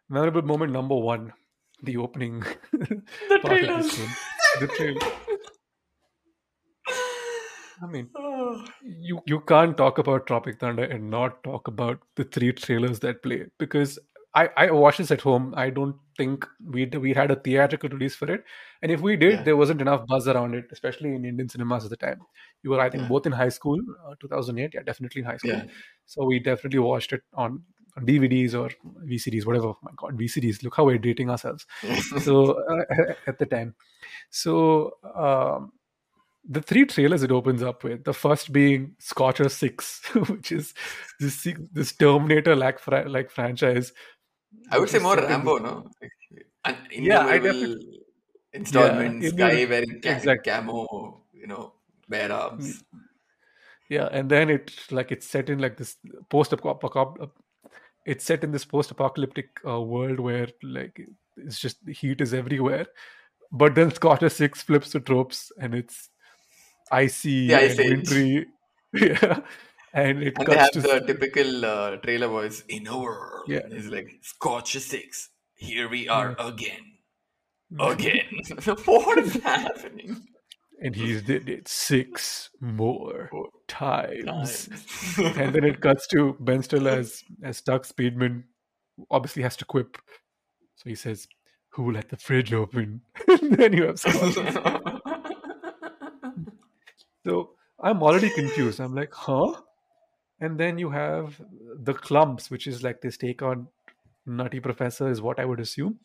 memorable 0.09 0.41
moment 0.41 0.71
number 0.71 0.95
one: 0.95 1.33
the 1.83 1.97
opening 1.97 2.39
the 2.71 3.39
part 3.41 3.63
of 3.63 3.67
trailers. 3.67 3.85
this 3.85 3.95
film. 3.97 4.11
The 4.61 4.67
trailer. 4.67 5.11
I 7.81 7.87
mean, 7.87 8.09
you 8.83 9.19
you 9.25 9.39
can't 9.41 9.75
talk 9.77 9.97
about 9.97 10.27
Tropic 10.27 10.59
Thunder 10.59 10.83
and 10.83 11.09
not 11.09 11.43
talk 11.43 11.67
about 11.67 11.99
the 12.15 12.23
three 12.23 12.51
trailers 12.53 12.99
that 12.99 13.21
play 13.23 13.45
because 13.59 13.99
I 14.35 14.49
I 14.57 14.71
watched 14.71 14.99
this 14.99 15.11
at 15.11 15.21
home. 15.21 15.53
I 15.57 15.69
don't 15.69 15.95
think 16.17 16.45
we 16.75 16.85
we 16.85 17.13
had 17.13 17.31
a 17.31 17.35
theatrical 17.35 17.89
release 17.89 18.15
for 18.15 18.31
it, 18.31 18.43
and 18.81 18.91
if 18.91 19.01
we 19.01 19.15
did, 19.17 19.33
Yeah. 19.33 19.43
there 19.43 19.57
wasn't 19.57 19.81
enough 19.81 20.05
buzz 20.07 20.27
around 20.27 20.55
it, 20.55 20.65
especially 20.71 21.13
in 21.15 21.25
Indian 21.25 21.49
cinemas 21.49 21.83
at 21.85 21.89
the 21.95 21.97
time. 22.05 22.21
You 22.63 22.71
were, 22.71 22.79
I 22.79 22.89
think, 22.89 23.03
Yeah. 23.03 23.09
both 23.09 23.25
in 23.25 23.31
high 23.41 23.49
school, 23.59 23.79
uh, 24.07 24.15
2008, 24.21 24.73
yeah, 24.73 24.83
definitely 24.91 25.21
in 25.21 25.25
high 25.31 25.37
school. 25.37 25.51
Yeah. 25.57 25.65
So 26.05 26.25
we 26.25 26.39
definitely 26.39 26.79
watched 26.79 27.11
it 27.13 27.21
on, 27.33 27.51
on 27.51 27.63
DVDs 27.99 28.53
or 28.53 28.69
VCDs, 29.07 29.45
whatever. 29.45 29.67
Oh 29.67 29.77
my 29.83 29.91
God, 29.95 30.17
VCDs! 30.17 30.63
Look 30.63 30.75
how 30.75 30.85
we're 30.85 30.97
dating 30.97 31.29
ourselves. 31.29 31.65
so 32.21 32.51
uh, 32.67 33.13
at 33.27 33.37
the 33.39 33.45
time, 33.45 33.75
so. 34.29 34.97
Um, 35.15 35.71
the 36.45 36.61
three 36.61 36.85
trailers 36.85 37.23
it 37.23 37.31
opens 37.31 37.63
up 37.63 37.85
with 37.85 38.03
the 38.03 38.13
first 38.13 38.51
being 38.51 38.95
Scorcher 38.99 39.47
Six, 39.47 40.01
which 40.27 40.51
is 40.51 40.73
this 41.17 41.47
this 41.71 41.93
Terminator 41.93 42.53
like 42.53 42.79
fra- 42.79 43.07
like 43.07 43.31
franchise. 43.31 43.93
I 44.69 44.77
would 44.77 44.89
say 44.89 44.99
more 44.99 45.15
Rambo, 45.15 45.59
no? 45.59 45.89
An 46.65 46.75
Yeah, 46.91 47.21
I 47.25 47.37
definitely- 47.37 48.01
installments, 48.51 49.25
Yeah, 49.25 49.31
guy 49.37 49.63
wearing 49.63 50.01
ca- 50.01 50.09
exactly. 50.17 50.51
camo, 50.51 51.21
you 51.33 51.47
know, 51.47 51.75
bare 52.09 52.33
arms. 52.33 52.83
Yeah, 53.89 54.09
and 54.11 54.29
then 54.29 54.49
it 54.49 54.73
like 54.91 55.13
it's 55.13 55.25
set 55.25 55.49
in 55.49 55.59
like 55.59 55.77
this 55.77 55.95
post. 56.29 56.53
It's 58.05 58.25
set 58.25 58.43
in 58.43 58.51
this 58.51 58.65
post 58.65 58.91
apocalyptic 58.91 59.59
uh, 59.65 59.81
world 59.81 60.19
where 60.19 60.47
like 60.61 60.99
it's 61.37 61.59
just 61.59 61.83
the 61.85 61.93
heat 61.93 62.21
is 62.21 62.33
everywhere. 62.33 62.87
But 63.51 63.75
then 63.75 63.91
Scorcher 63.91 64.29
Six 64.29 64.61
flips 64.63 64.91
the 64.91 64.99
tropes 64.99 65.51
and 65.59 65.75
it's 65.75 66.09
icy 66.91 67.47
The 67.47 67.61
and 67.61 67.77
wintry. 67.79 68.47
yeah, 68.93 69.39
and 69.93 70.21
it 70.23 70.35
And 70.37 70.45
cuts 70.47 70.71
to 70.71 70.81
the 70.81 70.99
typical 71.05 71.65
uh, 71.65 71.97
trailer 71.97 72.27
voice 72.27 72.63
in 72.67 72.87
a 72.87 72.97
world. 72.97 73.45
Yeah. 73.47 73.61
It's 73.69 73.87
like 73.87 74.19
Scorcher 74.21 74.79
Six. 74.79 75.29
Here 75.55 75.87
we 75.87 76.07
are 76.09 76.35
Yeah. 76.37 76.47
again. 76.47 76.89
Again. 77.79 78.25
what 78.85 79.17
is 79.17 79.33
happening? 79.41 80.27
And 80.81 80.95
he 80.95 81.19
did 81.21 81.49
it 81.49 81.67
six 81.67 82.49
more 82.59 83.29
times. 83.67 84.25
Times. 84.25 84.69
and 85.37 85.53
then 85.53 85.63
it 85.63 85.81
cuts 85.81 86.07
to 86.07 86.35
Ben 86.39 86.63
Stiller 86.63 86.91
as 86.91 87.23
as 87.43 87.61
Doug 87.61 87.85
Speedman 87.85 88.43
obviously 89.09 89.43
has 89.43 89.55
to 89.57 89.65
quip. 89.65 89.97
So 90.75 90.89
he 90.89 90.95
says, 90.95 91.27
Who 91.69 91.91
let 91.91 92.09
the 92.09 92.17
fridge 92.17 92.53
open? 92.53 93.01
and 93.27 93.53
then 93.53 93.73
you 93.73 93.83
have 93.83 93.99
So 97.25 97.51
I'm 97.79 98.03
already 98.03 98.29
confused. 98.29 98.79
I'm 98.81 98.93
like, 98.93 99.13
huh? 99.13 99.53
And 100.39 100.59
then 100.59 100.77
you 100.77 100.89
have 100.89 101.41
the 101.79 101.93
clumps, 101.93 102.51
which 102.51 102.67
is 102.67 102.83
like 102.83 102.99
this 103.01 103.17
take 103.17 103.41
on 103.41 103.67
Nutty 104.25 104.59
Professor, 104.59 105.09
is 105.09 105.21
what 105.21 105.39
I 105.39 105.45
would 105.45 105.61
assume. 105.61 105.99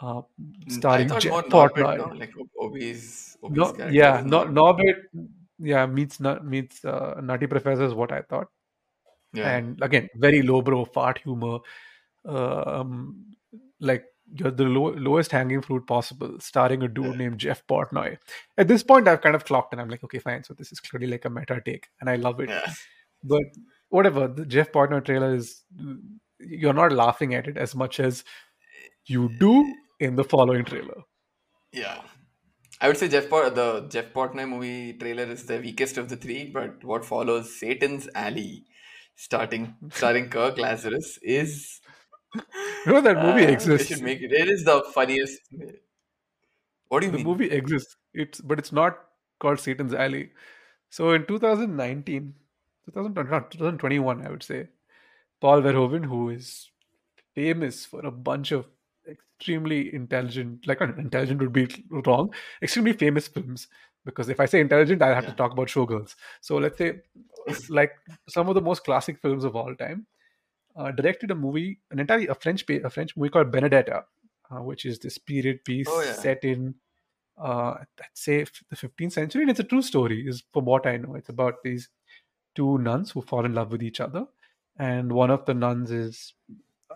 Uh, 0.00 0.22
I 0.22 0.22
starring 0.68 1.08
thought 1.08 1.20
Jeff 1.22 1.44
Portnoy. 1.44 2.18
Like 2.18 2.32
Obi's 2.58 3.29
No, 3.42 3.74
yeah, 3.90 4.22
no, 4.24 4.44
Norbit. 4.44 4.94
Norbit, 5.14 5.28
yeah, 5.58 5.86
meets 5.86 6.20
meets 6.42 6.84
uh, 6.84 7.20
Nutty 7.22 7.46
Professor 7.46 7.84
is 7.84 7.94
what 7.94 8.12
I 8.12 8.22
thought. 8.22 8.48
Yeah. 9.32 9.48
And 9.56 9.80
again, 9.82 10.08
very 10.16 10.42
lowbrow 10.42 10.84
fart 10.86 11.18
humor, 11.18 11.58
um, 12.24 13.34
like 13.80 14.04
you're 14.34 14.50
the 14.50 14.64
low, 14.64 14.90
lowest 14.92 15.32
hanging 15.32 15.60
fruit 15.62 15.86
possible, 15.86 16.38
starring 16.40 16.82
a 16.82 16.88
dude 16.88 17.06
Yeah. 17.06 17.12
named 17.16 17.38
Jeff 17.38 17.66
Portnoy. 17.66 18.18
At 18.58 18.68
this 18.68 18.82
point, 18.82 19.08
I've 19.08 19.20
kind 19.20 19.34
of 19.34 19.44
clocked, 19.44 19.72
and 19.72 19.80
I'm 19.80 19.88
like, 19.88 20.04
okay, 20.04 20.18
fine. 20.18 20.44
So 20.44 20.54
this 20.54 20.72
is 20.72 20.80
clearly 20.80 21.06
like 21.06 21.24
a 21.24 21.30
meta 21.30 21.60
take, 21.64 21.88
and 22.00 22.08
I 22.10 22.16
love 22.16 22.40
it. 22.40 22.48
yeah. 22.48 22.72
But 23.24 23.42
whatever, 23.88 24.28
the 24.28 24.46
Jeff 24.46 24.72
Portnoy 24.72 25.04
trailer 25.04 25.34
is, 25.34 25.62
you're 26.38 26.72
not 26.72 26.92
laughing 26.92 27.34
at 27.34 27.46
it 27.48 27.56
as 27.56 27.74
much 27.74 28.00
as 28.00 28.24
you 29.06 29.28
do 29.38 29.74
in 29.98 30.16
the 30.16 30.24
following 30.24 30.64
trailer. 30.64 31.02
Yeah. 31.72 32.00
I 32.80 32.88
would 32.88 32.96
say 32.96 33.08
Jeff 33.08 33.28
Port- 33.28 33.54
the 33.54 33.86
Jeff 33.88 34.12
Portnoy 34.12 34.48
movie 34.48 34.94
trailer 34.94 35.24
is 35.24 35.46
the 35.46 35.58
weakest 35.60 35.98
of 35.98 36.08
the 36.08 36.16
three, 36.16 36.46
but 36.50 36.82
what 36.84 37.04
follows 37.04 37.54
Satan's 37.58 38.08
Alley, 38.14 38.64
starting 39.16 39.76
starring 39.92 40.30
Kirk 40.30 40.58
Lazarus, 40.58 41.18
is 41.22 41.80
know 42.86 43.00
that 43.00 43.18
movie 43.22 43.44
uh, 43.44 43.70
they 43.74 43.84
exists. 43.84 43.84
should 43.84 44.02
make 44.02 44.20
it. 44.22 44.32
It 44.32 44.48
is 44.48 44.64
the 44.64 44.82
funniest. 44.94 45.40
What 46.88 47.00
do 47.00 47.06
you 47.06 47.12
the 47.12 47.18
mean? 47.18 47.26
The 47.28 47.28
movie 47.28 47.50
exists 47.50 47.96
it's 48.14 48.40
but 48.40 48.58
it's 48.58 48.72
not 48.72 48.98
called 49.38 49.60
satan's 49.60 49.94
alley 49.94 50.32
so 50.90 51.12
in 51.12 51.26
2019 51.26 52.34
2020, 52.86 53.30
not 53.30 53.50
2021 53.52 54.26
i 54.26 54.30
would 54.30 54.42
say 54.42 54.68
paul 55.40 55.62
verhoeven 55.62 56.06
who 56.06 56.30
is 56.30 56.70
famous 57.34 57.84
for 57.86 58.00
a 58.06 58.10
bunch 58.12 58.52
of 58.52 58.68
extremely 59.40 59.94
intelligent 59.94 60.66
like 60.66 60.80
intelligent 60.82 61.40
would 61.40 61.52
be 61.52 61.66
wrong 62.06 62.32
extremely 62.62 62.92
famous 62.92 63.26
films 63.28 63.68
because 64.04 64.28
if 64.28 64.38
i 64.40 64.46
say 64.46 64.60
intelligent 64.60 65.02
i 65.02 65.14
have 65.14 65.24
Yeah. 65.24 65.30
to 65.30 65.36
talk 65.36 65.52
about 65.52 65.68
showgirls 65.68 66.14
so 66.40 66.58
let's 66.58 66.78
say 66.78 67.00
like 67.70 67.92
some 68.28 68.48
of 68.48 68.54
the 68.54 68.60
most 68.60 68.84
classic 68.84 69.18
films 69.20 69.44
of 69.44 69.56
all 69.56 69.74
time 69.74 70.06
uh, 70.76 70.90
directed 70.92 71.30
a 71.30 71.34
movie 71.34 71.80
an 71.90 71.98
entirely 71.98 72.26
a 72.28 72.34
french 72.34 72.64
a 72.68 72.90
french 72.90 73.16
movie 73.16 73.30
called 73.30 73.50
benedetta 73.50 74.04
uh, 74.50 74.62
which 74.62 74.84
is 74.84 74.98
this 74.98 75.18
period 75.18 75.64
piece 75.64 75.88
Oh, 75.88 76.00
yeah. 76.02 76.22
set 76.22 76.44
in 76.44 76.74
uh, 77.38 77.74
I'd 77.80 78.14
say 78.14 78.44
the 78.68 78.76
15th 78.76 79.14
century, 79.14 79.42
and 79.42 79.50
it's 79.50 79.60
a 79.60 79.64
true 79.64 79.80
story. 79.82 80.26
Is 80.28 80.42
from 80.52 80.66
what 80.66 80.86
I 80.86 80.98
know, 80.98 81.14
it's 81.14 81.30
about 81.30 81.54
these 81.64 81.88
two 82.54 82.78
nuns 82.78 83.10
who 83.12 83.22
fall 83.22 83.46
in 83.46 83.54
love 83.54 83.72
with 83.72 83.82
each 83.82 84.00
other, 84.00 84.26
and 84.78 85.12
one 85.12 85.30
of 85.30 85.46
the 85.46 85.54
nuns 85.54 85.90
is 85.90 86.34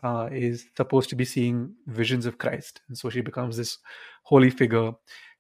uh, 0.02 0.28
is 0.32 0.66
supposed 0.76 1.08
to 1.10 1.16
be 1.16 1.24
seeing 1.24 1.74
visions 1.86 2.26
of 2.26 2.38
Christ, 2.38 2.80
and 2.88 2.96
so 2.96 3.10
she 3.10 3.20
becomes 3.20 3.56
this 3.56 3.78
holy 4.22 4.50
figure, 4.50 4.92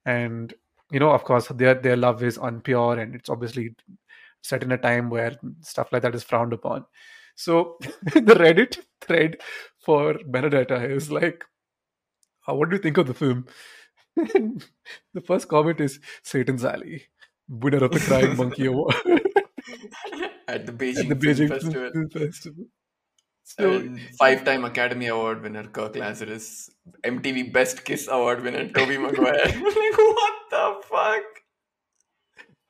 and 0.04 0.54
you 0.90 1.00
know, 1.00 1.10
of 1.10 1.24
course, 1.24 1.48
their 1.48 1.74
their 1.74 1.96
love 1.96 2.22
is 2.22 2.38
unpure, 2.38 3.00
and 3.00 3.14
it's 3.14 3.28
obviously 3.28 3.74
set 4.42 4.62
in 4.62 4.72
a 4.72 4.78
time 4.78 5.10
where 5.10 5.36
stuff 5.62 5.92
like 5.92 6.02
that 6.02 6.14
is 6.14 6.22
frowned 6.22 6.52
upon. 6.52 6.84
So 7.34 7.78
the 7.80 8.34
Reddit 8.34 8.78
thread 9.00 9.38
for 9.78 10.18
Benedetta 10.26 10.84
is 10.84 11.10
like, 11.10 11.44
uh, 12.48 12.54
"What 12.54 12.70
do 12.70 12.76
you 12.76 12.82
think 12.82 12.98
of 12.98 13.06
the 13.06 13.14
film?" 13.14 13.46
the 14.16 15.20
first 15.24 15.48
comment 15.48 15.80
is 15.80 15.98
Satan's 16.22 16.64
Alley, 16.64 17.04
winner 17.48 17.84
of 17.84 17.90
the 17.90 18.00
Crying 18.00 18.36
Monkey 18.36 18.66
Award 18.66 18.94
At 20.46 20.66
the 20.66 20.72
Beijing, 20.72 21.10
at 21.10 21.20
the 21.20 21.34
Film 21.34 21.34
Beijing 21.34 21.48
Festival. 21.48 21.90
Film 21.90 22.08
Festival. 22.10 22.64
So 23.44 23.96
five-time 24.18 24.64
Academy 24.64 25.06
Award 25.06 25.42
winner 25.42 25.64
Kirk 25.68 25.96
Lazarus, 25.96 26.70
MTV 27.04 27.42
Best 27.52 27.84
Kiss 27.84 28.08
Award 28.08 28.42
winner 28.42 28.68
Tobey 28.72 28.98
Maguire. 28.98 29.34
like 29.44 29.98
what 29.98 30.34
the 30.50 30.80
fuck? 30.88 31.24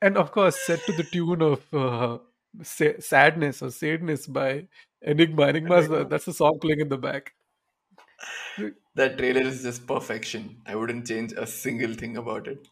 and 0.02 0.16
of 0.18 0.32
course 0.32 0.56
set 0.66 0.80
to 0.86 0.92
the 0.92 1.04
tune 1.04 1.42
of 1.42 1.72
uh, 1.74 2.18
Sa- 2.62 2.98
sadness 3.00 3.62
or 3.62 3.70
sadness 3.70 4.26
by 4.26 4.68
enigma 5.02 5.46
enigma's 5.48 5.88
the, 5.88 6.04
that's 6.04 6.24
the 6.26 6.32
song 6.32 6.58
playing 6.60 6.80
in 6.80 6.88
the 6.88 6.96
back 6.98 7.32
That 8.96 9.18
trailer 9.18 9.42
is 9.42 9.62
just 9.62 9.86
perfection. 9.86 10.62
I 10.66 10.74
wouldn't 10.74 11.06
change 11.06 11.32
a 11.32 11.46
single 11.46 11.94
thing 11.94 12.16
about 12.16 12.48
it. 12.48 12.66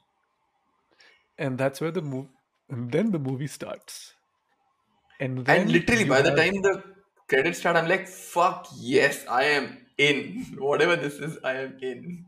and 1.39 1.59
that's 1.59 1.81
where 1.81 1.91
the 1.91 2.03
movie 2.03 2.29
and 2.69 2.91
then 2.91 3.11
the 3.11 3.19
movie 3.19 3.47
starts 3.47 4.15
and 5.21 5.45
then 5.47 5.61
And 5.63 5.71
literally, 5.73 6.05
you 6.05 6.09
by 6.11 6.23
the 6.23 6.35
time 6.35 6.55
the 6.63 6.83
credits 7.33 7.59
start, 7.59 7.77
I'm 7.77 7.89
like, 7.89 8.07
fuck 8.09 8.69
yes, 8.77 9.25
I 9.29 9.45
am 9.45 9.79
in. 9.99 10.47
Whatever 10.59 10.97
this 10.97 11.15
is, 11.15 11.39
I 11.45 11.55
am 11.67 11.79
in. 11.83 12.25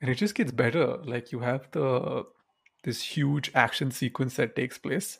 and 0.00 0.10
it 0.10 0.14
just 0.14 0.34
gets 0.34 0.52
better 0.52 0.84
like 1.04 1.30
you 1.32 1.40
have 1.40 1.68
the 1.72 2.24
this 2.84 3.02
huge 3.02 3.50
action 3.54 3.90
sequence 3.90 4.36
that 4.36 4.56
takes 4.56 4.78
place 4.78 5.18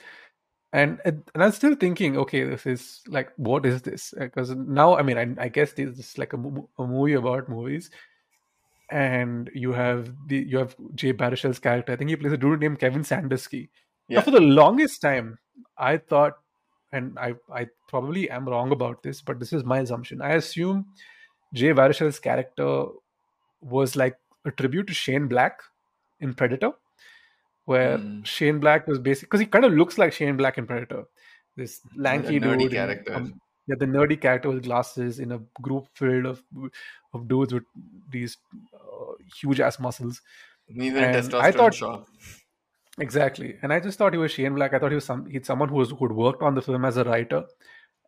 and 0.72 1.00
and 1.04 1.22
i'm 1.46 1.52
still 1.52 1.74
thinking 1.74 2.16
okay 2.16 2.44
this 2.44 2.64
is 2.64 3.02
like 3.16 3.28
what 3.36 3.66
is 3.66 3.82
this 3.82 4.14
uh, 4.20 4.24
because 4.24 4.52
now 4.54 4.96
i 4.96 5.02
mean 5.02 5.18
I, 5.18 5.44
I 5.46 5.48
guess 5.48 5.72
this 5.72 5.98
is 5.98 6.16
like 6.16 6.32
a, 6.32 6.38
a 6.82 6.86
movie 6.86 7.12
about 7.14 7.48
movies 7.48 7.90
and 8.90 9.50
you 9.54 9.72
have 9.72 10.12
the 10.28 10.38
you 10.38 10.58
have 10.58 10.74
jay 10.94 11.12
baruchel's 11.12 11.58
character 11.58 11.92
i 11.92 11.96
think 11.96 12.10
he 12.10 12.16
plays 12.16 12.32
a 12.32 12.36
dude 12.36 12.60
named 12.60 12.78
kevin 12.78 13.04
sandusky 13.04 13.70
now 14.08 14.16
Yeah. 14.16 14.22
for 14.22 14.30
the 14.32 14.40
longest 14.40 15.00
time 15.02 15.38
i 15.78 15.96
thought 15.96 16.34
and 16.92 17.18
i 17.18 17.34
i 17.60 17.66
probably 17.88 18.28
am 18.30 18.48
wrong 18.48 18.72
about 18.72 19.02
this 19.02 19.20
but 19.22 19.38
this 19.40 19.52
is 19.52 19.64
my 19.64 19.78
assumption 19.80 20.20
i 20.22 20.30
assume 20.38 20.84
jay 21.54 21.72
baruchel's 21.72 22.18
character 22.18 22.68
was 23.60 23.94
like 23.96 24.16
a 24.46 24.50
tribute 24.50 24.86
to 24.86 24.94
Shane 24.94 25.26
Black 25.28 25.60
in 26.18 26.32
Predator, 26.32 26.70
where 27.66 27.98
Hmm. 27.98 28.22
Shane 28.22 28.58
Black 28.58 28.86
was 28.86 28.98
basically 28.98 29.26
because 29.26 29.40
he 29.40 29.46
kind 29.46 29.64
of 29.66 29.72
looks 29.74 29.98
like 29.98 30.12
Shane 30.14 30.36
Black 30.38 30.56
in 30.56 30.66
Predator, 30.66 31.04
this 31.56 31.80
lanky 31.94 32.38
dude, 32.38 32.70
character. 32.70 33.14
um, 33.14 33.38
yeah, 33.66 33.74
the 33.78 33.84
nerdy 33.86 34.18
character 34.20 34.48
with 34.48 34.62
glasses 34.64 35.18
in 35.18 35.32
a 35.32 35.40
group 35.60 35.88
filled 35.94 36.24
of 36.24 36.42
of 37.12 37.28
dudes 37.28 37.52
with 37.52 37.64
these 38.10 38.38
uh, 38.74 39.12
huge 39.40 39.60
ass 39.60 39.78
muscles. 39.78 40.22
Testosterone 40.70 41.40
I 41.42 41.52
thought- 41.52 41.74
shop. 41.74 42.06
Exactly, 43.00 43.56
and 43.62 43.72
I 43.72 43.80
just 43.80 43.98
thought 43.98 44.12
he 44.12 44.18
was 44.18 44.30
Shane 44.32 44.54
Black. 44.54 44.74
I 44.74 44.78
thought 44.78 44.90
he 44.92 44.96
was 44.96 45.06
some 45.06 45.26
he's 45.26 45.46
someone 45.46 45.70
who 45.70 45.76
was 45.76 45.90
who 45.90 46.06
had 46.06 46.12
worked 46.12 46.42
on 46.42 46.54
the 46.54 46.60
film 46.62 46.84
as 46.84 46.98
a 46.98 47.04
writer, 47.04 47.44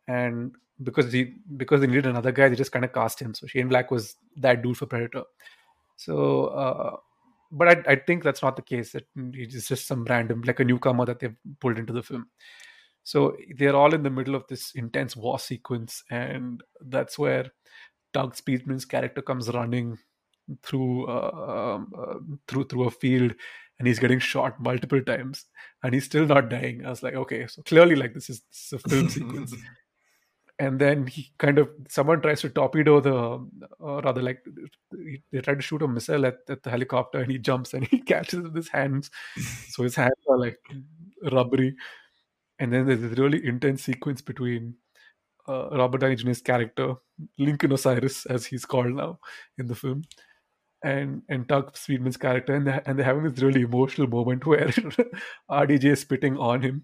and 0.07 0.55
because 0.83 1.11
he 1.11 1.35
because 1.57 1.81
they 1.81 1.87
needed 1.87 2.05
another 2.07 2.31
guy, 2.31 2.49
they 2.49 2.55
just 2.55 2.71
kind 2.71 2.85
of 2.85 2.93
cast 2.93 3.19
him. 3.21 3.33
So 3.33 3.47
Shane 3.47 3.69
Black 3.69 3.91
was 3.91 4.15
that 4.37 4.61
dude 4.61 4.77
for 4.77 4.85
Predator. 4.85 5.23
So, 5.97 6.45
uh, 6.47 6.97
but 7.51 7.69
I, 7.69 7.93
I 7.93 7.95
think 7.97 8.23
that's 8.23 8.43
not 8.43 8.55
the 8.55 8.61
case. 8.61 8.91
That 8.93 9.05
he's 9.33 9.67
just 9.67 9.87
some 9.87 10.05
random 10.05 10.43
like 10.45 10.59
a 10.59 10.65
newcomer 10.65 11.05
that 11.05 11.19
they've 11.19 11.35
pulled 11.59 11.79
into 11.79 11.93
the 11.93 12.03
film. 12.03 12.27
So 13.03 13.35
they're 13.57 13.75
all 13.75 13.93
in 13.95 14.03
the 14.03 14.11
middle 14.11 14.35
of 14.35 14.45
this 14.47 14.73
intense 14.75 15.15
war 15.15 15.39
sequence, 15.39 16.03
and 16.11 16.61
that's 16.81 17.19
where 17.19 17.51
Doug 18.13 18.35
Speedman's 18.35 18.85
character 18.85 19.21
comes 19.21 19.49
running 19.49 19.97
through 20.63 21.07
uh, 21.07 21.75
um, 21.75 21.91
uh, 21.97 22.19
through 22.47 22.65
through 22.65 22.85
a 22.85 22.91
field, 22.91 23.33
and 23.83 23.87
he's 23.89 23.99
getting 23.99 24.19
shot 24.19 24.61
multiple 24.61 25.01
times, 25.03 25.43
and 25.83 25.93
he's 25.93 26.05
still 26.05 26.25
not 26.25 26.47
dying. 26.47 26.85
I 26.85 26.89
was 26.89 27.03
like, 27.03 27.15
okay, 27.15 27.47
so 27.47 27.61
clearly, 27.63 27.97
like 27.97 28.13
this 28.13 28.29
is, 28.29 28.41
this 28.49 28.71
is 28.71 28.73
a 28.73 28.79
film 28.79 29.09
sequence. 29.09 29.53
And 30.57 30.79
then 30.79 31.05
he 31.05 31.33
kind 31.37 31.57
of 31.57 31.67
someone 31.89 32.21
tries 32.21 32.39
to 32.41 32.49
torpedo 32.49 33.01
the, 33.01 33.45
or 33.79 34.01
rather, 34.01 34.21
like 34.21 34.41
they 35.33 35.41
try 35.41 35.55
to 35.55 35.61
shoot 35.61 35.81
a 35.81 35.87
missile 35.89 36.25
at, 36.25 36.35
at 36.47 36.63
the 36.63 36.69
helicopter, 36.69 37.19
and 37.19 37.29
he 37.29 37.37
jumps 37.37 37.73
and 37.73 37.85
he 37.91 37.99
catches 37.99 38.39
with 38.39 38.55
his 38.55 38.69
hands, 38.69 39.11
so 39.67 39.83
his 39.83 39.95
hands 39.95 40.13
are 40.29 40.39
like 40.39 40.59
rubbery. 41.33 41.75
And 42.59 42.71
then 42.71 42.85
there's 42.85 43.03
a 43.03 43.21
really 43.21 43.45
intense 43.45 43.83
sequence 43.83 44.21
between 44.21 44.75
uh, 45.45 45.71
Robert 45.71 45.97
Downey 45.97 46.15
Jr.'s 46.15 46.41
character, 46.41 46.95
Lincoln 47.37 47.73
Osiris, 47.73 48.27
as 48.27 48.45
he's 48.45 48.63
called 48.63 48.93
now 48.93 49.19
in 49.57 49.67
the 49.67 49.75
film, 49.75 50.03
and 50.83 51.21
and 51.29 51.47
Doug 51.47 51.73
Speedman's 51.73 52.17
character, 52.17 52.53
and 52.53 52.67
they're, 52.67 52.83
and 52.85 52.97
they're 52.97 53.05
having 53.05 53.23
this 53.23 53.41
really 53.41 53.61
emotional 53.61 54.07
moment 54.07 54.45
where 54.45 54.67
RDJ 55.49 55.85
is 55.85 56.01
spitting 56.01 56.37
on 56.37 56.61
him, 56.61 56.83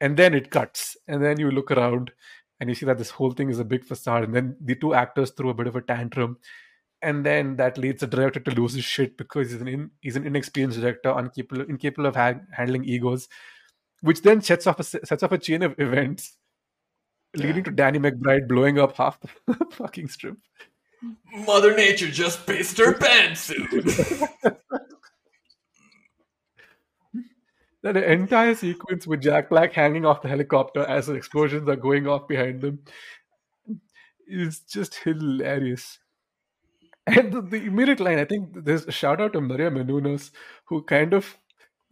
and 0.00 0.16
then 0.16 0.34
it 0.34 0.50
cuts, 0.50 0.96
and 1.08 1.22
then 1.22 1.38
you 1.38 1.50
look 1.50 1.70
around 1.70 2.12
and 2.58 2.70
you 2.70 2.74
see 2.74 2.86
that 2.86 2.96
this 2.96 3.10
whole 3.10 3.32
thing 3.32 3.50
is 3.50 3.58
a 3.58 3.64
big 3.64 3.84
facade, 3.84 4.24
and 4.24 4.34
then 4.34 4.56
the 4.60 4.74
two 4.74 4.94
actors 4.94 5.30
throw 5.30 5.50
a 5.50 5.54
bit 5.54 5.66
of 5.66 5.76
a 5.76 5.82
tantrum, 5.82 6.38
and 7.02 7.26
then 7.26 7.56
that 7.56 7.76
leads 7.76 8.00
the 8.00 8.06
director 8.06 8.40
to 8.40 8.50
lose 8.52 8.74
his 8.74 8.84
shit 8.84 9.16
because 9.18 9.50
he's 9.50 9.60
an 9.60 9.68
in, 9.68 9.90
he's 10.00 10.16
an 10.16 10.26
inexperienced 10.26 10.80
director, 10.80 11.10
incapable 11.18 11.62
incapable 11.62 12.06
of 12.06 12.16
ha- 12.16 12.40
handling 12.52 12.84
egos, 12.84 13.28
which 14.00 14.22
then 14.22 14.40
sets 14.40 14.66
off 14.66 14.80
a 14.80 14.84
sets 14.84 15.22
off 15.22 15.32
a 15.32 15.38
chain 15.38 15.62
of 15.62 15.74
events 15.78 16.38
leading 17.36 17.64
to 17.64 17.70
Danny 17.70 17.98
McBride 17.98 18.48
blowing 18.48 18.78
up 18.78 18.96
half 18.96 19.18
the 19.20 19.54
fucking 19.72 20.08
strip. 20.08 20.36
Mother 21.46 21.74
Nature 21.76 22.10
just 22.10 22.46
pissed 22.46 22.78
her 22.78 22.94
pants. 22.94 23.52
That 27.82 27.96
entire 27.98 28.56
sequence 28.56 29.06
with 29.06 29.22
Jack 29.22 29.48
Black 29.48 29.72
hanging 29.72 30.04
off 30.04 30.20
the 30.20 30.28
helicopter 30.28 30.84
as 30.86 31.06
the 31.06 31.14
explosions 31.14 31.68
are 31.68 31.76
going 31.76 32.08
off 32.08 32.26
behind 32.26 32.60
them 32.60 32.80
is 34.26 34.58
just 34.58 34.96
hilarious. 34.96 36.00
And 37.06 37.32
the, 37.32 37.40
the 37.40 37.62
immediate 37.64 38.00
line, 38.00 38.18
I 38.18 38.24
think 38.24 38.64
there's 38.64 38.86
a 38.86 38.90
shout 38.90 39.20
out 39.20 39.34
to 39.34 39.40
Maria 39.40 39.70
Menounos, 39.70 40.32
who 40.64 40.82
kind 40.82 41.12
of 41.14 41.38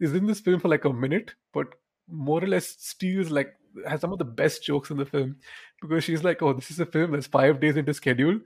is 0.01 0.13
in 0.13 0.27
this 0.27 0.41
film 0.41 0.59
for 0.59 0.67
like 0.67 0.83
a 0.83 0.91
minute, 0.91 1.35
but 1.53 1.67
more 2.09 2.43
or 2.43 2.47
less 2.47 2.67
steals 2.77 3.29
like 3.29 3.53
has 3.87 4.01
some 4.01 4.11
of 4.11 4.19
the 4.19 4.25
best 4.25 4.63
jokes 4.63 4.89
in 4.89 4.97
the 4.97 5.05
film 5.05 5.37
because 5.81 6.03
she's 6.03 6.23
like, 6.23 6.41
"Oh, 6.41 6.51
this 6.51 6.71
is 6.71 6.79
a 6.81 6.85
film 6.85 7.11
that's 7.11 7.27
five 7.27 7.61
days 7.61 7.77
into 7.77 7.93
schedule. 7.93 8.39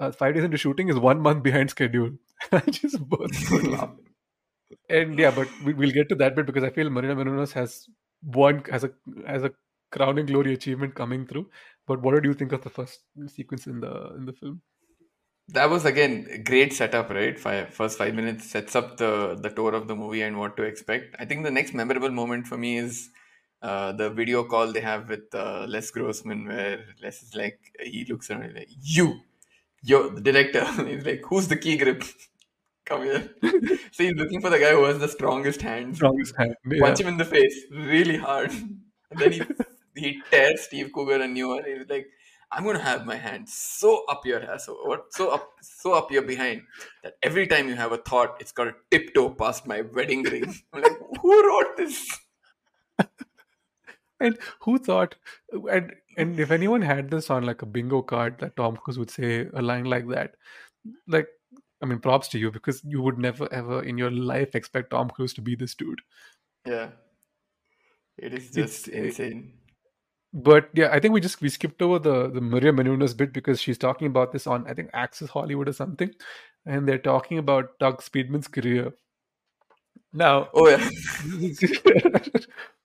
Uh, 0.00 0.10
five 0.10 0.34
days 0.34 0.44
into 0.44 0.56
shooting 0.56 0.88
is 0.88 0.98
one 0.98 1.20
month 1.20 1.42
behind 1.42 1.70
schedule." 1.70 2.10
I 2.52 2.60
just 2.60 3.00
burst 3.08 3.52
out 3.52 3.64
laughing. 3.64 4.06
And 4.88 5.18
yeah, 5.18 5.30
but 5.30 5.48
we, 5.64 5.74
we'll 5.74 5.92
get 5.92 6.08
to 6.08 6.14
that 6.16 6.34
bit 6.34 6.46
because 6.46 6.64
I 6.64 6.70
feel 6.70 6.90
Marina 6.90 7.16
Menounos 7.16 7.52
has 7.52 7.86
one 8.22 8.64
has 8.70 8.84
a 8.84 8.92
has 9.26 9.44
a 9.44 9.52
crowning 9.92 10.26
glory 10.26 10.54
achievement 10.54 10.94
coming 10.94 11.26
through. 11.26 11.48
But 11.86 12.02
what 12.02 12.14
did 12.14 12.24
you 12.24 12.34
think 12.34 12.52
of 12.52 12.62
the 12.62 12.70
first 12.70 13.00
sequence 13.28 13.66
in 13.66 13.80
the 13.80 13.94
in 14.16 14.26
the 14.26 14.32
film? 14.32 14.62
that 15.52 15.68
was 15.68 15.84
again 15.84 16.42
great 16.44 16.72
setup, 16.72 17.10
right? 17.10 17.38
Five, 17.38 17.74
first 17.74 17.98
five 17.98 18.14
minutes 18.14 18.50
sets 18.50 18.76
up 18.76 18.96
the 18.96 19.38
the 19.40 19.50
tour 19.50 19.74
of 19.74 19.88
the 19.88 19.96
movie 19.96 20.22
and 20.22 20.38
what 20.38 20.56
to 20.56 20.62
expect. 20.62 21.16
I 21.18 21.24
think 21.24 21.44
the 21.44 21.50
next 21.50 21.74
memorable 21.74 22.10
moment 22.10 22.46
for 22.46 22.56
me 22.56 22.78
is 22.78 23.10
uh, 23.62 23.92
the 23.92 24.10
video 24.10 24.44
call 24.44 24.72
they 24.72 24.80
have 24.80 25.08
with 25.08 25.34
uh, 25.34 25.66
Les 25.68 25.90
Grossman, 25.90 26.46
where 26.46 26.84
Les 27.02 27.22
is 27.22 27.34
like, 27.34 27.58
he 27.82 28.06
looks 28.08 28.30
around, 28.30 28.54
like, 28.54 28.70
you, 28.80 29.20
you're 29.82 30.10
the 30.10 30.20
director. 30.20 30.64
he's 30.86 31.04
like, 31.04 31.22
who's 31.24 31.48
the 31.48 31.56
key 31.56 31.76
grip? 31.76 32.04
Come 32.86 33.04
here. 33.04 33.30
so 33.92 34.04
he's 34.04 34.14
looking 34.14 34.40
for 34.40 34.50
the 34.50 34.58
guy 34.58 34.70
who 34.72 34.84
has 34.84 34.98
the 34.98 35.08
strongest 35.08 35.62
hands. 35.62 35.96
Strongest 35.96 36.34
hand. 36.36 36.54
Yeah. 36.68 36.80
Punch 36.80 37.00
him 37.00 37.08
in 37.08 37.16
the 37.18 37.24
face 37.24 37.54
really 37.70 38.16
hard. 38.16 38.50
And 38.50 39.18
then 39.18 39.32
he 39.32 39.42
he 39.96 40.22
tears 40.30 40.62
Steve 40.62 40.90
Coogan 40.92 41.20
a 41.20 41.28
new 41.28 41.48
one. 41.48 41.64
He's 41.64 41.88
like, 41.88 42.08
I'm 42.50 42.64
gonna 42.64 42.80
have 42.80 43.06
my 43.06 43.16
hand 43.16 43.48
so 43.48 44.04
up 44.08 44.26
your 44.26 44.42
ass, 44.42 44.66
so 44.66 45.04
so 45.10 45.30
up 45.30 45.50
so 45.62 45.92
up 45.92 46.10
your 46.10 46.22
behind 46.22 46.62
that 47.04 47.14
every 47.22 47.46
time 47.46 47.68
you 47.68 47.76
have 47.76 47.92
a 47.92 47.98
thought, 47.98 48.36
it's 48.40 48.50
gotta 48.50 48.74
tiptoe 48.90 49.30
past 49.30 49.68
my 49.68 49.82
wedding 49.82 50.24
ring. 50.24 50.52
I'm 50.72 50.82
like, 50.82 50.98
who 51.20 51.48
wrote 51.48 51.76
this? 51.76 52.18
And 54.20 54.38
who 54.60 54.78
thought? 54.78 55.16
And 55.70 55.94
and 56.20 56.40
if 56.40 56.50
anyone 56.50 56.82
had 56.82 57.10
this 57.10 57.30
on 57.30 57.44
like 57.44 57.62
a 57.62 57.66
bingo 57.66 58.02
card, 58.02 58.38
that 58.38 58.56
Tom 58.56 58.76
Cruise 58.76 58.98
would 58.98 59.10
say 59.10 59.48
a 59.54 59.62
line 59.62 59.84
like 59.84 60.08
that, 60.08 60.34
like 61.08 61.28
I 61.82 61.86
mean, 61.86 61.98
props 62.00 62.28
to 62.28 62.38
you 62.38 62.50
because 62.50 62.82
you 62.84 63.00
would 63.02 63.18
never 63.18 63.52
ever 63.52 63.82
in 63.82 63.98
your 63.98 64.10
life 64.10 64.54
expect 64.54 64.90
Tom 64.90 65.10
Cruise 65.10 65.34
to 65.34 65.40
be 65.42 65.54
this 65.56 65.74
dude. 65.74 66.00
Yeah. 66.66 66.90
It 68.18 68.34
is 68.34 68.50
just 68.50 68.88
uh, 68.88 68.92
insane. 68.92 69.54
but 70.32 70.68
yeah, 70.74 70.90
I 70.92 71.00
think 71.00 71.14
we 71.14 71.20
just 71.20 71.40
we 71.40 71.48
skipped 71.48 71.82
over 71.82 71.98
the 71.98 72.30
the 72.30 72.40
Maria 72.40 72.72
Menounos 72.72 73.16
bit 73.16 73.32
because 73.32 73.60
she's 73.60 73.78
talking 73.78 74.06
about 74.06 74.32
this 74.32 74.46
on 74.46 74.66
I 74.68 74.74
think 74.74 74.90
Access 74.92 75.30
Hollywood 75.30 75.68
or 75.68 75.72
something, 75.72 76.12
and 76.66 76.86
they're 76.86 76.98
talking 76.98 77.38
about 77.38 77.78
Doug 77.78 78.02
Speedman's 78.02 78.48
career. 78.48 78.92
Now, 80.12 80.48
Oh 80.54 80.68
yeah. 80.68 80.88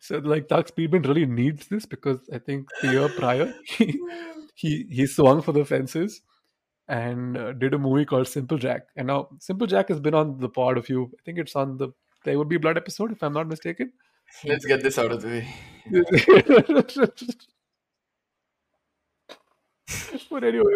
so 0.00 0.18
like 0.18 0.48
Doug 0.48 0.68
Speedman 0.68 1.06
really 1.06 1.26
needs 1.26 1.68
this 1.68 1.86
because 1.86 2.18
I 2.32 2.38
think 2.38 2.68
the 2.82 2.92
year 2.92 3.08
prior 3.08 3.54
he 3.64 3.98
he, 4.54 4.86
he 4.90 5.06
swung 5.06 5.42
for 5.42 5.52
the 5.52 5.64
fences 5.64 6.22
and 6.88 7.36
uh, 7.36 7.52
did 7.52 7.74
a 7.74 7.78
movie 7.78 8.04
called 8.04 8.26
Simple 8.26 8.58
Jack. 8.58 8.88
And 8.96 9.06
now 9.06 9.28
Simple 9.38 9.66
Jack 9.66 9.88
has 9.88 10.00
been 10.00 10.14
on 10.14 10.38
the 10.38 10.48
pod 10.48 10.78
a 10.78 10.82
few. 10.82 11.04
I 11.04 11.22
think 11.24 11.38
it's 11.38 11.54
on 11.54 11.76
the 11.76 11.90
There 12.24 12.38
Would 12.38 12.48
Be 12.48 12.56
Blood 12.56 12.76
episode, 12.76 13.12
if 13.12 13.22
I'm 13.22 13.34
not 13.34 13.46
mistaken. 13.46 13.92
Let's 14.44 14.66
get 14.66 14.82
this 14.82 14.98
out 14.98 15.12
of 15.12 15.22
the 15.22 15.28
way. 15.28 15.54
but 20.30 20.44
anyway, 20.44 20.74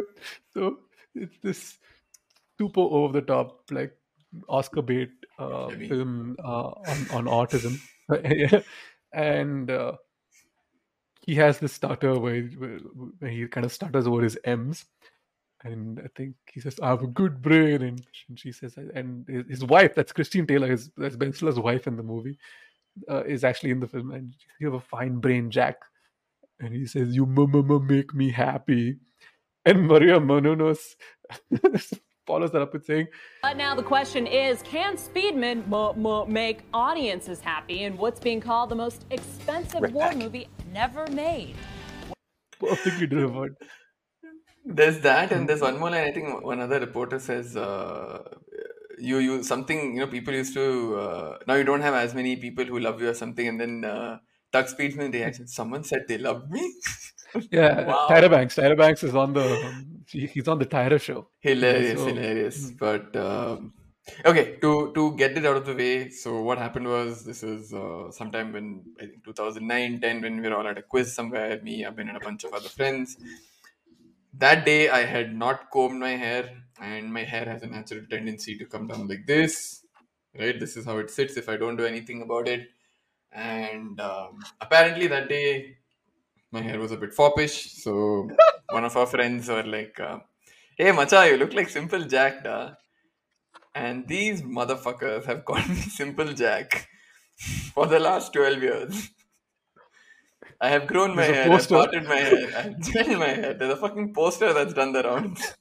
so 0.55 0.79
it's 1.15 1.37
this 1.43 1.79
super 2.59 2.81
over 2.81 3.13
the 3.13 3.27
top, 3.27 3.65
like 3.71 3.95
Oscar 4.49 4.83
bait 4.83 5.11
uh, 5.39 5.69
film 5.69 6.37
uh, 6.43 6.69
on, 6.69 7.07
on 7.13 7.25
autism. 7.25 7.79
and 9.13 9.71
uh, 9.71 9.93
he 11.21 11.35
has 11.37 11.59
this 11.59 11.73
stutter 11.73 12.19
where, 12.19 12.43
where, 12.43 13.31
he 13.31 13.47
kind 13.47 13.65
of 13.65 13.73
stutters 13.73 14.07
over 14.07 14.23
his 14.23 14.39
M's. 14.45 14.85
And 15.65 16.01
I 16.01 16.09
think 16.17 16.35
he 16.53 16.61
says, 16.61 16.81
I 16.83 16.89
have 16.89 17.05
a 17.05 17.07
good 17.07 17.41
brain. 17.41 17.83
And 17.83 18.05
she 18.35 18.51
says, 18.51 18.77
and 18.95 19.27
his 19.49 19.65
wife, 19.65 19.95
that's 19.95 20.13
Christine 20.13 20.47
Taylor, 20.47 20.67
his, 20.67 20.91
that's 20.97 21.17
Ben 21.17 21.33
Stiller's 21.33 21.59
wife 21.59 21.87
in 21.87 21.97
the 21.97 22.03
movie, 22.03 22.37
uh, 23.09 23.23
is 23.25 23.45
actually 23.45 23.71
in 23.71 23.79
the 23.79 23.87
film. 23.87 24.11
And 24.11 24.35
you 24.59 24.67
have 24.67 24.75
a 24.75 24.81
fine 24.81 25.19
brain, 25.19 25.51
Jack 25.51 25.77
and 26.63 26.73
he 26.73 26.87
says, 26.87 27.15
"You 27.15 27.27
make 27.27 28.15
me 28.15 28.31
happy," 28.31 28.99
and 29.65 29.87
Maria 29.87 30.21
Menounos 30.21 30.97
follows 32.27 32.51
that 32.53 32.63
up 32.63 32.73
with 32.73 32.85
saying, 32.85 33.07
But 33.43 33.57
now 33.57 33.75
the 33.75 33.83
question 33.83 34.27
is 34.27 34.63
can 34.63 34.97
Speedman 34.97 35.65
m- 35.73 36.07
m- 36.07 36.33
make 36.33 36.61
audiences 36.73 37.41
happy 37.41 37.83
in 37.85 37.97
what's 37.97 38.21
being 38.21 38.41
called 38.41 38.71
the 38.71 38.77
most 38.77 39.05
expensive 39.11 39.83
Right 39.83 39.93
war 39.93 40.09
back. 40.09 40.17
movie 40.17 40.49
never 40.73 41.07
made? 41.09 41.55
"Perfectly 42.61 43.07
delivered." 43.07 43.57
There's 44.65 45.01
that, 45.01 45.33
and 45.33 45.49
there's 45.49 45.61
one 45.61 45.79
more 45.81 45.91
line. 45.91 46.05
I 46.09 46.13
think 46.13 46.45
one 46.45 46.61
other 46.61 46.79
reporter 46.79 47.19
says, 47.19 47.57
uh, 47.57 48.23
"You, 48.99 49.19
you 49.19 49.43
something. 49.43 49.95
You 49.95 50.01
know, 50.03 50.07
people 50.07 50.33
used 50.35 50.55
to. 50.55 50.67
Uh, 51.05 51.39
now 51.49 51.55
you 51.55 51.65
don't 51.65 51.81
have 51.81 51.95
as 51.95 52.15
many 52.15 52.37
people 52.37 52.65
who 52.65 52.79
love 52.79 53.01
you 53.03 53.09
or 53.09 53.15
something." 53.15 53.49
And 53.49 53.61
then 53.61 53.85
uh, 53.85 54.19
Doug 54.53 54.67
Speedman 54.67 55.13
reaction. 55.13 55.49
Someone 55.49 55.83
said 55.83 56.03
they 56.09 56.19
love 56.19 56.49
me. 56.51 56.65
Yeah, 57.51 57.87
Wow. 57.87 58.09
Tyra 58.11 58.29
Banks. 58.31 58.57
Tyra 58.57 58.77
Banks 58.77 59.03
is 59.03 59.15
on 59.15 59.33
the 59.33 59.43
he- 59.43 59.92
he's 60.13 60.49
on 60.49 60.59
the 60.59 60.67
Tyra 60.67 61.01
show. 61.01 61.29
hilarious, 61.41 61.99
So- 62.01 62.07
hilarious. 62.07 62.71
But 62.71 63.17
um, 63.17 63.73
okay, 64.25 64.57
to 64.63 64.93
to 64.95 65.17
get 65.17 65.37
it 65.39 65.45
out 65.47 65.57
of 65.57 65.67
the 65.67 65.75
way. 65.75 66.11
So 66.11 66.43
what 66.43 66.59
happened 66.59 66.87
was 66.87 67.25
this 67.25 67.43
is 67.43 67.73
uh, 67.73 68.11
sometime 68.11 68.53
when 68.53 68.85
I 69.01 69.07
think 69.07 69.25
2009, 69.25 70.01
10 70.01 70.21
when 70.23 70.41
we 70.41 70.49
were 70.49 70.57
all 70.57 70.67
at 70.67 70.79
a 70.79 70.83
quiz 70.83 71.15
somewhere. 71.15 71.61
Me, 71.63 71.83
Abhin 71.85 72.09
and 72.09 72.17
a 72.17 72.21
bunch 72.21 72.45
of 72.45 72.53
other 72.53 72.69
friends. 72.69 73.17
That 74.35 74.65
day, 74.65 74.89
I 74.89 75.05
had 75.05 75.35
not 75.37 75.71
combed 75.71 76.01
my 76.01 76.13
hair, 76.17 76.45
and 76.81 77.13
my 77.13 77.23
hair 77.25 77.45
has 77.45 77.63
a 77.63 77.67
natural 77.67 78.05
tendency 78.09 78.57
to 78.59 78.65
come 78.65 78.87
down 78.87 79.07
like 79.09 79.27
this. 79.27 79.85
Right, 80.39 80.59
this 80.59 80.79
is 80.79 80.87
how 80.87 80.97
it 80.97 81.11
sits 81.11 81.37
if 81.37 81.51
I 81.51 81.59
don't 81.59 81.77
do 81.77 81.85
anything 81.85 82.23
about 82.23 82.49
it. 82.49 82.69
And 83.31 84.01
um, 84.01 84.39
apparently, 84.63 85.07
that 85.09 85.29
day, 85.29 85.77
my 86.53 86.61
hair 86.61 86.79
was 86.79 86.93
a 86.93 86.97
bit 86.97 87.15
foppish. 87.15 87.73
So 87.83 88.29
one 88.71 88.85
of 88.85 88.97
our 88.97 89.07
friends 89.07 89.49
were 89.49 89.63
like, 89.65 89.99
uh, 89.99 90.19
"Hey, 90.77 90.93
Macha, 90.93 91.29
you 91.29 91.37
look 91.37 91.55
like 91.55 91.69
Simple 91.69 92.05
Jack, 92.05 92.45
da." 92.45 92.75
And 93.75 94.07
these 94.07 94.43
motherfuckers 94.43 95.25
have 95.25 95.45
called 95.45 95.69
me 95.69 95.75
Simple 96.01 96.33
Jack 96.33 96.89
for 97.75 97.87
the 97.87 97.99
last 97.99 98.33
twelve 98.33 98.63
years. 98.63 99.09
I 100.61 100.69
have 100.69 100.87
grown 100.87 101.17
my 101.17 101.27
There's 101.27 101.37
hair, 101.37 101.53
I've 101.53 101.69
parted 101.69 102.05
my 102.05 102.17
hair, 102.17 102.49
I've 102.57 102.77
gelled 102.89 103.19
my 103.19 103.29
hair. 103.29 103.55
There's 103.55 103.73
a 103.73 103.77
fucking 103.77 104.15
poster 104.15 104.53
that's 104.53 104.75
done 104.75 104.93
the 104.93 105.03
rounds. 105.03 105.55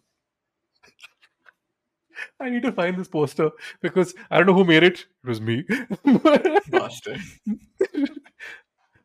I 2.40 2.50
need 2.50 2.64
to 2.64 2.72
find 2.72 2.98
this 2.98 3.08
poster 3.08 3.50
because 3.82 4.14
I 4.30 4.38
don't 4.38 4.48
know 4.48 4.54
who 4.54 4.64
made 4.64 4.84
it. 4.84 5.06
It 5.24 5.28
was 5.28 5.42
me. 5.42 5.64
Bastard. 6.70 7.20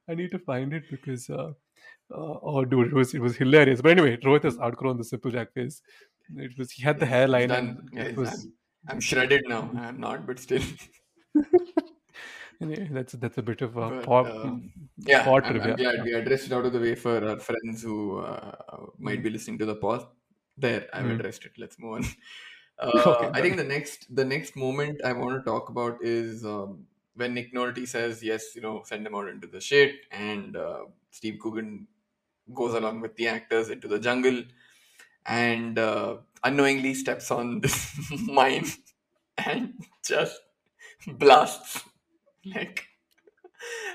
I 0.09 0.15
need 0.15 0.31
to 0.31 0.39
find 0.39 0.73
it 0.73 0.85
because 0.91 1.29
uh, 1.31 1.53
oh 2.11 2.65
dude, 2.65 2.89
it 2.89 2.93
was 2.95 3.15
it 3.15 3.21
was 3.21 3.37
hilarious. 3.37 3.81
But 3.83 3.93
anyway, 3.93 4.17
Rohit 4.19 4.45
has 4.45 4.59
outgrown 4.59 4.97
the 4.99 5.05
simple 5.05 5.31
jack 5.31 5.53
face. 5.53 5.83
It 6.37 6.59
was 6.59 6.71
he 6.73 6.83
had 6.83 6.99
the 6.99 7.07
hairline 7.07 7.49
Done. 7.49 7.89
and 7.95 8.07
it 8.09 8.17
was 8.17 8.45
I'm, 8.45 8.53
I'm 8.97 9.01
shredded 9.01 9.43
now. 9.49 9.71
I'm 9.77 10.01
not, 10.01 10.27
but 10.27 10.39
still. 10.39 10.63
anyway, 12.61 12.89
that's 12.93 13.13
that's 13.15 13.39
a 13.39 13.43
bit 13.43 13.63
of 13.63 13.77
a 13.77 13.91
But, 13.91 14.05
pod, 14.05 14.31
um, 14.31 14.73
Yeah, 14.99 15.25
pod 15.25 15.45
I'm, 15.45 15.61
I'm 15.61 15.77
glad 15.77 16.03
we 16.05 16.13
addressed 16.15 16.47
it 16.47 16.53
out 16.53 16.65
of 16.67 16.73
the 16.73 16.81
way 16.81 16.95
for 16.95 17.27
our 17.29 17.39
friends 17.39 17.83
who 17.83 18.19
uh, 18.21 18.87
might 18.99 19.23
be 19.23 19.31
listening 19.31 19.59
to 19.59 19.67
the 19.67 19.77
pod. 19.77 20.07
There, 20.59 20.89
I've 20.93 21.05
Mm. 21.07 21.15
addressed 21.19 21.45
it. 21.45 21.53
Let's 21.59 21.79
move 21.79 21.93
on. 21.95 22.05
Uh, 22.79 22.91
Okay, 23.07 23.31
I 23.33 23.41
think 23.41 23.57
the 23.57 23.65
next 23.65 24.15
the 24.15 24.23
next 24.25 24.55
moment 24.55 25.01
I 25.03 25.13
want 25.15 25.35
to 25.35 25.43
talk 25.51 25.71
about 25.71 25.97
is 26.05 26.45
um, 26.45 26.85
when 27.15 27.33
Nick 27.33 27.55
Nolte 27.55 27.89
says, 27.89 28.23
"Yes, 28.23 28.55
you 28.55 28.61
know, 28.61 28.83
send 28.85 29.07
him 29.07 29.15
out 29.15 29.29
into 29.31 29.47
the 29.47 29.63
shit," 29.63 29.95
and 30.11 30.59
uh, 30.59 30.81
Steve 31.11 31.39
Coogan 31.41 31.87
goes 32.55 32.75
along 32.75 33.01
with 33.01 33.17
the 33.17 33.29
actors 33.29 33.71
into 33.71 33.89
the 33.89 33.99
jungle 33.99 34.43
and 35.27 35.79
uh, 35.79 36.17
unknowingly 36.45 36.95
steps 36.95 37.31
on 37.31 37.61
this 37.65 37.97
mine 38.27 38.67
and 39.39 39.75
just 40.05 40.41
blasts 41.07 41.83
like 42.45 42.87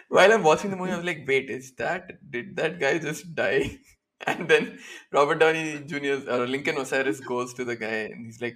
while 0.09 0.31
I'm 0.33 0.43
watching 0.43 0.69
the 0.69 0.75
movie, 0.75 0.91
I 0.91 0.97
was 0.97 1.05
like, 1.05 1.25
wait, 1.27 1.49
is 1.49 1.71
that 1.73 2.29
did 2.29 2.55
that 2.57 2.79
guy 2.79 2.99
just 2.99 3.33
die? 3.35 3.79
And 4.27 4.47
then 4.47 4.77
Robert 5.11 5.39
Downey 5.39 5.81
Jr. 5.83 6.29
or 6.29 6.45
Lincoln 6.45 6.77
Osiris 6.77 7.19
goes 7.19 7.55
to 7.55 7.65
the 7.65 7.75
guy 7.75 8.11
and 8.13 8.27
he's 8.27 8.39
like, 8.39 8.55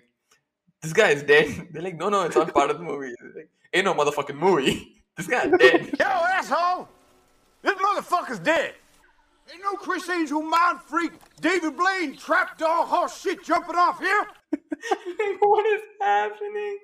This 0.80 0.94
guy 0.94 1.10
is 1.10 1.24
dead. 1.24 1.70
They're 1.72 1.82
like, 1.82 1.98
No, 1.98 2.10
no, 2.10 2.22
it's 2.22 2.36
not 2.36 2.54
part 2.54 2.70
of 2.70 2.78
the 2.78 2.84
movie. 2.84 3.16
They're 3.20 3.34
like, 3.36 3.50
Ain't 3.74 3.86
no 3.86 3.96
motherfucking 3.96 4.38
movie. 4.38 5.02
This 5.18 5.26
guy's 5.26 5.50
dead. 5.58 5.90
Yo, 6.00 6.06
asshole! 6.06 6.88
This 7.64 7.74
motherfucker's 7.74 8.38
dead. 8.38 8.76
Ain't 9.52 9.62
no 9.62 9.74
Criss 9.74 10.10
Angel 10.10 10.42
mind 10.42 10.82
freak, 10.82 11.12
David 11.40 11.78
Blaine 11.78 12.16
trapdoor 12.18 12.86
horse 12.86 13.22
shit 13.22 13.44
jumping 13.44 13.76
off 13.76 14.00
here. 14.00 14.26
what 15.40 15.66
is 15.68 15.82
happening? 16.02 16.80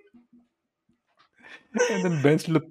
and 1.89 2.04
then 2.04 2.21
Ben 2.21 2.38
Stiller 2.38 2.62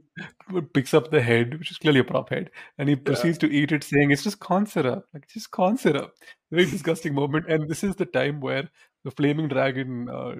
picks 0.75 0.95
up 0.95 1.11
the 1.11 1.23
head, 1.23 1.59
which 1.59 1.71
is 1.71 1.79
clearly 1.79 2.01
a 2.01 2.05
prop 2.05 2.29
head, 2.29 2.51
and 2.79 2.89
he 2.89 2.97
proceeds 2.97 3.39
to 3.39 3.51
eat 3.51 3.73
it, 3.73 3.83
saying 3.83 4.11
it's 4.11 4.25
just 4.25 4.41
corn 4.41 4.67
syrup, 4.67 5.07
like 5.15 5.25
it's 5.25 5.35
just 5.35 5.51
corn 5.51 5.77
syrup. 5.77 6.13
Very 6.51 6.67
disgusting 6.71 7.15
moment. 7.15 7.47
And 7.49 7.69
this 7.69 7.83
is 7.83 7.97
the 7.97 8.07
time 8.07 8.41
where 8.41 8.69
the 9.05 9.11
Flaming 9.11 9.49
Dragon 9.49 10.09
uh, 10.09 10.35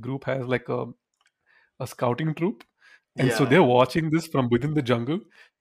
group 0.00 0.24
has 0.24 0.46
like 0.46 0.68
a 0.68 0.86
a 1.78 1.86
scouting 1.86 2.34
troop, 2.34 2.64
and 3.16 3.32
so 3.32 3.44
they're 3.44 3.62
watching 3.62 4.10
this 4.10 4.26
from 4.26 4.48
within 4.50 4.74
the 4.74 4.82
jungle, 4.82 5.20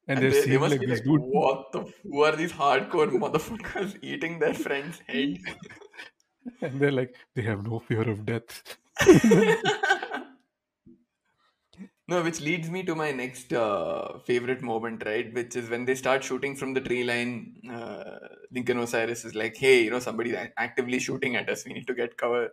and, 0.09 0.19
they, 0.19 0.45
they 0.45 0.57
must 0.57 0.71
like 0.71 0.81
be 0.81 0.87
like, 0.87 1.03
dude. 1.03 1.21
what 1.21 1.71
the 1.71 1.85
who 2.03 2.23
are 2.23 2.35
these 2.35 2.51
hardcore 2.51 3.09
motherfuckers 3.23 3.97
eating 4.01 4.39
their 4.39 4.53
friend's 4.53 4.99
head? 5.07 5.37
and 6.61 6.79
they're 6.79 6.91
like 6.91 7.15
they 7.35 7.43
have 7.43 7.65
no 7.65 7.79
fear 7.79 8.09
of 8.09 8.25
death 8.25 8.77
No, 12.09 12.23
which 12.23 12.41
leads 12.41 12.71
me 12.71 12.81
to 12.85 12.95
my 12.95 13.11
next 13.11 13.53
uh, 13.53 14.17
favorite 14.25 14.63
moment, 14.63 15.03
right? 15.05 15.31
Which 15.31 15.55
is 15.55 15.69
when 15.69 15.85
they 15.85 15.93
start 15.93 16.23
shooting 16.23 16.55
from 16.55 16.73
the 16.73 16.81
tree 16.81 17.03
line. 17.03 17.61
Uh, 17.71 18.17
Lincoln 18.51 18.79
Osiris 18.79 19.25
is 19.25 19.35
like, 19.35 19.55
"Hey, 19.55 19.83
you 19.83 19.91
know, 19.91 19.99
somebody's 19.99 20.35
actively 20.57 20.97
shooting 20.97 21.35
at 21.35 21.47
us. 21.51 21.65
We 21.67 21.73
need 21.73 21.85
to 21.85 21.93
get 21.93 22.17
cover." 22.17 22.49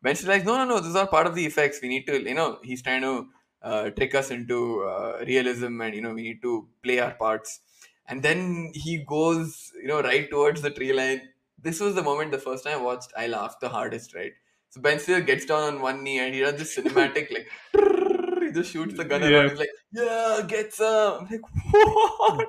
Ben's 0.00 0.24
like, 0.28 0.44
"No, 0.44 0.56
no, 0.58 0.64
no. 0.64 0.78
This 0.78 0.90
is 0.90 0.94
all 1.00 1.08
part 1.08 1.26
of 1.26 1.34
the 1.34 1.44
effects. 1.44 1.80
We 1.82 1.88
need 1.88 2.06
to, 2.06 2.22
you 2.22 2.36
know, 2.36 2.60
he's 2.62 2.82
trying 2.82 3.02
to 3.02 3.26
uh, 3.62 3.90
trick 3.90 4.14
us 4.14 4.30
into 4.30 4.82
uh, 4.84 5.22
realism, 5.26 5.80
and 5.80 5.94
you 5.94 6.00
know, 6.02 6.14
we 6.14 6.22
need 6.22 6.42
to 6.42 6.68
play 6.82 6.98
our 7.00 7.12
parts." 7.12 7.60
And 8.06 8.22
then 8.22 8.72
he 8.74 8.98
goes, 8.98 9.72
you 9.80 9.86
know, 9.86 10.02
right 10.02 10.28
towards 10.30 10.62
the 10.62 10.70
tree 10.70 10.92
line. 10.92 11.28
This 11.62 11.78
was 11.80 11.94
the 11.94 12.02
moment. 12.02 12.32
The 12.32 12.38
first 12.38 12.64
time 12.64 12.80
I 12.80 12.82
watched, 12.82 13.12
I 13.16 13.26
laughed 13.28 13.60
the 13.60 13.68
hardest, 13.68 14.14
right? 14.14 14.32
So 14.70 14.80
Ben 14.80 14.98
Stiller 14.98 15.20
gets 15.20 15.44
down 15.44 15.62
on 15.74 15.80
one 15.82 16.02
knee 16.02 16.18
and 16.20 16.34
he 16.34 16.40
does 16.40 16.56
this 16.56 16.76
cinematic 16.76 17.30
like 17.30 17.48
he 18.42 18.52
just 18.52 18.72
shoots 18.72 18.94
the 18.96 19.04
gun 19.04 19.22
Yeah. 19.22 19.28
around. 19.28 19.50
He's 19.50 19.58
like, 19.58 19.70
"Yeah, 19.92 20.42
get 20.48 20.72
some." 20.72 21.24
I'm 21.24 21.28
like, 21.30 21.40
"What?" 21.72 22.48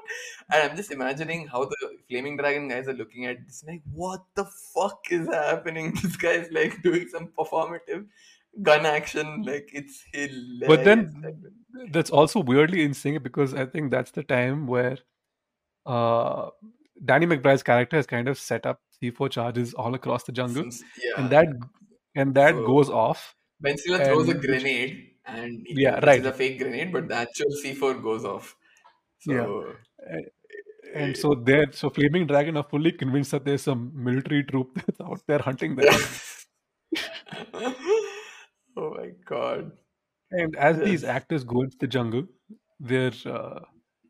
And 0.52 0.70
I'm 0.72 0.78
just 0.78 0.92
imagining 0.92 1.48
how 1.48 1.66
the 1.66 1.78
Flaming 2.10 2.38
Dragon 2.38 2.68
guys 2.68 2.88
are 2.88 2.94
looking 2.94 3.26
at 3.26 3.46
this. 3.46 3.64
Like, 3.68 3.82
what 3.92 4.24
the 4.36 4.46
fuck 4.46 5.12
is 5.12 5.28
happening? 5.28 5.94
This 6.02 6.16
guy 6.16 6.34
is 6.44 6.52
like 6.52 6.82
doing 6.84 7.08
some 7.08 7.28
performative, 7.38 8.08
gun 8.62 8.86
action. 8.86 9.44
Like 9.44 9.70
it's 9.74 10.04
hilarious. 10.14 10.68
But 10.68 10.84
then 10.86 11.44
that's 11.92 12.10
also 12.10 12.40
weirdly 12.42 12.84
in 12.84 12.94
sync 12.94 13.24
because 13.24 13.54
I 13.54 13.66
think 13.66 13.92
that's 13.92 14.12
the 14.12 14.24
time 14.24 14.68
where 14.68 14.98
uh, 15.86 16.50
Danny 17.04 17.26
McBride's 17.26 17.64
character 17.64 17.98
has 17.98 18.06
kind 18.08 18.28
of 18.28 18.38
set 18.38 18.66
up 18.66 18.82
C4 19.02 19.30
charges 19.32 19.74
all 19.74 19.96
across 19.96 20.24
the 20.24 20.32
jungle, 20.32 20.64
Since- 20.64 20.84
yeah. 21.04 21.12
and 21.18 21.30
that 21.32 21.48
and 22.16 22.34
that 22.36 22.54
So- 22.56 22.66
goes 22.66 22.90
off. 22.90 23.36
Ben 23.60 23.78
Stiller 23.78 24.04
throws 24.06 24.28
a 24.30 24.34
grenade, 24.34 25.12
and 25.26 25.66
Yeah, 25.70 26.00
right. 26.06 26.18
it's 26.18 26.26
a 26.28 26.34
fake 26.34 26.58
grenade, 26.60 26.92
but 26.92 27.08
the 27.08 27.16
actual 27.16 27.52
C4 27.64 28.02
goes 28.02 28.26
off. 28.26 28.56
So 29.20 29.76
And 30.96 31.16
so 31.16 31.36
they're 31.36 31.72
so 31.72 31.90
Flaming 31.90 32.26
Dragon 32.28 32.58
are 32.58 32.64
fully 32.64 32.92
convinced 32.92 33.32
that 33.32 33.46
there's 33.46 33.62
some 33.62 33.92
military 33.94 34.44
troop 34.44 34.74
that's 34.86 35.00
out 35.00 35.22
there 35.28 35.40
hunting 35.40 35.76
them. 35.76 35.86
oh 38.78 38.94
my 38.98 39.12
god. 39.26 39.72
and 40.32 40.56
as 40.56 40.78
these 40.80 41.04
actors 41.04 41.44
go 41.44 41.62
into 41.62 41.78
the 41.80 41.88
jungle, 41.88 42.26
they're 42.80 43.12
uh, 43.26 43.60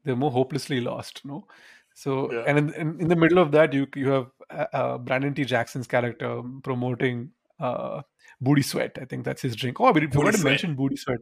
they're 0.03 0.15
more 0.15 0.31
hopelessly 0.31 0.81
lost. 0.81 1.21
No, 1.25 1.47
so 1.93 2.31
Yeah. 2.31 2.43
and 2.47 2.57
in, 2.57 2.73
in, 2.73 3.01
in 3.01 3.07
the 3.07 3.15
middle 3.15 3.37
of 3.39 3.51
that, 3.53 3.73
you 3.73 3.87
you 3.95 4.09
have 4.09 4.27
uh, 4.49 4.65
uh, 4.73 4.97
Brandon 4.97 5.33
T. 5.33 5.45
Jackson's 5.45 5.87
character 5.87 6.41
promoting 6.63 7.31
uh, 7.59 8.01
Booty 8.39 8.61
Sweat. 8.61 8.97
I 9.01 9.05
think 9.05 9.23
that's 9.25 9.41
his 9.41 9.55
drink. 9.55 9.79
Oh, 9.79 9.91
we 9.91 10.07
forgot 10.07 10.33
to 10.35 10.43
mention 10.43 10.75
Booty 10.75 10.95
Sweat 10.95 11.19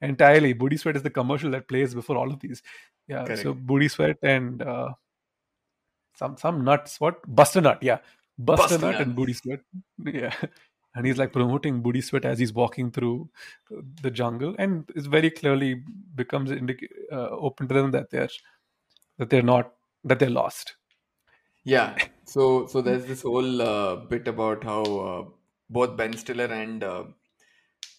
entirely. 0.00 0.52
Booty 0.52 0.76
Sweat 0.76 0.96
is 0.96 1.02
the 1.02 1.10
commercial 1.10 1.50
that 1.52 1.68
plays 1.68 1.94
before 1.94 2.16
all 2.16 2.32
of 2.32 2.40
these. 2.40 2.62
Yeah, 3.08 3.24
so 3.34 3.42
Correct. 3.52 3.66
Booty 3.66 3.88
Sweat 3.88 4.16
and 4.22 4.62
uh, 4.62 4.88
some 6.14 6.36
some 6.36 6.64
nuts. 6.64 7.00
What 7.00 7.20
Buster 7.26 7.60
Nut? 7.60 7.78
Yeah, 7.82 7.98
Buster, 8.38 8.62
Buster 8.62 8.78
Nut 8.78 8.92
Nut. 8.92 9.00
and 9.02 9.14
Booty 9.14 9.32
Sweat. 9.34 9.60
Yeah. 10.04 10.34
And 10.94 11.06
he's 11.06 11.16
like 11.16 11.32
promoting 11.32 11.80
Booty 11.80 12.02
Sweat 12.02 12.24
as 12.24 12.38
he's 12.38 12.52
walking 12.52 12.90
through 12.90 13.30
the 14.02 14.10
jungle, 14.10 14.54
and 14.58 14.90
it's 14.94 15.06
very 15.06 15.30
clearly 15.30 15.82
becomes 16.14 16.50
indic- 16.50 16.88
uh, 17.10 17.30
open 17.30 17.66
to 17.68 17.74
them 17.74 17.90
that 17.92 18.10
they're 18.10 18.28
that 19.18 19.30
they're 19.30 19.42
not 19.42 19.72
that 20.04 20.18
they're 20.18 20.30
lost. 20.30 20.76
Yeah. 21.64 21.96
So 22.24 22.66
so 22.66 22.82
there's 22.82 23.06
this 23.06 23.22
whole 23.22 23.62
uh, 23.62 23.96
bit 23.96 24.28
about 24.28 24.64
how 24.64 24.82
uh, 24.82 25.24
both 25.70 25.96
Ben 25.96 26.16
Stiller 26.16 26.46
and 26.46 26.82
uh, 26.82 27.04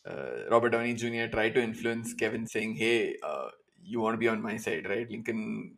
uh, 0.06 0.50
Robert 0.50 0.72
Downey 0.72 0.94
Jr. 0.94 1.28
try 1.32 1.50
to 1.50 1.62
influence 1.62 2.14
Kevin, 2.14 2.46
saying, 2.48 2.76
"Hey, 2.76 3.18
uh, 3.24 3.50
you 3.82 4.02
want 4.02 4.16
to 4.16 4.18
be 4.18 4.28
on 4.28 4.41
my 4.41 4.58
side, 4.58 4.89
right?" 4.89 5.10
Lincoln, 5.10 5.76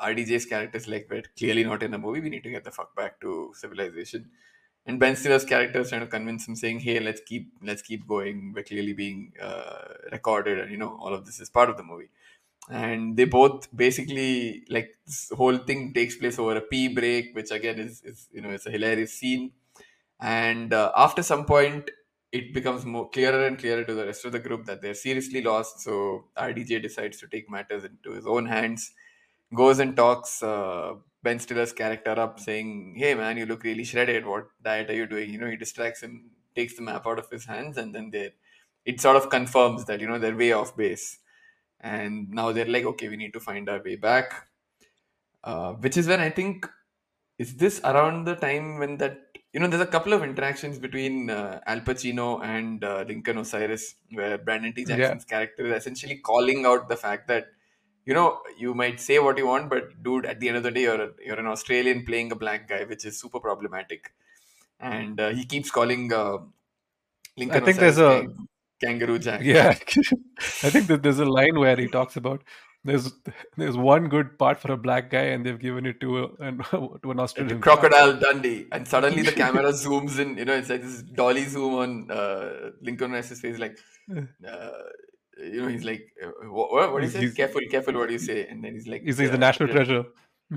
RDJ's 0.00 0.46
character 0.46 0.78
is 0.78 0.88
like, 0.88 1.06
"We're 1.10 1.22
clearly 1.38 1.64
not 1.64 1.82
in 1.82 1.94
a 1.94 1.98
movie. 1.98 2.20
We 2.20 2.30
need 2.30 2.44
to 2.44 2.50
get 2.50 2.64
the 2.64 2.72
fuck 2.72 2.94
back 2.96 3.20
to 3.20 3.52
civilization." 3.54 4.30
And 4.86 5.00
Ben 5.00 5.16
Stiller's 5.16 5.44
character 5.46 5.80
is 5.80 5.88
trying 5.88 6.02
to 6.02 6.06
convince 6.06 6.46
him, 6.46 6.56
saying, 6.56 6.80
"Hey, 6.80 7.00
let's 7.00 7.20
keep 7.20 7.52
let's 7.62 7.82
keep 7.82 8.06
going. 8.06 8.52
We're 8.54 8.64
clearly 8.64 8.92
being 8.92 9.32
uh, 9.40 9.94
recorded, 10.12 10.58
and 10.60 10.70
you 10.70 10.76
know 10.76 10.98
all 11.00 11.14
of 11.14 11.24
this 11.24 11.40
is 11.40 11.50
part 11.50 11.70
of 11.70 11.76
the 11.76 11.84
movie." 11.84 12.08
and 12.70 13.16
they 13.18 13.24
both 13.24 13.68
basically 13.76 14.64
like 14.70 14.96
this 15.06 15.30
whole 15.36 15.58
thing 15.58 15.92
takes 15.92 16.16
place 16.16 16.38
over 16.38 16.56
a 16.56 16.60
pee 16.62 16.88
break 16.88 17.34
which 17.36 17.50
again 17.50 17.78
is, 17.78 18.02
is 18.02 18.28
you 18.32 18.40
know 18.40 18.50
it's 18.50 18.66
a 18.66 18.70
hilarious 18.70 19.12
scene 19.14 19.52
and 20.20 20.72
uh, 20.72 20.90
after 20.96 21.22
some 21.22 21.44
point 21.44 21.90
it 22.32 22.52
becomes 22.54 22.84
more 22.84 23.08
clearer 23.10 23.46
and 23.46 23.58
clearer 23.58 23.84
to 23.84 23.94
the 23.94 24.06
rest 24.06 24.24
of 24.24 24.32
the 24.32 24.38
group 24.38 24.64
that 24.64 24.80
they're 24.82 24.94
seriously 24.94 25.42
lost 25.42 25.80
so 25.80 26.24
rdj 26.36 26.80
decides 26.80 27.18
to 27.18 27.26
take 27.28 27.50
matters 27.50 27.84
into 27.84 28.12
his 28.12 28.26
own 28.26 28.46
hands 28.46 28.92
goes 29.54 29.78
and 29.78 29.96
talks 29.96 30.42
uh, 30.42 30.94
ben 31.24 31.38
stiller's 31.38 31.72
character 31.72 32.14
up 32.24 32.38
saying 32.38 32.94
hey 32.96 33.14
man 33.14 33.36
you 33.36 33.46
look 33.46 33.64
really 33.64 33.84
shredded. 33.84 34.26
What 34.26 34.46
diet 34.62 34.90
are 34.90 34.98
you 35.00 35.06
doing? 35.06 35.30
You 35.32 35.38
know 35.40 35.50
he 35.50 35.56
distracts 35.56 36.02
him 36.02 36.30
takes 36.56 36.76
the 36.76 36.82
map 36.82 37.06
out 37.06 37.18
of 37.18 37.28
his 37.30 37.46
hands 37.46 37.76
and 37.76 37.94
then 37.94 38.10
they 38.10 38.32
it 38.84 39.00
sort 39.00 39.16
of 39.16 39.30
confirms 39.30 39.86
that 39.86 40.00
you 40.00 40.08
know 40.08 40.18
they're 40.18 40.36
way 40.36 40.52
off 40.52 40.76
base. 40.76 41.18
And 41.80 42.30
now 42.30 42.52
they're 42.52 42.74
like 42.76 42.84
okay 42.94 43.08
we 43.08 43.16
need 43.16 43.32
to 43.34 43.40
find 43.40 43.68
our 43.68 43.82
way 43.82 43.96
back. 43.96 44.48
Uh, 45.52 45.72
which 45.74 45.98
is 45.98 46.06
when 46.08 46.20
i 46.20 46.30
think 46.30 46.66
is 47.38 47.56
this 47.56 47.78
around 47.84 48.24
the 48.24 48.34
time 48.34 48.78
when 48.78 48.96
that 48.96 49.18
you 49.52 49.60
know 49.60 49.66
there's 49.66 49.82
a 49.82 49.92
couple 49.94 50.14
of 50.14 50.22
interactions 50.22 50.78
between 50.78 51.28
uh, 51.28 51.60
alpa 51.68 51.94
chino 52.00 52.40
and 52.40 52.82
uh, 52.82 53.04
lincoln 53.06 53.36
osiris 53.36 53.96
where 54.12 54.38
brandon 54.38 54.72
t. 54.72 54.84
Yeah. 54.88 54.96
jackson's 54.96 55.26
character 55.26 55.66
is 55.66 55.74
essentially 55.80 56.16
calling 56.30 56.64
out 56.64 56.88
the 56.88 56.96
fact 56.96 57.28
that 57.28 57.48
you 58.06 58.14
know 58.14 58.40
you 58.58 58.74
might 58.74 59.00
say 59.00 59.18
what 59.18 59.38
you 59.38 59.46
want 59.46 59.68
but 59.70 60.02
dude 60.02 60.26
at 60.26 60.40
the 60.40 60.48
end 60.48 60.56
of 60.56 60.62
the 60.62 60.70
day 60.70 60.82
you're, 60.82 61.02
a, 61.02 61.10
you're 61.24 61.38
an 61.38 61.46
australian 61.46 62.04
playing 62.04 62.30
a 62.32 62.36
black 62.36 62.68
guy 62.68 62.84
which 62.84 63.04
is 63.04 63.18
super 63.18 63.40
problematic 63.40 64.12
and 64.80 65.20
uh, 65.20 65.30
he 65.30 65.44
keeps 65.44 65.70
calling 65.70 66.12
uh, 66.12 66.38
lincoln 67.36 67.62
I 67.62 67.64
think 67.64 67.78
there's 67.78 67.98
a- 67.98 68.26
kangaroo 68.82 69.18
jack 69.18 69.40
Yeah, 69.42 69.68
I 70.62 70.70
think 70.70 70.86
that 70.88 71.02
there's 71.02 71.18
a 71.20 71.24
line 71.24 71.58
where 71.58 71.76
he 71.76 71.88
talks 71.88 72.16
about 72.16 72.42
there's 72.84 73.12
there's 73.56 73.76
one 73.78 74.08
good 74.08 74.38
part 74.38 74.60
for 74.60 74.70
a 74.72 74.76
black 74.76 75.10
guy, 75.10 75.22
and 75.34 75.44
they've 75.44 75.58
given 75.58 75.86
it 75.86 76.00
to 76.00 76.18
a, 76.24 76.28
an, 76.48 76.58
to 77.02 77.10
an 77.10 77.18
Australian 77.18 77.60
guy. 77.60 77.62
Crocodile 77.62 78.18
Dundee, 78.20 78.66
and 78.72 78.86
suddenly 78.86 79.22
the 79.22 79.32
camera 79.42 79.72
zooms 79.72 80.18
in. 80.18 80.36
You 80.36 80.44
know, 80.44 80.52
it's 80.52 80.68
like 80.68 80.82
this 80.82 81.00
dolly 81.02 81.44
zoom 81.44 81.74
on 81.74 82.10
uh, 82.10 82.72
Lincoln 82.82 83.12
Osiris's 83.12 83.40
face, 83.40 83.58
like, 83.58 83.78
uh, 84.46 84.68
you 85.38 85.62
know, 85.62 85.68
he's 85.68 85.84
like, 85.84 86.12
uh, 86.22 86.48
what, 86.50 86.72
what, 86.72 86.92
what 86.92 87.00
do 87.00 87.06
you 87.06 87.12
say? 87.12 87.20
He's- 87.20 87.34
careful, 87.34 87.60
careful, 87.70 87.94
what 87.94 88.08
do 88.08 88.12
you 88.12 88.18
say? 88.18 88.46
And 88.46 88.62
then 88.62 88.74
he's 88.74 88.86
like, 88.86 89.02
He's, 89.02 89.18
he's 89.18 89.30
the 89.30 89.36
uh, 89.36 89.38
national 89.38 89.68
yeah, 89.68 89.74
treasure. 89.74 90.04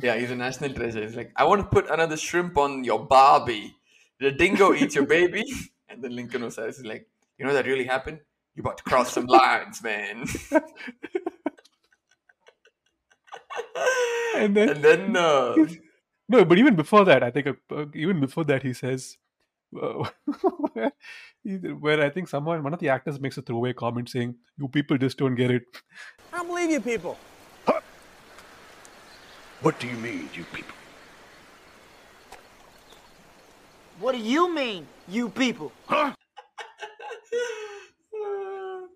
Yeah, 0.01 0.17
he's 0.17 0.32
a 0.32 0.36
national 0.36 0.73
treasure. 0.73 1.01
He's 1.01 1.15
like, 1.15 1.32
I 1.36 1.45
want 1.45 1.61
to 1.61 1.67
put 1.67 1.89
another 1.89 2.17
shrimp 2.17 2.57
on 2.57 2.84
your 2.84 3.05
Barbie. 3.05 3.75
The 4.19 4.32
dingo 4.32 4.73
eats 4.73 4.95
your 4.95 5.05
baby. 5.05 5.43
And 5.89 6.03
then 6.03 6.13
Lincoln 6.13 6.43
Osiris 6.43 6.80
is 6.80 6.86
like, 6.86 7.07
you 7.38 7.45
know 7.45 7.53
that 7.53 7.65
really 7.65 7.86
happened? 7.86 8.19
You 8.55 8.61
about 8.61 8.78
to 8.80 8.84
cross 8.84 9.13
some 9.13 9.25
lines, 9.25 9.82
man. 9.82 10.25
And 14.36 14.55
then, 14.55 14.69
and 14.69 14.84
then 14.84 15.17
uh, 15.17 15.55
no, 16.30 16.45
but 16.45 16.57
even 16.57 16.75
before 16.75 17.05
that, 17.05 17.23
I 17.23 17.32
think 17.32 17.47
uh, 17.47 17.86
even 17.93 18.19
before 18.19 18.43
that, 18.45 18.63
he 18.63 18.73
says. 18.73 19.17
Where, 21.48 22.02
I 22.04 22.10
think 22.10 22.28
someone, 22.28 22.62
one 22.62 22.74
of 22.74 22.80
the 22.80 22.89
actors 22.89 23.22
makes 23.22 23.38
a 23.38 23.41
throwaway 23.41 23.72
comment 23.72 24.10
saying, 24.10 24.36
"You 24.58 24.68
people 24.68 24.98
just 24.98 25.18
don't 25.18 25.36
get 25.36 25.50
it." 25.50 25.64
I 26.34 26.38
don't 26.38 26.48
believe 26.48 26.72
you 26.72 26.82
people. 26.82 27.18
What 29.62 29.80
do 29.80 29.88
you 29.88 29.95
mean, 29.95 30.30
you 30.34 30.43
people? 30.54 30.76
What 34.00 34.12
do 34.12 34.20
you 34.20 34.54
mean, 34.54 34.86
you 35.08 35.30
people? 35.30 35.72
Huh? 35.88 36.14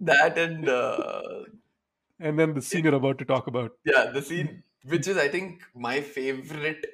that 0.00 0.38
and 0.38 0.68
uh, 0.68 1.22
And 2.20 2.38
then 2.38 2.54
the 2.54 2.62
scene 2.62 2.84
you're 2.84 2.94
about 2.94 3.18
to 3.18 3.24
talk 3.24 3.46
about. 3.48 3.72
yeah, 3.84 4.10
the 4.12 4.22
scene, 4.22 4.62
which 4.84 5.08
is 5.08 5.16
I 5.16 5.28
think 5.28 5.62
my 5.74 6.00
favorite, 6.00 6.86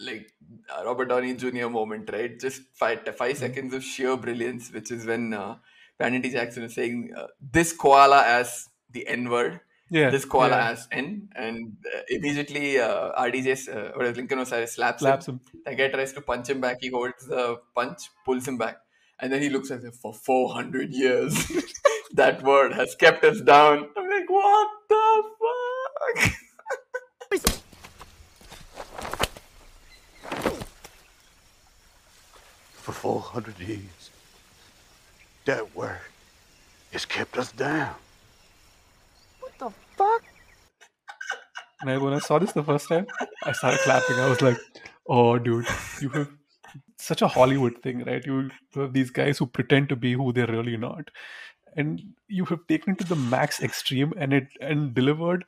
like 0.00 0.32
uh, 0.70 0.84
Robert 0.84 1.08
Downey 1.08 1.34
Jr. 1.34 1.68
moment, 1.68 2.10
right? 2.12 2.38
Just 2.38 2.62
five 2.74 3.00
five 3.16 3.36
seconds 3.38 3.74
of 3.74 3.84
sheer 3.84 4.16
brilliance, 4.16 4.72
which 4.72 4.90
is 4.90 5.06
when 5.06 5.34
uh, 5.34 5.56
Brandon 5.98 6.22
T. 6.22 6.30
Jackson 6.30 6.62
is 6.64 6.74
saying 6.74 7.12
uh, 7.16 7.26
this 7.40 7.72
koala 7.72 8.22
as 8.24 8.68
the 8.90 9.06
N 9.06 9.28
word. 9.28 9.60
Yeah, 9.92 10.10
This 10.10 10.24
koala 10.24 10.50
yeah. 10.56 10.70
as 10.70 10.86
N, 10.92 11.28
and 11.34 11.76
uh, 11.94 12.02
immediately 12.08 12.78
uh, 12.78 13.10
RDJ, 13.20 13.68
uh, 13.74 13.90
or 13.98 14.08
Lincoln 14.12 14.38
Osiris 14.38 14.74
slaps, 14.74 15.00
Slaps 15.02 15.26
him. 15.26 15.40
him. 15.52 15.62
The 15.66 15.74
guy 15.74 15.88
tries 15.88 16.12
to 16.12 16.20
punch 16.20 16.48
him 16.48 16.60
back. 16.60 16.76
He 16.80 16.90
holds 16.90 17.26
the 17.26 17.56
punch, 17.74 18.02
pulls 18.24 18.46
him 18.46 18.56
back, 18.56 18.76
and 19.18 19.32
then 19.32 19.42
he 19.42 19.48
looks 19.48 19.72
at 19.72 19.82
him 19.82 19.90
for 19.90 20.14
400 20.14 20.90
years. 20.92 21.34
that 22.14 22.40
word 22.44 22.72
has 22.72 22.94
kept 22.94 23.24
us 23.24 23.40
down. 23.40 23.88
I'm 23.96 24.08
like, 24.08 24.30
what 24.30 24.68
the 24.88 25.22
fuck? 25.40 26.32
For 33.00 33.22
400 33.22 33.58
years, 33.60 34.10
that 35.46 35.74
word 35.74 36.00
has 36.92 37.06
kept 37.06 37.38
us 37.38 37.50
down. 37.50 37.94
What 39.40 39.58
the 39.58 39.70
fuck? 39.96 40.22
And 41.80 41.88
I, 41.88 41.96
when 41.96 42.12
I 42.12 42.18
saw 42.18 42.38
this 42.38 42.52
the 42.52 42.62
first 42.62 42.90
time, 42.90 43.06
I 43.42 43.52
started 43.52 43.80
clapping. 43.80 44.16
I 44.16 44.28
was 44.28 44.42
like, 44.42 44.58
"Oh, 45.06 45.38
dude, 45.38 45.64
you 46.02 46.10
have 46.10 46.28
such 46.98 47.22
a 47.22 47.28
Hollywood 47.28 47.80
thing, 47.82 48.04
right? 48.04 48.22
You 48.26 48.50
have 48.74 48.92
these 48.92 49.10
guys 49.10 49.38
who 49.38 49.46
pretend 49.46 49.88
to 49.88 49.96
be 49.96 50.12
who 50.12 50.30
they're 50.34 50.46
really 50.58 50.76
not, 50.76 51.10
and 51.74 52.02
you 52.28 52.44
have 52.44 52.66
taken 52.66 52.92
it 52.92 52.98
to 52.98 53.04
the 53.04 53.16
max 53.16 53.62
extreme, 53.62 54.12
and 54.18 54.34
it 54.34 54.48
and 54.60 54.92
delivered 54.92 55.46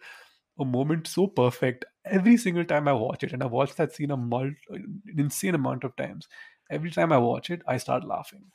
a 0.59 0.65
moment 0.65 1.07
so 1.07 1.27
perfect 1.27 1.85
every 2.07 2.37
single 2.39 2.65
time 2.65 2.89
I 2.89 2.93
watch 2.95 3.23
it. 3.25 3.33
And 3.33 3.43
I 3.43 3.47
watched 3.47 3.77
that 3.77 3.95
scene 3.95 4.11
a 4.11 4.17
mul- 4.17 4.55
an 4.71 5.03
insane 5.19 5.55
amount 5.55 5.85
of 5.85 5.95
times. 5.97 6.29
Every 6.73 6.91
time 6.91 7.13
I 7.13 7.19
watch 7.19 7.51
it, 7.51 7.63
I 7.69 7.77
start 7.77 8.05
laughing. 8.05 8.51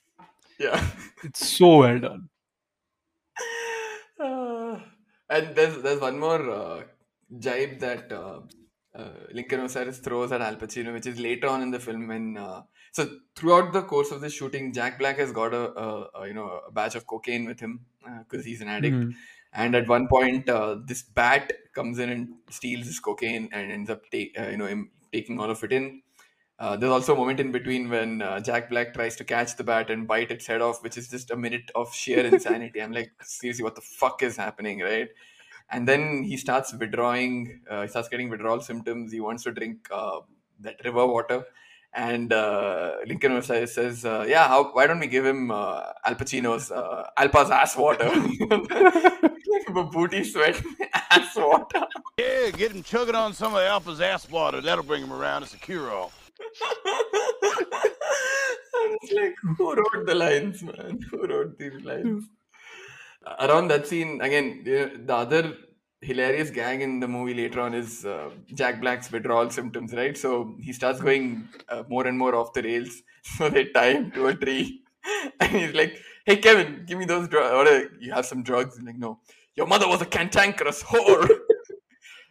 Yeah. 0.59 0.89
It's 1.23 1.45
so 1.45 1.79
well 1.79 1.99
done. 1.99 2.29
Uh, 4.19 4.79
and 5.29 5.55
there's 5.55 5.81
there's 5.81 6.01
one 6.01 6.19
more 6.19 6.49
uh, 6.49 6.83
jibe 7.39 7.79
that 7.79 8.11
uh, 8.11 8.41
uh, 8.95 9.11
Lincoln 9.31 9.61
Osiris 9.61 9.99
throws 9.99 10.31
at 10.31 10.41
Alpa 10.41 10.69
Chino, 10.71 10.93
which 10.93 11.05
is 11.05 11.19
later 11.19 11.47
on 11.47 11.61
in 11.61 11.71
the 11.71 11.79
film 11.79 12.07
when. 12.07 12.37
Uh, 12.37 12.63
so 12.91 13.19
throughout 13.35 13.73
the 13.73 13.83
course 13.83 14.11
of 14.11 14.21
the 14.21 14.29
shooting, 14.29 14.73
Jack 14.73 14.97
Black 14.97 15.17
has 15.17 15.31
got 15.31 15.53
a, 15.53 15.77
a, 15.79 16.09
a 16.21 16.27
you 16.27 16.33
know 16.33 16.61
a 16.67 16.71
batch 16.71 16.95
of 16.95 17.05
cocaine 17.05 17.45
with 17.45 17.59
him 17.59 17.85
because 18.19 18.45
he's 18.45 18.61
an 18.61 18.67
addict. 18.69 18.95
Mhm. 18.95 19.13
And 19.53 19.75
at 19.75 19.87
one 19.87 20.07
point, 20.07 20.49
uh, 20.49 20.77
this 20.85 21.01
bat 21.03 21.51
comes 21.73 21.99
in 21.99 22.09
and 22.09 22.33
steals 22.49 22.85
his 22.87 22.99
cocaine 22.99 23.49
and 23.51 23.71
ends 23.71 23.89
up 23.89 24.03
ta- 24.11 24.33
uh, 24.39 24.47
you 24.49 24.57
know 24.57 24.65
him 24.67 24.91
taking 25.11 25.39
all 25.39 25.49
of 25.49 25.63
it 25.63 25.71
in. 25.71 26.01
Uh, 26.59 26.75
there's 26.75 26.91
also 26.91 27.13
a 27.13 27.17
moment 27.17 27.39
in 27.39 27.51
between 27.51 27.87
when 27.87 28.21
uh, 28.21 28.39
Jack 28.39 28.69
Black 28.69 28.93
tries 28.93 29.15
to 29.17 29.23
catch 29.23 29.55
the 29.55 29.63
bat 29.63 29.91
and 29.91 30.07
bite 30.07 30.31
its 30.31 30.47
head 30.47 30.61
off, 30.61 30.81
which 30.81 30.97
is 30.97 31.07
just 31.07 31.29
a 31.29 31.35
minute 31.35 31.69
of 31.75 31.93
sheer 31.93 32.25
insanity. 32.33 32.81
I'm 32.81 32.91
like, 32.91 33.11
seriously, 33.21 33.63
what 33.63 33.75
the 33.75 33.81
fuck 33.81 34.23
is 34.23 34.35
happening, 34.35 34.79
right? 34.79 35.09
And 35.69 35.87
then 35.87 36.23
he 36.23 36.37
starts 36.37 36.73
withdrawing. 36.73 37.61
Uh, 37.69 37.83
he 37.83 37.87
starts 37.89 38.09
getting 38.09 38.29
withdrawal 38.29 38.61
symptoms. 38.61 39.11
He 39.11 39.19
wants 39.19 39.43
to 39.43 39.51
drink 39.51 39.87
uh, 39.91 40.21
that 40.61 40.77
river 40.83 41.05
water. 41.05 41.45
And 41.93 42.31
uh, 42.31 42.97
Lincoln 43.05 43.31
Osiris 43.33 43.73
says, 43.73 44.05
uh, 44.05 44.25
"Yeah, 44.27 44.47
how, 44.47 44.71
why 44.71 44.87
don't 44.87 44.99
we 44.99 45.07
give 45.07 45.25
him 45.25 45.49
uh, 45.49 45.93
Alpa 46.05 46.27
Chino's 46.27 46.69
uh, 46.69 47.09
Alpa's 47.17 47.49
ass 47.49 47.75
water, 47.75 48.09
like 48.49 49.69
a 49.69 49.83
booty 49.83 50.23
sweat 50.23 50.61
ass 51.11 51.35
water." 51.35 51.87
Yeah, 52.19 52.51
get 52.51 52.71
him 52.71 52.83
chugging 52.83 53.15
on 53.15 53.33
some 53.33 53.55
of 53.55 53.61
the 53.61 53.67
Alpa's 53.67 54.01
ass 54.01 54.29
water. 54.29 54.61
That'll 54.61 54.83
bring 54.83 55.01
him 55.01 55.13
around. 55.13 55.43
It's 55.43 55.53
a 55.53 55.57
cure-all. 55.57 56.11
And 58.87 58.97
it's 59.01 59.11
like, 59.11 59.35
who 59.57 59.75
wrote 59.75 60.05
the 60.05 60.15
lines, 60.15 60.63
man? 60.63 60.99
Who 61.11 61.27
wrote 61.27 61.57
these 61.57 61.81
lines? 61.83 62.25
Around 63.39 63.69
that 63.69 63.87
scene, 63.87 64.21
again, 64.21 64.61
the 64.63 65.01
the 65.05 65.15
other 65.15 65.53
hilarious 66.01 66.51
gag 66.51 66.81
in 66.81 66.99
the 66.99 67.07
movie 67.07 67.33
later 67.33 67.59
on 67.61 67.73
is 67.73 68.05
uh, 68.05 68.29
Jack 68.53 68.79
Black's 68.81 69.11
withdrawal 69.11 69.49
symptoms, 69.49 69.93
right? 69.93 70.15
So 70.17 70.55
he 70.61 70.71
starts 70.71 71.01
going 71.01 71.49
uh, 71.69 71.83
more 71.89 72.07
and 72.07 72.17
more 72.17 72.35
off 72.35 72.53
the 72.53 72.63
rails. 72.63 73.01
So 73.37 73.49
they 73.49 73.65
tie 73.65 73.91
him 73.91 74.11
to 74.11 74.27
a 74.27 74.35
tree. 74.35 74.83
And 75.41 75.51
he's 75.51 75.73
like, 75.73 75.99
hey, 76.25 76.37
Kevin, 76.37 76.85
give 76.85 76.97
me 76.97 77.05
those 77.05 77.27
drugs. 77.27 77.69
Uh, 77.69 77.87
you 77.99 78.13
have 78.13 78.25
some 78.25 78.41
drugs. 78.43 78.77
He's 78.77 78.85
like, 78.85 78.97
no, 78.97 79.19
your 79.55 79.67
mother 79.67 79.87
was 79.87 80.01
a 80.01 80.05
cantankerous 80.05 80.81
whore. 80.83 81.27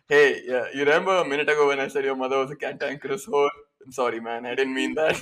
hey, 0.09 0.43
yeah, 0.47 0.67
you 0.73 0.81
remember 0.85 1.17
a 1.17 1.25
minute 1.25 1.49
ago 1.51 1.69
when 1.69 1.81
I 1.81 1.89
said 1.89 2.05
your 2.05 2.17
mother 2.17 2.39
was 2.39 2.51
a 2.51 2.57
cantankerous 2.57 3.27
whore? 3.27 3.51
I'm 3.87 3.93
sorry, 3.93 4.21
man. 4.21 4.45
I 4.47 4.55
didn't 4.55 4.75
mean 4.75 4.95
that. 4.97 5.21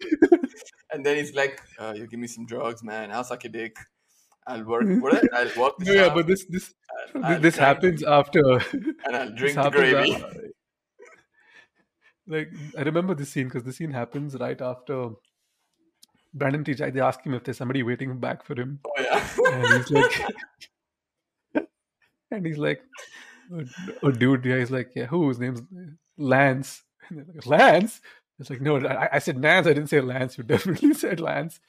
and 0.92 1.04
then 1.04 1.16
he's 1.16 1.34
like, 1.34 1.60
uh, 1.78 1.92
you 1.96 2.06
give 2.06 2.20
me 2.20 2.26
some 2.28 2.46
drugs, 2.46 2.82
man. 2.82 3.10
I'll 3.10 3.24
suck 3.24 3.44
your 3.44 3.52
dick. 3.52 3.76
I'll 4.46 4.62
work. 4.64 4.84
What 5.02 5.14
is 5.14 5.24
it? 5.24 5.30
I'll 5.34 5.62
work 5.62 5.80
No, 5.80 5.92
yeah, 5.92 6.14
but 6.14 6.26
this 6.28 6.46
this 6.48 6.72
I'll- 7.22 7.40
this 7.40 7.56
happens 7.56 8.02
after. 8.04 8.42
and 9.04 9.16
I'll 9.16 9.30
drink 9.34 9.56
the 9.56 9.70
gravy. 9.70 10.12
a- 10.12 10.32
like 12.28 12.50
I 12.78 12.82
remember 12.82 13.14
this 13.14 13.30
scene 13.30 13.46
because 13.48 13.64
the 13.64 13.72
scene 13.72 13.92
happens 13.92 14.36
right 14.38 14.60
after 14.60 15.10
Brandon 16.34 16.64
T. 16.64 16.74
They 16.74 17.00
ask 17.00 17.24
him 17.24 17.34
if 17.34 17.44
there's 17.44 17.56
somebody 17.56 17.82
waiting 17.82 18.18
back 18.20 18.44
for 18.44 18.54
him, 18.60 18.80
Oh 18.84 18.92
yeah. 18.98 19.28
and 19.52 19.66
he's 19.84 19.90
like, 19.90 21.66
and 22.30 22.46
he's 22.46 22.58
like, 22.58 22.82
oh, 23.52 23.62
oh, 24.02 24.10
dude, 24.10 24.44
yeah. 24.44 24.58
He's 24.58 24.70
like, 24.72 24.90
yeah, 24.96 25.06
who? 25.06 25.28
His 25.28 25.38
name's 25.38 25.62
Lance. 26.18 26.82
And 27.10 27.18
they're 27.18 27.34
like, 27.34 27.46
Lance. 27.46 28.00
It's 28.38 28.50
like, 28.50 28.60
no, 28.60 28.76
I, 28.86 29.08
I 29.14 29.18
said 29.18 29.38
Nance. 29.38 29.66
I 29.66 29.72
didn't 29.72 29.88
say 29.88 30.00
Lance. 30.00 30.36
You 30.38 30.44
definitely 30.54 30.94
said 30.94 31.20
Lance. 31.20 31.60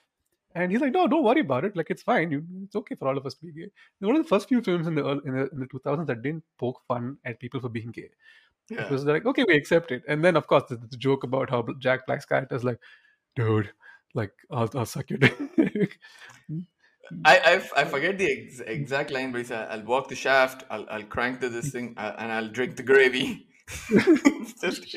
And 0.55 0.71
he's 0.71 0.81
like, 0.81 0.93
no, 0.93 1.07
don't 1.07 1.23
worry 1.23 1.41
about 1.41 1.65
it. 1.65 1.75
Like, 1.77 1.89
it's 1.89 2.01
fine. 2.01 2.31
You, 2.31 2.43
it's 2.63 2.75
okay 2.75 2.95
for 2.95 3.07
all 3.07 3.17
of 3.17 3.25
us 3.25 3.35
to 3.35 3.45
be 3.45 3.51
gay. 3.51 3.69
One 3.99 4.15
of 4.15 4.23
the 4.23 4.27
first 4.27 4.47
few 4.49 4.61
films 4.61 4.87
in 4.87 4.95
the 4.95 5.05
in 5.07 5.33
the, 5.35 5.49
in 5.51 5.59
the 5.59 5.67
2000s 5.67 6.07
that 6.07 6.21
didn't 6.23 6.43
poke 6.57 6.81
fun 6.87 7.17
at 7.25 7.39
people 7.39 7.59
for 7.59 7.69
being 7.69 7.91
gay. 7.91 8.09
It 8.69 8.77
Yeah. 8.79 8.89
was 8.89 9.05
like, 9.05 9.25
okay, 9.25 9.45
we 9.47 9.55
accept 9.55 9.91
it. 9.91 10.03
And 10.07 10.23
then, 10.25 10.35
of 10.35 10.47
course, 10.47 10.63
the, 10.69 10.77
the 10.77 10.97
joke 10.97 11.23
about 11.23 11.49
how 11.49 11.65
Jack 11.79 12.05
Black's 12.07 12.25
character 12.25 12.55
is 12.55 12.63
like, 12.63 12.79
dude, 13.35 13.71
like, 14.13 14.31
I'll, 14.51 14.69
I'll 14.75 14.85
suck 14.85 15.09
your 15.09 15.19
dick. 15.19 15.99
I 17.23 17.61
I 17.77 17.85
forget 17.85 18.17
the 18.17 18.29
ex- 18.29 18.59
exact 18.59 19.11
line, 19.11 19.31
but 19.31 19.37
he 19.39 19.43
said, 19.45 19.67
I'll 19.69 19.83
walk 19.83 20.09
the 20.09 20.15
shaft, 20.15 20.65
I'll, 20.69 20.85
I'll 20.89 21.03
crank 21.03 21.39
to 21.41 21.49
this 21.49 21.71
thing, 21.71 21.93
uh, 21.97 22.13
and 22.17 22.31
I'll 22.31 22.49
drink 22.49 22.75
the 22.75 22.83
gravy. 22.83 23.47
just 24.61 24.95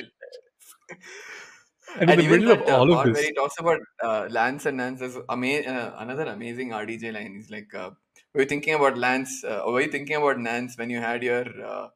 hilarious. 0.91 2.07
and 2.07 2.11
in 2.11 2.17
the 2.17 2.23
middle 2.23 2.51
of 2.51 2.61
that, 2.67 2.69
uh, 2.69 2.81
all 2.81 2.93
of 2.93 3.03
part 3.03 3.13
where 3.13 3.23
this, 3.23 3.25
he 3.25 3.33
talks 3.33 3.59
about 3.59 3.81
uh, 4.03 4.27
Lance 4.31 4.67
and 4.67 4.77
Nance, 4.77 5.01
there's 5.01 5.17
ama- 5.29 5.67
uh, 5.75 5.97
another 5.99 6.25
amazing 6.27 6.73
RDJ 6.73 7.11
line. 7.11 7.35
He's 7.35 7.51
like, 7.51 7.75
uh, 7.75 7.91
were 8.35 8.43
you 8.43 8.47
thinking 8.47 8.75
about 8.75 8.97
Lance, 8.97 9.45
uh, 9.45 9.63
or 9.65 9.73
were 9.75 9.81
you 9.83 9.91
thinking 9.91 10.17
about 10.17 10.39
Nance 10.39 10.77
when 10.79 10.91
you 10.91 11.01
had 11.01 11.23
your, 11.23 11.45
uh, 11.65 11.89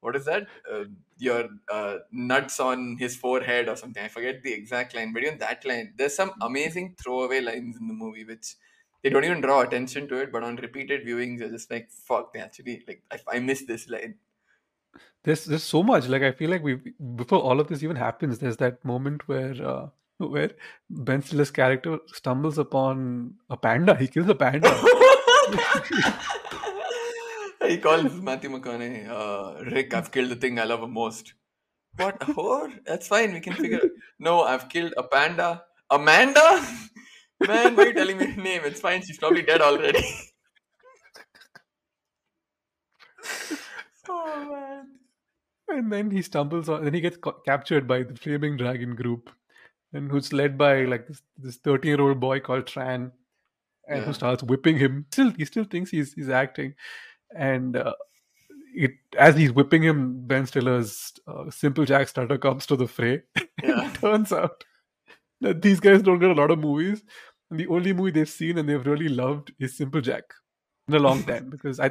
what 0.00 0.16
is 0.16 0.24
that? 0.24 0.48
Uh, 0.70 0.84
your 1.18 1.48
uh, 1.70 1.98
nuts 2.10 2.58
on 2.58 2.96
his 2.98 3.16
forehead 3.16 3.68
or 3.68 3.76
something. 3.76 4.02
I 4.02 4.08
forget 4.08 4.42
the 4.42 4.52
exact 4.52 4.94
line, 4.94 5.12
but 5.12 5.22
even 5.22 5.38
that 5.38 5.64
line, 5.64 5.94
there's 5.96 6.14
some 6.16 6.32
amazing 6.40 6.96
throwaway 7.00 7.40
lines 7.40 7.76
in 7.76 7.86
the 7.88 7.94
movie 7.94 8.24
which 8.24 8.56
they 9.02 9.10
don't 9.10 9.24
even 9.24 9.40
draw 9.40 9.60
attention 9.62 10.08
to 10.08 10.16
it, 10.16 10.32
but 10.32 10.42
on 10.44 10.56
repeated 10.56 11.06
viewings, 11.06 11.40
you're 11.40 11.48
just 11.50 11.70
like, 11.70 11.90
fuck, 11.90 12.32
they 12.32 12.40
actually, 12.40 12.84
like, 12.86 13.02
I, 13.10 13.36
I 13.36 13.38
missed 13.40 13.66
this 13.66 13.88
line. 13.88 14.18
There's 15.24 15.44
there's 15.44 15.62
so 15.62 15.82
much. 15.82 16.08
Like, 16.08 16.22
I 16.22 16.32
feel 16.32 16.50
like 16.50 16.62
we 16.62 16.80
before 17.16 17.40
all 17.40 17.60
of 17.60 17.68
this 17.68 17.82
even 17.82 17.96
happens, 17.96 18.38
there's 18.38 18.56
that 18.58 18.84
moment 18.84 19.26
where 19.28 19.54
uh, 19.64 19.88
where 20.18 20.50
Ben 20.90 21.22
Stiller's 21.22 21.50
character 21.50 21.98
stumbles 22.12 22.58
upon 22.58 23.34
a 23.50 23.56
panda. 23.56 23.94
He 23.94 24.08
kills 24.08 24.28
a 24.28 24.34
panda. 24.34 24.68
he 27.66 27.78
calls 27.78 28.14
Matthew 28.20 28.50
McConaughey, 28.50 29.08
uh, 29.08 29.64
Rick, 29.70 29.94
I've 29.94 30.10
killed 30.10 30.30
the 30.30 30.36
thing 30.36 30.58
I 30.58 30.64
love 30.64 30.88
most. 30.88 31.34
What? 31.96 32.22
A 32.22 32.26
whore? 32.26 32.72
That's 32.86 33.08
fine. 33.08 33.32
We 33.34 33.40
can 33.40 33.54
figure. 33.54 33.80
No, 34.18 34.42
I've 34.42 34.68
killed 34.68 34.94
a 34.96 35.02
panda. 35.02 35.64
Amanda? 35.90 36.66
Man, 37.46 37.76
why 37.76 37.82
are 37.82 37.86
you 37.88 37.92
telling 37.92 38.18
me 38.18 38.26
her 38.30 38.42
name? 38.42 38.62
It's 38.64 38.80
fine. 38.80 39.02
She's 39.02 39.18
probably 39.18 39.42
dead 39.42 39.60
already. 39.60 40.02
oh, 44.08 44.48
man. 44.50 44.86
and 45.68 45.92
then 45.92 46.10
he 46.10 46.22
stumbles 46.22 46.68
on 46.68 46.84
then 46.84 46.94
he 46.94 47.00
gets 47.00 47.16
ca- 47.16 47.40
captured 47.46 47.86
by 47.86 48.02
the 48.02 48.14
flaming 48.16 48.56
dragon 48.56 48.94
group 48.94 49.30
and 49.92 50.10
who's 50.10 50.32
led 50.32 50.56
by 50.58 50.84
like 50.84 51.06
this 51.08 51.22
this 51.38 51.56
13 51.56 51.88
year 51.88 52.00
old 52.00 52.20
boy 52.20 52.40
called 52.40 52.64
tran 52.66 53.10
and 53.88 53.98
Yeah. 54.00 54.04
who 54.04 54.12
starts 54.12 54.42
whipping 54.42 54.78
him 54.78 55.06
still 55.10 55.30
he 55.30 55.44
still 55.44 55.64
thinks 55.64 55.90
he's 55.90 56.12
he's 56.14 56.28
acting 56.28 56.74
and 57.36 57.76
uh, 57.76 57.94
it 58.74 58.92
as 59.18 59.36
he's 59.36 59.52
whipping 59.52 59.82
him 59.82 60.26
ben 60.26 60.46
stiller's 60.46 61.12
uh, 61.26 61.50
simple 61.50 61.84
jack 61.84 62.08
stutter 62.08 62.38
comes 62.38 62.66
to 62.66 62.76
the 62.76 62.86
fray 62.88 63.22
Yeah. 63.62 63.88
it 63.88 63.94
turns 63.94 64.32
out 64.32 64.64
that 65.40 65.62
these 65.62 65.80
guys 65.80 66.02
don't 66.02 66.20
get 66.20 66.30
a 66.30 66.40
lot 66.40 66.50
of 66.50 66.58
movies 66.58 67.02
and 67.50 67.58
the 67.60 67.66
only 67.66 67.92
movie 67.92 68.12
they've 68.12 68.28
seen 68.28 68.56
and 68.58 68.68
they've 68.68 68.86
really 68.86 69.08
loved 69.08 69.52
is 69.58 69.76
simple 69.76 70.00
jack 70.00 70.24
in 70.88 70.94
a 70.94 70.98
long 70.98 71.22
time 71.24 71.50
because 71.50 71.80
i 71.80 71.90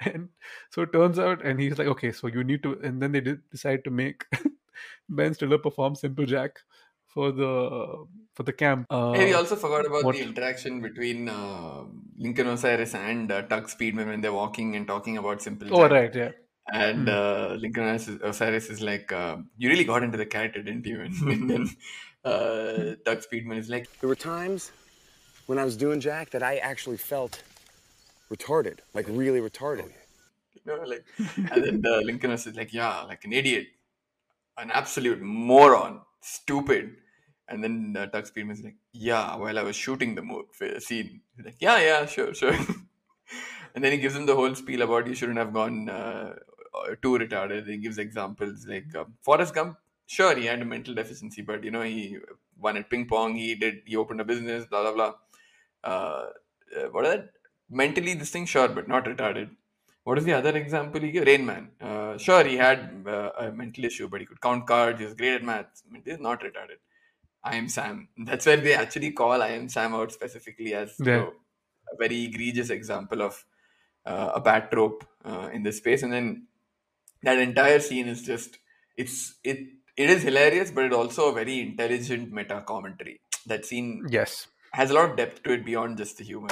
and 0.00 0.28
so 0.70 0.82
it 0.82 0.92
turns 0.92 1.18
out 1.18 1.44
and 1.44 1.60
he's 1.60 1.78
like 1.78 1.86
okay 1.86 2.10
so 2.12 2.26
you 2.26 2.42
need 2.44 2.62
to 2.62 2.78
and 2.82 3.00
then 3.02 3.12
they 3.12 3.20
did 3.20 3.40
decide 3.50 3.84
to 3.84 3.90
make 3.90 4.24
ben 5.08 5.34
stiller 5.34 5.58
perform 5.58 5.94
simple 5.94 6.26
jack 6.26 6.60
for 7.06 7.30
the 7.32 8.04
for 8.34 8.42
the 8.42 8.52
camp 8.52 8.86
uh, 8.90 9.12
Hey, 9.12 9.26
we 9.26 9.34
also 9.34 9.54
forgot 9.56 9.86
about 9.86 10.04
what- 10.04 10.16
the 10.16 10.22
interaction 10.22 10.80
between 10.80 11.28
uh, 11.28 11.84
Lincoln 12.18 12.48
Osiris 12.48 12.94
and 12.94 13.30
uh, 13.30 13.42
Tugg 13.42 13.66
Speedman 13.68 14.06
when 14.08 14.20
they're 14.20 14.32
walking 14.32 14.74
and 14.76 14.86
talking 14.86 15.18
about 15.18 15.40
Simple 15.42 15.68
Jack. 15.68 15.76
oh 15.78 15.82
Jack. 15.82 15.92
right 15.92 16.14
yeah 16.22 16.32
And 16.72 17.08
uh, 17.08 17.56
Lincoln 17.60 17.84
Osiris- 17.84 18.20
Osiris 18.22 18.70
is 18.70 18.80
like, 18.80 19.12
uh, 19.12 19.36
you 19.58 19.68
really 19.68 19.84
got 19.84 20.02
into 20.02 20.16
the 20.16 20.26
character, 20.26 20.62
didn't 20.62 20.86
you? 20.86 20.98
And 21.34 21.48
then 21.50 21.64
uh, 22.24 22.96
Doug 23.04 23.18
Speedman 23.26 23.58
is 23.58 23.68
like, 23.68 23.86
There 24.00 24.08
were 24.08 24.16
times 24.16 24.72
when 25.46 25.58
I 25.58 25.64
was 25.64 25.76
doing 25.76 26.00
Jack 26.00 26.30
that 26.30 26.42
I 26.42 26.56
actually 26.56 26.96
felt 26.96 27.42
retarded, 28.32 28.80
like 28.94 29.06
really 29.08 29.40
retarded. 29.40 29.90
you 30.54 30.62
know, 30.66 30.82
like, 30.84 31.04
and 31.36 31.64
then 31.64 31.82
uh, 31.86 31.98
Lincoln 32.04 32.30
is 32.30 32.46
like, 32.54 32.72
yeah, 32.72 33.02
like 33.02 33.24
an 33.24 33.32
idiot, 33.32 33.66
an 34.58 34.70
absolute 34.70 35.20
moron, 35.20 36.00
stupid. 36.20 36.96
And 37.48 37.62
then 37.62 37.94
uh, 37.98 38.06
Doug 38.06 38.24
Speedman 38.24 38.52
is 38.52 38.62
like, 38.62 38.76
yeah, 38.92 39.36
while 39.36 39.58
I 39.58 39.62
was 39.62 39.76
shooting 39.76 40.14
the 40.14 40.22
mo- 40.22 40.46
f- 40.60 40.82
scene. 40.82 41.20
He's 41.36 41.44
like, 41.44 41.56
yeah, 41.60 41.78
yeah, 41.78 42.06
sure, 42.06 42.32
sure. 42.32 42.54
and 43.74 43.84
then 43.84 43.92
he 43.92 43.98
gives 43.98 44.16
him 44.16 44.26
the 44.26 44.34
whole 44.34 44.54
spiel 44.54 44.82
about 44.82 45.06
you 45.06 45.14
shouldn't 45.14 45.38
have 45.38 45.52
gone 45.52 45.88
uh, 45.88 46.34
uh, 46.74 46.94
too 47.02 47.18
retarded. 47.18 47.68
He 47.68 47.76
gives 47.78 47.98
examples 47.98 48.66
like 48.66 48.94
um, 48.96 49.14
Forrest 49.22 49.54
Gump. 49.54 49.76
Sure, 50.06 50.34
he 50.36 50.46
had 50.46 50.60
a 50.62 50.64
mental 50.64 50.94
deficiency, 50.94 51.42
but 51.42 51.64
you 51.64 51.70
know 51.70 51.82
he 51.82 52.18
won 52.58 52.76
at 52.76 52.90
ping 52.90 53.06
pong. 53.06 53.34
He 53.36 53.54
did. 53.54 53.82
He 53.86 53.96
opened 53.96 54.20
a 54.20 54.24
business. 54.24 54.64
Blah 54.66 54.82
blah 54.82 54.92
blah. 54.92 55.14
Uh, 55.82 56.26
uh, 56.76 56.88
what 56.92 57.04
is 57.06 57.12
that? 57.12 57.30
Mentally, 57.70 58.14
this 58.14 58.30
thing 58.30 58.46
sure, 58.46 58.68
but 58.68 58.88
not 58.88 59.04
retarded. 59.04 59.50
What 60.04 60.18
is 60.18 60.24
the 60.24 60.34
other 60.34 60.54
example 60.56 61.00
he 61.00 61.10
gave? 61.12 61.26
Rain 61.26 61.46
Man. 61.46 61.70
Uh, 61.80 62.18
sure, 62.18 62.44
he 62.44 62.56
had 62.56 63.04
uh, 63.06 63.30
a 63.38 63.50
mental 63.52 63.84
issue, 63.84 64.06
but 64.08 64.20
he 64.20 64.26
could 64.26 64.40
count 64.40 64.66
cards. 64.66 64.98
He 64.98 65.04
was 65.06 65.14
great 65.14 65.34
at 65.36 65.42
maths. 65.42 65.82
He 66.04 66.10
is 66.10 66.20
not 66.20 66.42
retarded. 66.42 66.78
I 67.42 67.56
am 67.56 67.68
Sam. 67.68 68.08
That's 68.18 68.46
where 68.46 68.56
they 68.58 68.74
actually 68.74 69.12
call 69.12 69.42
I 69.42 69.48
am 69.48 69.68
Sam 69.68 69.94
out 69.94 70.12
specifically 70.12 70.74
as 70.74 70.94
you 70.98 71.06
know, 71.06 71.32
a 71.92 71.96
very 71.98 72.24
egregious 72.24 72.70
example 72.70 73.22
of 73.22 73.44
uh, 74.06 74.32
a 74.34 74.40
bad 74.40 74.70
trope 74.70 75.06
uh, 75.24 75.48
in 75.52 75.62
this 75.62 75.78
space. 75.78 76.02
And 76.02 76.12
then 76.12 76.46
that 77.22 77.38
entire 77.38 77.80
scene 77.80 78.08
is 78.08 78.22
just 78.22 78.58
it's 78.96 79.34
it 79.42 79.58
it 79.96 80.10
is 80.10 80.22
hilarious, 80.22 80.70
but 80.70 80.84
it's 80.84 80.94
also 80.94 81.30
a 81.30 81.32
very 81.32 81.60
intelligent 81.60 82.32
meta 82.32 82.62
commentary. 82.66 83.20
That 83.46 83.64
scene 83.64 84.06
Yes. 84.10 84.48
has 84.72 84.90
a 84.90 84.94
lot 84.94 85.10
of 85.10 85.16
depth 85.16 85.42
to 85.44 85.52
it 85.52 85.64
beyond 85.64 85.96
just 85.98 86.18
the 86.18 86.24
humor. 86.24 86.48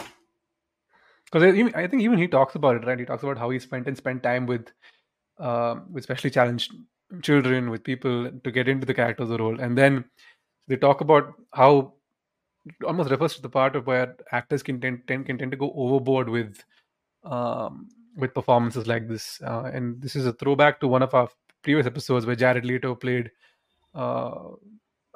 Because 1.33 1.73
I, 1.75 1.87
think 1.87 2.03
even 2.03 2.19
he 2.19 2.29
talks 2.29 2.55
about 2.55 2.77
it, 2.77 2.87
right? 2.87 2.99
He 2.99 3.07
talks 3.07 3.23
about 3.23 3.39
how 3.39 3.49
he 3.49 3.59
spent 3.59 3.89
and 3.89 3.97
spent 3.97 4.23
time 4.23 4.47
with, 4.47 4.69
um, 5.39 5.87
with 5.91 6.05
specially 6.05 6.31
challenged 6.31 6.75
children, 7.23 7.71
with 7.71 7.83
people 7.83 8.31
to 8.45 8.51
get 8.51 8.69
into 8.69 8.87
the 8.87 8.93
character 8.93 9.23
of 9.23 9.31
the 9.31 9.39
role, 9.39 9.59
and 9.59 9.77
then 9.77 10.05
they 10.69 10.77
talk 10.77 11.01
about 11.01 11.33
how 11.55 11.95
almost 12.87 13.11
refers 13.11 13.35
to 13.35 13.43
the 13.43 13.49
part 13.49 13.75
of 13.75 13.87
where 13.87 14.15
actors 14.31 14.63
can 14.63 14.81
tend, 14.81 15.03
tend 15.09 15.27
can 15.27 15.39
tend 15.39 15.51
to 15.51 15.57
go 15.57 15.73
overboard 15.75 16.29
with, 16.29 16.63
um, 17.25 17.89
with 18.17 18.35
performances 18.35 18.87
like 18.87 19.09
this, 19.09 19.41
uh, 19.43 19.71
and 19.73 20.01
this 20.03 20.15
is 20.15 20.27
a 20.27 20.33
throwback 20.35 20.81
to 20.81 20.87
one 20.87 21.03
of 21.03 21.15
our 21.15 21.29
previous 21.63 21.87
episodes 21.87 22.27
where 22.27 22.37
Jared 22.37 22.67
Leto 22.67 22.95
played, 22.95 23.31
uh, 23.95 24.51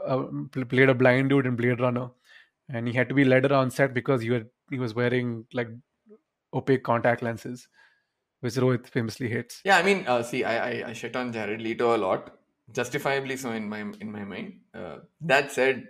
uh, 0.05 0.25
played 0.51 0.89
a 0.89 0.95
blind 0.95 1.29
dude 1.29 1.47
in 1.47 1.57
Blade 1.57 1.81
Runner, 1.81 2.09
and 2.71 2.89
he 2.89 2.95
had 2.95 3.09
to 3.11 3.15
be 3.15 3.25
led 3.25 3.51
around 3.51 3.71
set 3.71 3.93
because 3.93 4.23
he 4.23 4.29
had 4.29 4.47
he 4.71 4.79
was 4.79 4.95
wearing 4.95 5.45
like 5.53 5.69
opaque 6.53 6.83
contact 6.83 7.23
lenses, 7.23 7.69
which 8.41 8.55
Rohit 8.55 8.87
famously 8.87 9.29
hates. 9.29 9.61
Yeah, 9.65 9.79
I 9.79 9.83
mean, 9.83 10.05
uh, 10.07 10.23
see, 10.23 10.45
I, 10.45 10.71
I 10.71 10.89
I 10.89 10.93
shit 10.93 11.17
on 11.17 11.33
Jared 11.33 11.61
Leto 11.61 11.97
a 11.97 11.99
lot, 11.99 12.39
justifiably 12.73 13.37
so 13.37 13.53
in 13.53 13.69
my 13.69 13.81
in 14.01 14.13
my 14.13 14.25
mind. 14.25 14.61
Uh, 14.75 14.99
that 15.23 15.53
said, 15.53 15.87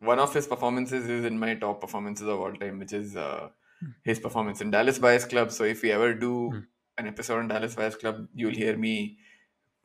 one 0.00 0.18
of 0.18 0.34
his 0.34 0.46
performances 0.46 1.08
is 1.08 1.24
in 1.24 1.38
my 1.38 1.54
top 1.54 1.80
performances 1.80 2.26
of 2.26 2.40
all 2.40 2.52
time, 2.52 2.78
which 2.78 2.92
is 2.92 3.16
uh, 3.16 3.48
his 4.02 4.18
performance 4.18 4.60
in 4.60 4.70
Dallas 4.70 4.98
Buyers 4.98 5.24
Club. 5.24 5.52
So 5.52 5.64
if 5.64 5.82
we 5.82 5.92
ever 5.92 6.14
do 6.14 6.62
an 6.98 7.06
episode 7.06 7.38
on 7.38 7.48
Dallas 7.48 7.74
Buyers 7.74 7.96
Club, 7.96 8.26
you'll 8.34 8.54
hear 8.54 8.76
me 8.76 9.18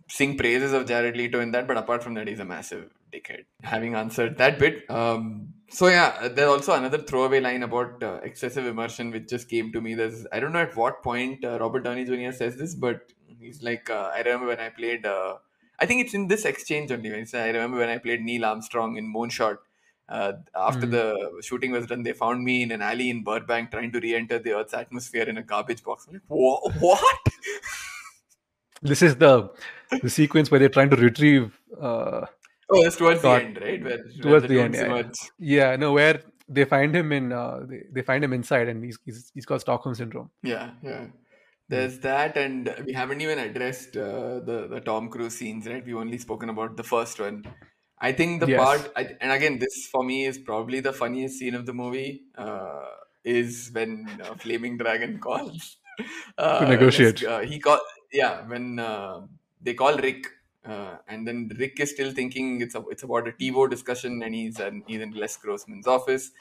sing 0.07 0.37
praises 0.37 0.73
of 0.73 0.85
Jared 0.85 1.17
Leto 1.17 1.39
in 1.39 1.51
that. 1.51 1.67
But 1.67 1.77
apart 1.77 2.03
from 2.03 2.13
that, 2.15 2.27
he's 2.27 2.39
a 2.39 2.45
massive 2.45 2.89
dickhead. 3.15 3.45
Having 3.63 3.95
answered 3.95 4.37
that 4.43 4.59
bit, 4.59 4.89
um, 4.89 5.53
so 5.69 5.87
yeah, 5.87 6.27
there's 6.27 6.49
also 6.49 6.73
another 6.73 6.99
throwaway 6.99 7.39
line 7.39 7.63
about 7.63 8.03
uh, 8.03 8.19
excessive 8.23 8.65
immersion, 8.65 9.11
which 9.11 9.27
just 9.29 9.49
came 9.49 9.71
to 9.73 9.81
me. 9.81 9.95
There's 9.95 10.25
I 10.31 10.39
don't 10.39 10.53
know 10.53 10.59
at 10.69 10.75
what 10.75 11.01
point 11.03 11.43
uh, 11.43 11.57
Robert 11.59 11.83
Downey 11.89 12.05
Jr. 12.05 12.31
says 12.43 12.57
this, 12.57 12.75
but 12.75 13.11
he's 13.39 13.61
like, 13.63 13.89
uh, 13.89 14.11
I 14.13 14.21
remember 14.21 14.47
when 14.47 14.59
I 14.59 14.69
played. 14.69 15.05
Uh, 15.05 15.35
I 15.77 15.85
think 15.85 16.05
it's 16.05 16.13
in 16.13 16.27
this 16.29 16.45
exchange 16.45 16.91
only. 16.91 17.09
When 17.11 17.19
he 17.19 17.25
said, 17.25 17.43
I 17.49 17.51
remember 17.57 17.79
when 17.79 17.89
I 17.89 17.97
played 17.97 18.21
Neil 18.21 18.45
Armstrong 18.45 18.95
in 18.97 19.13
Moonshot. 19.13 19.57
Uh, 20.07 20.33
after 20.55 20.85
Mm. 20.85 20.91
the 20.91 21.41
shooting 21.41 21.71
was 21.71 21.87
done, 21.87 22.03
they 22.03 22.13
found 22.13 22.43
me 22.43 22.61
in 22.61 22.71
an 22.71 22.81
alley 22.81 23.09
in 23.09 23.23
Burbank 23.23 23.71
trying 23.71 23.91
to 23.91 23.99
re-enter 23.99 24.37
the 24.37 24.53
Earth's 24.53 24.75
atmosphere 24.75 25.23
in 25.23 25.37
a 25.39 25.41
garbage 25.43 25.83
box. 25.83 26.07
Like, 26.11 26.21
what? 26.27 27.17
This 28.81 29.01
is 29.01 29.15
the 29.15 29.49
the 30.03 30.09
sequence 30.09 30.51
where 30.51 30.59
they're 30.59 30.69
trying 30.69 30.91
to 30.91 30.95
retrieve. 30.95 31.59
Uh, 31.79 32.25
Oh, 32.69 32.83
that's 32.83 32.95
towards 32.97 33.21
the 33.21 33.29
end, 33.29 33.59
right? 33.61 33.81
Where, 33.83 33.97
where 33.97 34.21
towards 34.21 34.43
the 34.43 34.47
the 34.49 34.59
end, 34.61 34.73
yeah, 34.75 34.95
yeah. 34.95 35.03
yeah, 35.37 35.75
no, 35.75 35.93
where 35.93 36.21
they 36.47 36.65
find 36.65 36.95
him 36.95 37.11
in, 37.11 37.31
uh, 37.31 37.59
they, 37.67 37.83
they 37.91 38.01
find 38.01 38.23
him 38.23 38.33
inside, 38.33 38.67
and 38.67 38.83
he's 38.83 38.97
he's, 39.05 39.31
he's 39.33 39.45
got 39.45 39.61
Stockholm 39.61 39.95
syndrome. 39.95 40.31
Yeah, 40.43 40.71
yeah. 40.81 41.07
There's 41.67 41.99
that, 41.99 42.37
and 42.37 42.73
we 42.85 42.93
haven't 42.93 43.21
even 43.21 43.39
addressed 43.39 43.97
uh, 43.97 44.39
the 44.39 44.67
the 44.69 44.81
Tom 44.81 45.09
Cruise 45.09 45.37
scenes, 45.37 45.67
right? 45.67 45.85
We've 45.85 45.95
only 45.97 46.17
spoken 46.17 46.49
about 46.49 46.77
the 46.77 46.83
first 46.83 47.19
one. 47.19 47.43
I 47.99 48.11
think 48.11 48.41
the 48.41 48.47
Yes. 48.47 48.59
part, 48.59 48.91
I, 48.95 49.15
and 49.21 49.31
again, 49.31 49.57
this 49.59 49.87
for 49.91 50.03
me 50.03 50.25
is 50.25 50.37
probably 50.37 50.79
the 50.79 50.93
funniest 50.93 51.39
scene 51.39 51.55
of 51.55 51.65
the 51.65 51.73
movie. 51.73 52.25
Uh, 52.35 52.85
is 53.23 53.71
when 53.73 54.07
uh, 54.23 54.35
Flaming 54.35 54.77
Dragon 54.77 55.19
calls 55.27 55.77
uh, 56.37 56.59
to 56.59 56.67
negotiate. 56.69 57.23
Uh, 57.23 57.39
he 57.39 57.59
call, 57.59 57.79
yeah, 58.11 58.45
when 58.47 58.77
uh, 58.79 59.21
they 59.61 59.73
call 59.73 59.97
Rick, 59.97 60.27
uh, 60.65 60.97
and 61.07 61.27
then 61.27 61.51
Rick 61.59 61.79
is 61.79 61.91
still 61.91 62.11
thinking 62.11 62.61
it's 62.61 62.75
a, 62.75 62.83
it's 62.89 63.03
about 63.03 63.27
a 63.27 63.31
TiVo 63.31 63.69
discussion, 63.69 64.23
and 64.23 64.33
he's 64.33 64.59
in, 64.59 64.83
he's 64.87 65.01
in 65.01 65.11
Les 65.11 65.37
Grossman's 65.37 65.87
office. 65.87 66.31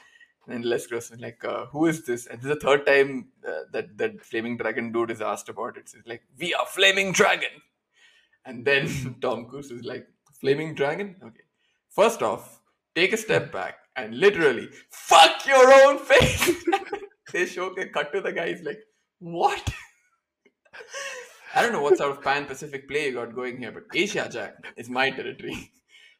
And 0.47 0.63
Les 0.63 0.85
Grossman 0.85 1.19
like, 1.21 1.43
uh, 1.43 1.65
who 1.67 1.87
is 1.87 2.05
this? 2.05 2.27
And 2.27 2.39
this 2.39 2.45
is 2.45 2.55
the 2.55 2.59
third 2.59 2.85
time 2.85 3.29
uh, 3.47 3.61
that 3.71 3.97
that 3.97 4.21
Flaming 4.23 4.57
Dragon 4.57 4.91
dude 4.91 5.09
is 5.09 5.21
asked 5.21 5.49
about 5.49 5.75
it. 5.75 5.89
So 5.89 5.97
he's 5.97 6.07
like, 6.07 6.21
we 6.37 6.53
are 6.53 6.65
Flaming 6.67 7.13
Dragon. 7.13 7.49
And 8.45 8.63
then 8.63 9.15
Tom 9.21 9.45
Cruise 9.45 9.71
is 9.71 9.83
like, 9.83 10.07
Flaming 10.39 10.75
Dragon? 10.75 11.15
Okay. 11.23 11.41
First 11.89 12.21
off, 12.21 12.61
take 12.93 13.13
a 13.13 13.17
step 13.17 13.51
back 13.51 13.77
and 13.95 14.19
literally 14.19 14.69
fuck 14.91 15.47
your 15.47 15.73
own 15.73 15.97
face. 15.97 16.63
they 17.33 17.45
show 17.45 17.67
a 17.67 17.85
cut 17.87 18.13
to 18.13 18.21
the 18.21 18.31
guy. 18.31 18.49
He's 18.49 18.61
like, 18.61 18.79
what? 19.19 19.73
I 21.55 21.61
don't 21.61 21.71
know 21.71 21.81
what 21.81 21.97
sort 21.97 22.11
of 22.11 22.21
pan 22.21 22.45
Pacific 22.45 22.85
play 22.87 23.05
you 23.07 23.13
got 23.13 23.33
going 23.33 23.57
here, 23.57 23.71
but 23.71 23.83
Asia 23.93 24.27
Jack 24.29 24.55
is 24.75 24.89
my 24.89 25.09
territory. 25.09 25.71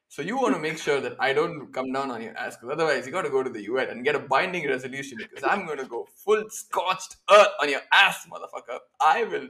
So 0.08 0.22
you 0.22 0.38
want 0.38 0.54
to 0.54 0.62
make 0.62 0.78
sure 0.78 1.02
that 1.02 1.18
I 1.20 1.34
don't 1.34 1.74
come 1.74 1.92
down 1.92 2.10
on 2.10 2.22
your 2.22 2.38
ass, 2.38 2.56
because 2.56 2.72
otherwise 2.72 3.06
you 3.06 3.12
got 3.12 3.24
to 3.24 3.30
go 3.30 3.44
to 3.44 3.50
the 3.50 3.64
UN 3.64 3.90
and 3.90 4.06
get 4.06 4.16
a 4.16 4.20
binding 4.20 4.66
resolution. 4.66 5.18
Because 5.18 5.44
I'm 5.44 5.66
going 5.66 5.80
to 5.80 5.86
go 5.86 6.08
full 6.24 6.44
scorched 6.50 7.18
earth 7.30 7.50
on 7.62 7.70
your 7.70 7.82
ass, 7.92 8.26
motherfucker. 8.32 8.78
I 9.02 9.26
will. 9.26 9.48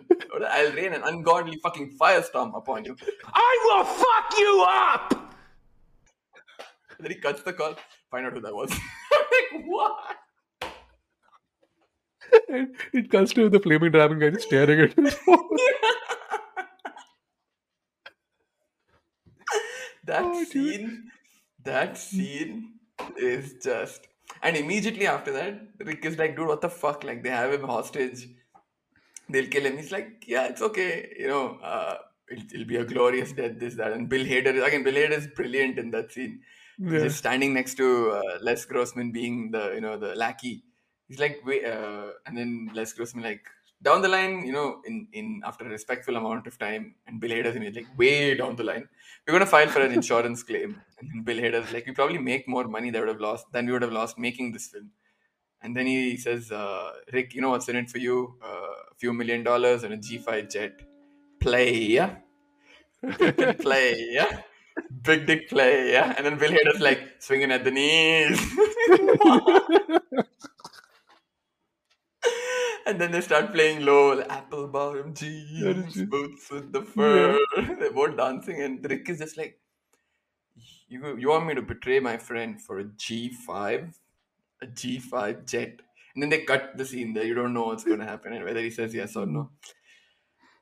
I'll 0.50 0.72
rain 0.72 0.94
an 0.94 1.04
ungodly 1.04 1.60
fucking 1.62 1.98
firestorm 2.00 2.58
upon 2.58 2.86
you. 2.86 2.96
I 3.32 3.60
will 3.66 3.84
fuck 3.84 4.40
you 4.40 4.66
up. 4.68 5.36
then 7.00 7.12
he 7.12 7.18
cuts 7.18 7.44
the 7.44 7.54
call. 7.54 7.76
Find 8.10 8.26
out 8.26 8.34
who 8.34 8.42
that 8.42 8.56
was. 8.56 8.72
Like, 9.52 9.66
what? 9.66 10.16
And 12.50 12.76
it 12.94 13.10
cuts 13.10 13.34
to 13.34 13.50
the 13.50 13.60
flaming 13.60 13.92
dragon 13.92 14.20
guy 14.20 14.30
just 14.32 14.48
staring 14.48 14.80
at 14.82 14.94
his 14.94 15.14
phone. 15.26 15.40
that 20.06 20.24
Oh, 20.24 20.46
dude. 20.52 20.52
scene 20.52 21.12
that 21.64 21.98
scene 21.98 22.74
is 23.18 23.56
just 23.64 24.08
and 24.44 24.56
immediately 24.56 25.08
after 25.08 25.32
that 25.32 25.60
rick 25.80 26.06
is 26.06 26.18
like 26.18 26.36
dude 26.36 26.48
what 26.48 26.62
the 26.62 26.70
fuck 26.70 27.04
like 27.04 27.24
they 27.24 27.30
have 27.30 27.52
him 27.54 27.64
hostage 27.64 28.28
they'll 29.30 29.48
kill 29.48 29.66
him 29.66 29.78
he's 29.78 29.92
like 29.92 30.24
yeah 30.28 30.46
it's 30.48 30.62
okay 30.62 31.14
you 31.20 31.28
know 31.28 31.58
uh 31.64 31.98
it'll, 32.32 32.46
it'll 32.54 32.68
be 32.68 32.78
a 32.78 32.86
glorious 32.86 33.34
death 33.34 33.58
this 33.60 33.76
that 33.76 33.94
and 33.94 34.10
bill 34.10 34.26
hader 34.26 34.54
is 34.54 34.64
again 34.64 34.84
bill 34.84 34.94
hader 34.94 35.18
is 35.18 35.28
brilliant 35.28 35.80
in 35.80 35.92
that 35.92 36.12
scene 36.12 36.42
Yeah. 36.78 37.00
just 37.04 37.18
standing 37.18 37.54
next 37.54 37.76
to 37.76 37.86
uh, 38.12 38.38
les 38.42 38.66
grossman 38.66 39.12
being 39.12 39.52
the 39.52 39.62
you 39.76 39.82
know 39.82 39.98
the 39.98 40.14
lackey 40.24 40.56
he's 41.08 41.20
like 41.20 41.42
wait 41.46 41.66
uh, 41.66 42.08
and 42.26 42.38
then 42.38 42.70
les 42.74 42.94
grossman 42.94 43.24
like 43.24 43.46
down 43.82 44.02
the 44.02 44.08
line 44.08 44.46
you 44.46 44.54
know 44.54 44.82
in 44.86 45.08
in 45.14 45.42
after 45.46 45.66
a 45.66 45.70
respectful 45.70 46.16
amount 46.16 46.48
of 46.48 46.58
time 46.58 46.96
and 47.08 47.20
bill 47.20 47.34
hader's 47.38 47.76
like 47.78 47.88
way 47.98 48.36
down 48.36 48.56
the 48.56 48.64
line 48.64 48.88
we're 49.26 49.32
going 49.32 49.44
to 49.44 49.50
file 49.50 49.68
for 49.68 49.82
an 49.82 49.92
insurance 49.92 50.44
claim. 50.44 50.80
And 51.00 51.10
then 51.10 51.24
Bill 51.24 51.38
Hader's 51.38 51.74
like, 51.74 51.88
we 51.88 51.94
probably 51.94 52.20
make 52.20 52.48
more 52.48 52.68
money 52.68 52.92
that 52.92 53.00
would 53.00 53.08
have 53.08 53.20
lost 53.20 53.52
than 53.52 53.66
we 53.66 53.72
would 53.72 53.82
have 53.82 53.92
lost 53.92 54.20
making 54.20 54.52
this 54.52 54.68
film. 54.68 54.92
And 55.62 55.76
then 55.76 55.88
he 55.88 56.16
says, 56.18 56.52
uh, 56.52 56.92
Rick, 57.12 57.34
you 57.34 57.42
know 57.42 57.50
what's 57.50 57.68
in 57.68 57.76
it 57.76 57.90
for 57.90 57.98
you? 57.98 58.36
Uh, 58.44 58.48
a 58.92 58.96
few 58.98 59.14
million 59.14 59.44
dollars 59.44 59.84
and 59.84 59.96
a 59.96 59.98
G5 59.98 60.52
jet. 60.52 60.80
Play, 61.40 61.74
yeah? 61.76 62.18
play, 63.08 63.96
yeah? 64.12 64.42
Big 65.02 65.26
dick 65.26 65.50
play, 65.50 65.92
yeah? 65.92 66.14
And 66.18 66.26
then 66.26 66.38
Bill 66.38 66.52
Hader's 66.52 66.82
like, 66.82 67.16
swinging 67.18 67.52
at 67.52 67.64
the 67.64 67.72
knees. 67.72 68.40
and 72.88 73.02
then 73.02 73.12
they 73.12 73.22
start 73.22 73.52
playing 73.52 73.84
low, 73.86 74.22
apple 74.22 74.68
bottom 74.68 75.14
jeans, 75.14 76.02
boots 76.04 76.52
with 76.52 76.72
the 76.72 76.82
fur. 76.82 77.38
They're 77.58 77.92
both 77.92 78.16
dancing, 78.16 78.62
and 78.62 78.88
Rick 78.90 79.10
is 79.10 79.20
just 79.20 79.38
like, 79.38 79.60
you, 80.88 81.18
you 81.18 81.30
want 81.30 81.48
me 81.48 81.56
to 81.56 81.62
betray 81.62 82.00
my 82.00 82.18
friend 82.18 82.62
for 82.62 82.80
a 82.80 82.86
G5? 82.86 83.96
A 84.62 84.68
G5 84.68 85.46
jet? 85.46 85.80
And 86.14 86.24
then 86.24 86.30
they 86.30 86.44
cut 86.44 86.78
the 86.78 86.86
scene 86.86 87.14
there. 87.14 87.26
You 87.26 87.34
don't 87.34 87.54
know 87.54 87.66
what's 87.66 87.84
going 87.84 88.00
to 88.00 88.06
happen 88.06 88.34
and 88.34 88.46
whether 88.46 88.62
he 88.62 88.70
says 88.70 88.94
yes 88.94 89.16
or 89.16 89.26
no. 89.26 89.50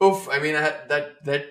Oof, 0.04 0.28
I 0.32 0.40
mean, 0.40 0.56
I 0.56 0.62
had 0.62 0.90
that, 0.90 1.24
that 1.26 1.46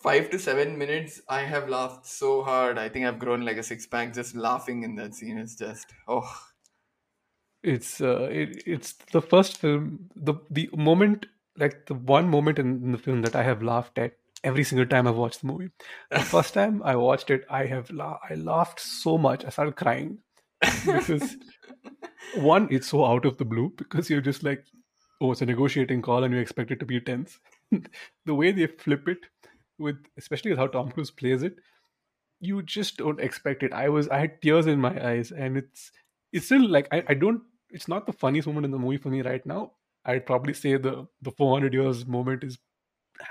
five 0.00 0.30
to 0.30 0.38
seven 0.38 0.78
minutes, 0.78 1.20
I 1.28 1.40
have 1.40 1.68
laughed 1.68 2.06
so 2.06 2.42
hard. 2.42 2.78
I 2.78 2.88
think 2.88 3.04
I've 3.04 3.18
grown 3.18 3.44
like 3.44 3.58
a 3.58 3.62
six 3.62 3.86
pack 3.86 4.14
just 4.14 4.34
laughing 4.34 4.84
in 4.84 4.94
that 4.96 5.14
scene. 5.14 5.38
It's 5.38 5.56
just, 5.56 5.92
oh. 6.08 6.32
It's 7.64 8.00
uh, 8.00 8.28
it, 8.30 8.62
it's 8.66 8.92
the 9.12 9.22
first 9.22 9.56
film 9.58 10.10
the 10.14 10.34
the 10.50 10.68
moment 10.76 11.26
like 11.56 11.86
the 11.86 11.94
one 11.94 12.28
moment 12.28 12.58
in, 12.58 12.82
in 12.84 12.92
the 12.92 12.98
film 12.98 13.22
that 13.22 13.34
i 13.34 13.42
have 13.42 13.62
laughed 13.62 13.98
at 13.98 14.12
every 14.42 14.64
single 14.64 14.86
time 14.86 15.06
i've 15.06 15.16
watched 15.16 15.40
the 15.40 15.46
movie. 15.46 15.70
The 16.10 16.20
first 16.34 16.54
time 16.54 16.82
i 16.84 16.94
watched 16.94 17.30
it 17.30 17.44
i 17.48 17.64
have 17.66 17.90
la- 17.90 18.18
i 18.28 18.34
laughed 18.34 18.80
so 18.80 19.16
much 19.16 19.44
i 19.44 19.48
started 19.48 19.76
crying. 19.76 20.18
Because 20.86 21.36
one 22.36 22.68
it's 22.70 22.88
so 22.88 23.04
out 23.04 23.24
of 23.24 23.38
the 23.38 23.44
blue 23.44 23.72
because 23.76 24.10
you're 24.10 24.20
just 24.20 24.42
like 24.42 24.64
oh 25.20 25.32
it's 25.32 25.42
a 25.42 25.46
negotiating 25.46 26.02
call 26.02 26.24
and 26.24 26.34
you 26.34 26.40
expect 26.40 26.70
it 26.70 26.80
to 26.80 26.86
be 26.86 27.00
tense. 27.00 27.38
The 28.26 28.34
way 28.34 28.52
they 28.52 28.66
flip 28.66 29.08
it 29.08 29.18
with 29.78 29.96
especially 30.18 30.50
with 30.50 30.58
how 30.58 30.66
tom 30.66 30.90
cruise 30.90 31.10
plays 31.10 31.42
it 31.42 31.56
you 32.40 32.62
just 32.62 32.98
don't 32.98 33.20
expect 33.20 33.62
it. 33.62 33.72
I 33.72 33.88
was 33.88 34.08
i 34.08 34.18
had 34.18 34.42
tears 34.42 34.66
in 34.66 34.80
my 34.80 34.94
eyes 35.12 35.32
and 35.32 35.56
it's 35.56 35.90
it's 36.32 36.46
still 36.46 36.68
like 36.68 36.88
I, 36.92 37.02
I 37.08 37.14
don't 37.14 37.42
it's 37.74 37.88
not 37.92 38.06
the 38.06 38.12
funniest 38.24 38.48
moment 38.48 38.64
in 38.68 38.70
the 38.76 38.78
movie 38.84 38.96
for 39.04 39.10
me 39.14 39.20
right 39.26 39.44
now 39.52 39.60
i'd 40.12 40.26
probably 40.30 40.54
say 40.60 40.76
the 40.86 40.94
the 41.28 41.32
400 41.42 41.74
years 41.80 42.06
moment 42.18 42.44
is 42.50 42.58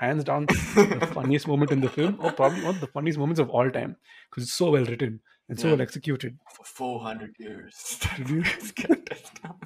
hands 0.00 0.24
down 0.24 0.46
the 0.46 1.10
funniest 1.14 1.46
moment 1.46 1.70
in 1.70 1.80
the 1.80 1.88
film, 1.96 2.16
or 2.20 2.32
probably 2.32 2.62
one 2.64 2.74
of 2.74 2.80
the 2.80 2.86
funniest 2.86 3.18
moments 3.18 3.38
of 3.38 3.50
all 3.50 3.70
time, 3.70 3.90
because 4.30 4.44
it's 4.44 4.54
so 4.60 4.70
well 4.70 4.84
written 4.86 5.20
and 5.50 5.60
so 5.60 5.66
Yeah. 5.68 5.74
well 5.74 5.82
executed. 5.82 6.38
For 6.56 6.64
400 6.64 7.34
years. 7.38 7.98
you- 8.26 8.42
This 8.44 8.72
character's 8.72 9.30
done. 9.42 9.60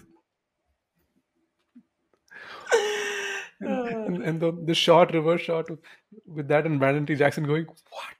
and, 3.60 4.22
and 4.22 4.40
the, 4.40 4.52
the 4.66 4.74
shot, 4.74 5.14
reverse 5.14 5.40
shot 5.42 5.70
with, 5.70 5.80
with 6.26 6.48
that 6.48 6.66
and 6.66 6.78
Brandon 6.80 7.06
T. 7.06 7.14
Jackson 7.14 7.44
going, 7.44 7.66
What? 7.90 8.16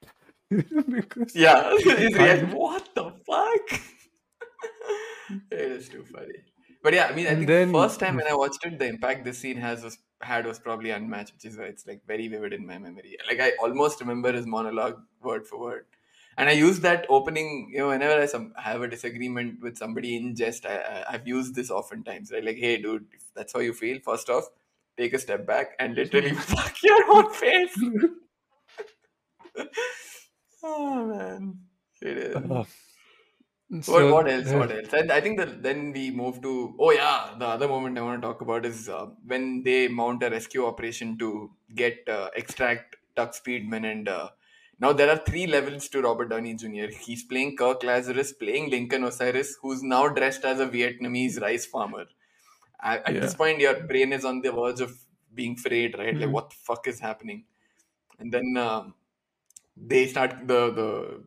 Yeah, 1.35 1.75
like, 1.85 2.51
what 2.53 2.87
the 2.95 3.11
fuck? 3.27 3.81
it 5.51 5.59
is 5.71 5.89
too 5.89 6.05
funny. 6.05 6.43
But 6.81 6.93
yeah, 6.93 7.07
I 7.07 7.13
mean, 7.15 7.27
I 7.27 7.35
think 7.35 7.47
then- 7.47 7.71
the 7.71 7.77
first 7.79 7.99
time 7.99 8.15
when 8.15 8.27
I 8.27 8.33
watched 8.35 8.65
it, 8.65 8.79
the 8.79 8.87
impact 8.87 9.25
this 9.25 9.37
scene 9.39 9.57
has 9.57 9.83
was, 9.83 9.97
had 10.21 10.45
was 10.45 10.59
probably 10.59 10.91
unmatched, 10.91 11.33
which 11.33 11.45
is 11.45 11.57
why 11.57 11.65
it's 11.65 11.85
like 11.85 12.05
very 12.07 12.27
vivid 12.27 12.53
in 12.53 12.65
my 12.65 12.77
memory. 12.77 13.17
Like 13.27 13.39
I 13.39 13.51
almost 13.61 13.99
remember 13.99 14.31
his 14.31 14.45
monologue 14.45 15.01
word 15.21 15.45
for 15.47 15.59
word. 15.59 15.85
And 16.37 16.47
I 16.47 16.53
use 16.53 16.79
that 16.81 17.05
opening, 17.09 17.69
you 17.73 17.79
know, 17.79 17.89
whenever 17.89 18.21
I 18.21 18.25
some, 18.25 18.53
have 18.57 18.81
a 18.81 18.87
disagreement 18.87 19.61
with 19.61 19.77
somebody 19.77 20.15
in 20.15 20.35
jest, 20.35 20.65
I, 20.65 20.77
I, 20.77 21.13
I've 21.15 21.27
used 21.27 21.53
this 21.53 21.69
oftentimes, 21.69 22.31
right? 22.31 22.43
Like, 22.43 22.55
hey, 22.57 22.77
dude, 22.81 23.07
if 23.13 23.23
that's 23.35 23.51
how 23.51 23.59
you 23.59 23.73
feel, 23.73 23.99
first 23.99 24.29
off, 24.29 24.45
take 24.97 25.13
a 25.13 25.19
step 25.19 25.45
back 25.45 25.75
and 25.79 25.95
literally 25.95 26.31
fuck 26.35 26.81
your 26.81 27.03
own 27.13 27.33
face. 27.33 27.77
oh, 30.63 31.05
man. 31.05 31.59
It 32.01 32.17
is. 32.17 32.88
Uh, 33.71 33.81
What, 33.85 34.09
what 34.09 34.27
else? 34.27 34.53
What 34.53 34.71
else? 34.71 34.93
And 34.93 35.11
I 35.11 35.21
think 35.21 35.37
that 35.37 35.61
then 35.61 35.91
we 35.91 36.09
move 36.11 36.41
to 36.41 36.75
oh 36.79 36.91
yeah, 36.91 37.35
the 37.37 37.45
other 37.45 37.67
moment 37.67 37.97
I 37.97 38.01
want 38.01 38.21
to 38.21 38.27
talk 38.27 38.41
about 38.41 38.65
is 38.65 38.89
uh, 38.89 39.07
when 39.25 39.63
they 39.63 39.87
mount 39.87 40.23
a 40.23 40.29
rescue 40.29 40.65
operation 40.65 41.17
to 41.19 41.51
get 41.75 42.07
uh, 42.07 42.29
extract 42.35 42.95
Tugg 43.15 43.31
Speedman 43.31 43.85
and 43.91 44.07
uh, 44.07 44.29
now 44.79 44.91
there 44.93 45.09
are 45.09 45.17
three 45.17 45.45
levels 45.45 45.87
to 45.89 46.01
Robert 46.01 46.29
Downey 46.29 46.55
Jr. 46.55 46.89
He's 46.89 47.23
playing 47.23 47.57
Kirk 47.57 47.83
Lazarus, 47.83 48.33
playing 48.33 48.69
Lincoln 48.71 49.03
Osiris, 49.03 49.57
who's 49.61 49.83
now 49.83 50.07
dressed 50.07 50.45
as 50.45 50.59
a 50.59 50.67
Vietnamese 50.67 51.39
rice 51.39 51.65
farmer. 51.65 52.05
At, 52.81 53.05
at 53.07 53.21
this 53.21 53.35
point, 53.35 53.59
your 53.59 53.83
brain 53.83 54.13
is 54.13 54.25
on 54.25 54.41
the 54.41 54.51
verge 54.51 54.81
of 54.81 54.97
being 55.33 55.55
frayed, 55.57 55.97
right? 55.97 56.19
Like 56.19 56.29
Mhm. 56.29 56.31
what 56.31 56.49
the 56.51 56.55
fuck 56.55 56.87
is 56.87 56.99
happening? 56.99 57.45
And 58.19 58.33
then 58.33 58.57
um, 58.57 58.95
they 59.77 60.07
start 60.07 60.47
the 60.47 60.61
the 60.71 61.25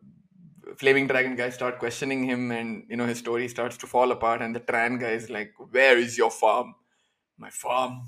flaming 0.77 1.07
dragon 1.07 1.35
guys 1.35 1.53
start 1.53 1.79
questioning 1.79 2.23
him 2.23 2.51
and 2.51 2.83
you 2.89 2.95
know 2.97 3.05
his 3.05 3.19
story 3.19 3.47
starts 3.47 3.77
to 3.77 3.87
fall 3.87 4.11
apart 4.11 4.41
and 4.41 4.55
the 4.55 4.59
tran 4.59 4.99
guy 4.99 5.11
is 5.11 5.29
like 5.29 5.51
where 5.71 5.97
is 5.97 6.17
your 6.17 6.31
farm 6.31 6.73
my 7.37 7.49
farm 7.49 8.01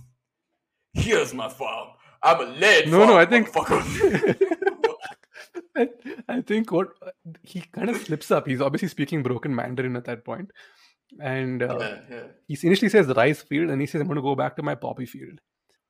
here's 0.93 1.33
my 1.33 1.49
farm 1.49 1.89
i'm 2.23 2.39
a 2.41 2.45
lead 2.45 2.87
No, 2.89 3.05
no, 3.05 3.17
I 3.17 3.25
think- 3.25 3.51
motherfucker." 3.51 4.35
I, 5.77 5.89
I 6.29 6.41
think 6.41 6.71
what 6.71 6.87
he 7.41 7.59
kind 7.59 7.89
of 7.89 7.97
slips 7.97 8.31
up. 8.31 8.47
He's 8.47 8.61
obviously 8.61 8.87
speaking 8.87 9.21
broken 9.23 9.53
Mandarin 9.53 9.97
at 9.97 10.05
that 10.05 10.23
point, 10.23 10.49
and 11.21 11.61
uh, 11.61 11.77
yeah, 11.79 11.97
yeah. 12.09 12.23
he 12.47 12.57
initially 12.65 12.87
says 12.89 13.07
rice 13.07 13.41
field, 13.41 13.69
and 13.69 13.81
he 13.81 13.87
says 13.87 13.99
I'm 13.99 14.07
going 14.07 14.15
to 14.15 14.21
go 14.21 14.35
back 14.35 14.55
to 14.55 14.63
my 14.63 14.75
poppy 14.75 15.05
field. 15.05 15.39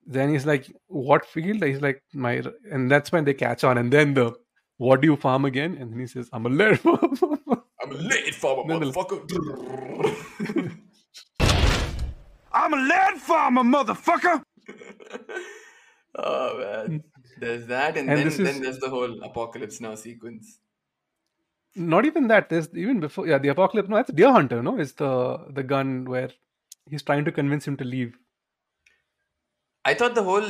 Then 0.05 0.32
he's 0.32 0.45
like, 0.45 0.71
"What 0.88 1.26
field?" 1.26 1.63
He's 1.63 1.82
like, 1.82 2.01
"My," 2.13 2.41
and 2.71 2.89
that's 2.89 3.11
when 3.11 3.26
they 3.26 3.36
catch 3.36 3.63
on. 3.63 3.78
And 3.78 3.93
then 3.93 4.15
the, 4.15 4.34
"What 4.78 5.01
do 5.01 5.07
you 5.07 5.15
farm 5.17 5.45
again?" 5.45 5.76
And 5.80 5.91
then 5.91 5.99
he 5.99 6.07
says, 6.07 6.30
"I'm 6.34 6.45
a 6.45 6.49
lead 6.49 6.80
farmer." 6.80 6.99
i'm 7.84 7.91
a 7.91 7.95
lead 7.95 8.34
farmer 8.43 8.63
motherfucker 8.63 10.76
I'm 12.53 12.73
a 12.73 12.78
lead 12.78 13.17
farmer, 13.21 13.63
motherfucker! 13.63 14.41
oh 16.17 16.57
man 16.59 17.03
there's 17.38 17.65
that 17.67 17.97
and, 17.97 18.09
And 18.09 18.19
then, 18.19 18.28
is- 18.28 18.38
then 18.38 18.61
there's 18.61 18.80
the 18.80 18.89
whole 18.89 19.21
apocalypse 19.23 19.82
now 19.82 19.95
sequence 19.95 20.59
Not 21.93 22.05
even 22.07 22.28
that. 22.30 22.45
There's 22.51 22.67
even 22.82 22.99
before. 23.03 23.23
Yeah, 23.30 23.39
the 23.45 23.49
apocalypse. 23.53 23.89
No, 23.93 23.97
that's 23.97 24.13
Deer 24.19 24.30
Hunter. 24.36 24.59
No, 24.67 24.73
is 24.84 24.91
the 24.99 25.09
the 25.57 25.63
gun 25.71 25.89
where 26.11 26.30
he's 26.91 27.03
trying 27.09 27.26
to 27.26 27.34
convince 27.39 27.67
him 27.69 27.76
to 27.82 27.88
leave. 27.93 28.13
I 29.91 29.93
thought 30.01 30.15
the 30.19 30.23
whole, 30.30 30.47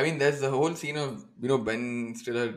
I 0.00 0.04
mean, 0.06 0.18
there's 0.24 0.42
the 0.46 0.50
whole 0.56 0.74
scene 0.82 0.98
of 1.04 1.14
you 1.44 1.48
know 1.52 1.58
Ben 1.70 1.86
Stiller 2.20 2.50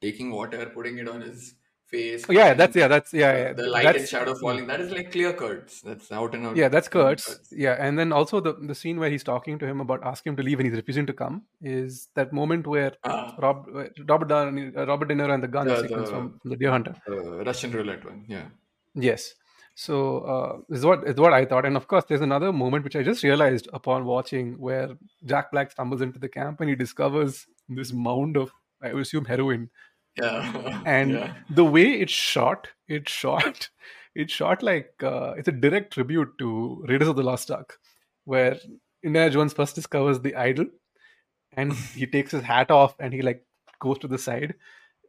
taking 0.00 0.30
water, 0.30 0.66
putting 0.74 0.98
it 0.98 1.08
on 1.08 1.20
his 1.20 1.54
face. 1.86 2.24
Oh, 2.28 2.32
yeah, 2.32 2.52
that's 2.54 2.76
yeah, 2.76 2.86
that's 2.86 3.12
yeah, 3.14 3.32
the, 3.32 3.38
yeah. 3.38 3.52
the 3.54 3.66
light 3.66 3.96
and 3.96 4.06
shadow 4.08 4.34
falling. 4.34 4.66
That 4.66 4.80
is 4.80 4.90
like 4.90 5.10
clear 5.10 5.32
cuts. 5.32 5.80
That's 5.80 6.12
out 6.12 6.34
and 6.34 6.46
out. 6.46 6.56
Yeah, 6.56 6.68
that's 6.68 6.86
cuts. 6.88 7.40
Yeah, 7.50 7.76
and 7.78 7.98
then 7.98 8.12
also 8.12 8.40
the 8.40 8.54
the 8.60 8.74
scene 8.74 8.98
where 9.00 9.08
he's 9.10 9.24
talking 9.24 9.58
to 9.58 9.66
him 9.66 9.80
about 9.80 10.04
asking 10.04 10.32
him 10.32 10.36
to 10.36 10.42
leave 10.42 10.58
and 10.60 10.68
he's 10.68 10.76
refusing 10.76 11.06
to 11.06 11.12
come 11.14 11.42
is 11.62 12.08
that 12.14 12.32
moment 12.32 12.66
where 12.66 12.92
Ah. 13.04 13.34
Rob, 13.38 13.66
Robert 14.06 14.28
Downey, 14.28 14.68
Robert 14.70 15.08
De 15.08 15.14
Niro 15.14 15.32
and 15.34 15.42
the 15.42 15.48
gun 15.48 15.66
The- 15.66 15.80
sequence 15.82 16.08
the- 16.10 16.14
from, 16.14 16.38
from 16.40 16.50
the 16.50 16.56
Deer 16.56 16.70
Hunter. 16.70 16.94
Uh, 17.08 17.42
Russian 17.44 17.72
roulette 17.72 18.04
one. 18.04 18.24
Yeah. 18.28 18.46
Yes. 18.94 19.34
So 19.74 20.18
uh, 20.34 20.56
this 20.68 20.80
is 20.80 20.84
what 20.84 21.06
is 21.06 21.14
what 21.16 21.32
I 21.32 21.44
thought, 21.44 21.64
and 21.64 21.76
of 21.76 21.86
course, 21.86 22.04
there's 22.08 22.20
another 22.20 22.52
moment 22.52 22.82
which 22.84 22.96
I 22.96 23.02
just 23.04 23.22
realized 23.22 23.68
upon 23.72 24.04
watching 24.04 24.58
where 24.58 24.90
Jack 25.24 25.52
Black 25.52 25.70
stumbles 25.70 26.00
into 26.00 26.18
the 26.18 26.28
camp 26.28 26.60
and 26.60 26.68
he 26.68 26.74
discovers 26.74 27.46
this 27.68 27.92
mound 27.92 28.36
of, 28.36 28.50
I 28.82 28.88
assume, 28.88 29.24
heroin. 29.24 29.70
Yeah. 30.20 30.82
and 30.86 31.12
yeah. 31.12 31.34
the 31.50 31.64
way 31.64 32.00
it's 32.00 32.12
shot, 32.12 32.68
it's 32.86 33.10
shot, 33.10 33.70
it's 34.14 34.32
shot 34.32 34.62
like 34.62 34.92
uh, 35.02 35.34
it's 35.36 35.48
a 35.48 35.52
direct 35.52 35.92
tribute 35.92 36.38
to 36.38 36.84
Raiders 36.88 37.08
of 37.08 37.16
the 37.16 37.22
Lost 37.22 37.50
Ark, 37.50 37.78
where 38.24 38.58
Indiana 39.02 39.30
Jones 39.30 39.52
first 39.52 39.74
discovers 39.74 40.20
the 40.20 40.34
idol, 40.34 40.66
and 41.52 41.72
he 41.94 42.06
takes 42.06 42.32
his 42.32 42.42
hat 42.42 42.70
off 42.70 42.94
and 42.98 43.12
he 43.12 43.22
like 43.22 43.44
goes 43.80 43.98
to 43.98 44.08
the 44.08 44.18
side, 44.18 44.54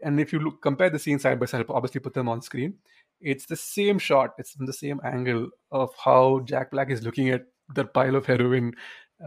and 0.04 0.20
if 0.20 0.32
you 0.32 0.40
look 0.40 0.62
compare 0.62 0.90
the 0.90 1.00
scene 1.00 1.20
side 1.20 1.40
by 1.40 1.46
side, 1.46 1.66
obviously 1.70 2.00
put 2.00 2.14
them 2.14 2.30
on 2.30 2.42
screen, 2.42 2.76
it's 3.20 3.46
the 3.46 3.56
same 3.56 4.00
shot, 4.00 4.34
it's 4.38 4.52
from 4.52 4.66
the 4.66 4.74
same 4.74 5.00
angle 5.04 5.50
of 5.72 5.94
how 6.04 6.42
Jack 6.42 6.72
Black 6.72 6.90
is 6.90 7.04
looking 7.04 7.30
at 7.30 7.46
the 7.74 7.86
pile 7.86 8.16
of 8.16 8.26
heroin. 8.26 8.74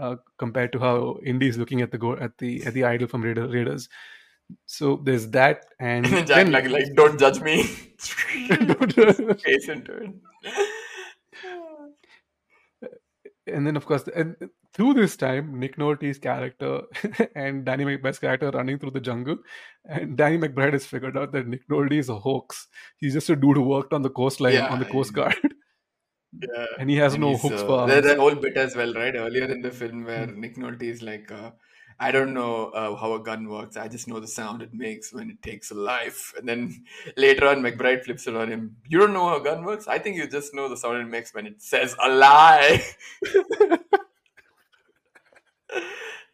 Uh, 0.00 0.16
compared 0.38 0.72
to 0.72 0.78
how 0.78 1.18
Indy 1.22 1.46
is 1.46 1.58
looking 1.58 1.82
at 1.82 1.90
the 1.90 1.98
go 1.98 2.16
at 2.16 2.38
the 2.38 2.64
at 2.64 2.72
the 2.72 2.82
idol 2.82 3.06
from 3.06 3.20
Raider, 3.20 3.46
Raiders, 3.46 3.90
so 4.66 5.00
there's 5.04 5.28
that, 5.30 5.66
and 5.80 6.04
then- 6.28 6.52
like, 6.52 6.68
like, 6.68 6.94
don't 6.94 7.18
judge 7.18 7.40
me. 7.40 7.62
Face 8.02 9.68
into 9.68 9.92
it. 10.02 10.10
and 13.46 13.66
then 13.66 13.76
of 13.76 13.84
course 13.86 14.04
and 14.14 14.36
through 14.74 14.94
this 14.94 15.16
time 15.16 15.58
nick 15.58 15.76
nolte's 15.76 16.18
character 16.18 16.82
and 17.34 17.64
danny 17.64 17.84
mcbride's 17.84 18.18
character 18.18 18.50
running 18.50 18.78
through 18.78 18.90
the 18.92 19.00
jungle 19.00 19.36
and 19.88 20.16
danny 20.16 20.38
mcbride 20.38 20.72
has 20.72 20.86
figured 20.86 21.16
out 21.16 21.32
that 21.32 21.46
nick 21.48 21.66
nolte 21.68 21.92
is 21.98 22.08
a 22.08 22.18
hoax 22.18 22.68
he's 22.98 23.14
just 23.14 23.30
a 23.30 23.36
dude 23.36 23.56
who 23.56 23.62
worked 23.62 23.92
on 23.92 24.02
the 24.02 24.10
coastline 24.10 24.54
Yeah, 24.54 24.68
on 24.68 24.78
the 24.78 24.84
coast 24.84 25.12
guard 25.12 25.36
Yeah. 26.40 26.66
and 26.78 26.88
he 26.90 26.96
has 26.96 27.14
And 27.14 27.22
no 27.22 27.36
hooks 27.36 27.62
uh, 27.62 27.66
for 27.66 27.86
There's 27.88 28.04
that 28.04 28.18
whole 28.18 28.34
bit 28.34 28.56
as 28.56 28.74
well, 28.76 28.94
right? 28.94 29.14
Earlier 29.14 29.44
in 29.54 29.60
the 29.60 29.70
film 29.70 30.04
where 30.04 30.26
Nick 30.26 30.56
Nolte 30.56 30.82
is 30.84 31.02
like, 31.02 31.30
uh, 31.30 31.50
I 32.02 32.10
don't 32.10 32.34
know 32.34 32.70
uh, 32.70 32.96
how 32.96 33.14
a 33.14 33.20
gun 33.20 33.48
works. 33.48 33.76
I 33.76 33.86
just 33.86 34.08
know 34.08 34.18
the 34.18 34.26
sound 34.26 34.60
it 34.60 34.74
makes 34.74 35.12
when 35.12 35.30
it 35.30 35.40
takes 35.40 35.70
a 35.70 35.74
life. 35.74 36.34
And 36.36 36.48
then 36.48 36.84
later 37.16 37.46
on, 37.46 37.62
McBride 37.62 38.04
flips 38.04 38.26
it 38.26 38.34
on 38.34 38.48
him. 38.50 38.76
You 38.88 38.98
don't 38.98 39.12
know 39.12 39.28
how 39.28 39.36
a 39.36 39.44
gun 39.44 39.64
works? 39.64 39.86
I 39.86 39.98
think 39.98 40.16
you 40.16 40.26
just 40.26 40.52
know 40.52 40.68
the 40.68 40.76
sound 40.76 40.96
it 40.96 41.08
makes 41.08 41.32
when 41.32 41.46
it 41.46 41.62
says 41.62 41.94
a 42.02 42.08
lie. 42.08 42.82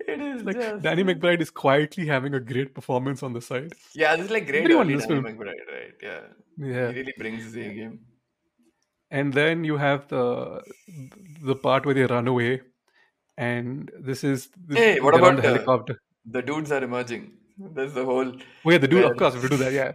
it 0.08 0.20
is 0.22 0.42
like 0.42 0.56
just... 0.56 0.82
danny 0.82 1.04
mcbride 1.04 1.40
is 1.40 1.50
quietly 1.50 2.06
having 2.06 2.34
a 2.34 2.40
great 2.40 2.74
performance 2.74 3.22
on 3.22 3.34
the 3.34 3.42
side 3.42 3.72
Yeah, 3.94 4.16
this 4.16 4.24
is 4.26 4.30
like 4.30 4.46
great 4.46 4.62
Everyone 4.62 4.90
early 4.90 5.06
Danny. 5.06 5.20
McBride, 5.20 5.66
right? 5.72 5.92
Yeah. 6.02 6.20
yeah 6.56 6.88
He 6.92 7.00
really 7.00 7.14
brings 7.18 7.44
his 7.44 7.56
A 7.56 7.74
game. 7.74 8.00
and 9.10 9.34
then 9.40 9.64
you 9.64 9.76
have 9.76 10.08
the 10.08 10.24
the 11.50 11.56
part 11.66 11.84
where 11.84 11.94
they 11.94 12.06
run 12.06 12.26
away 12.34 12.62
and 13.47 13.91
this 14.11 14.22
is 14.24 14.49
this, 14.66 14.78
Hey, 14.78 15.01
what 15.07 15.14
about 15.18 15.36
the 15.36 15.43
helicopter 15.49 15.97
the 16.39 16.43
dudes 16.43 16.72
are 16.76 16.82
emerging? 16.91 17.24
That's 17.78 17.95
the 17.95 18.05
whole. 18.11 18.30
oh 18.66 18.70
yeah 18.74 18.78
the 18.84 18.89
dude 18.93 19.03
where- 19.05 19.12
of 19.12 19.18
course 19.22 19.34
we 19.34 19.41
have 19.41 19.51
to 19.51 19.57
do 19.57 19.64
that 19.64 19.72
yeah 19.80 19.93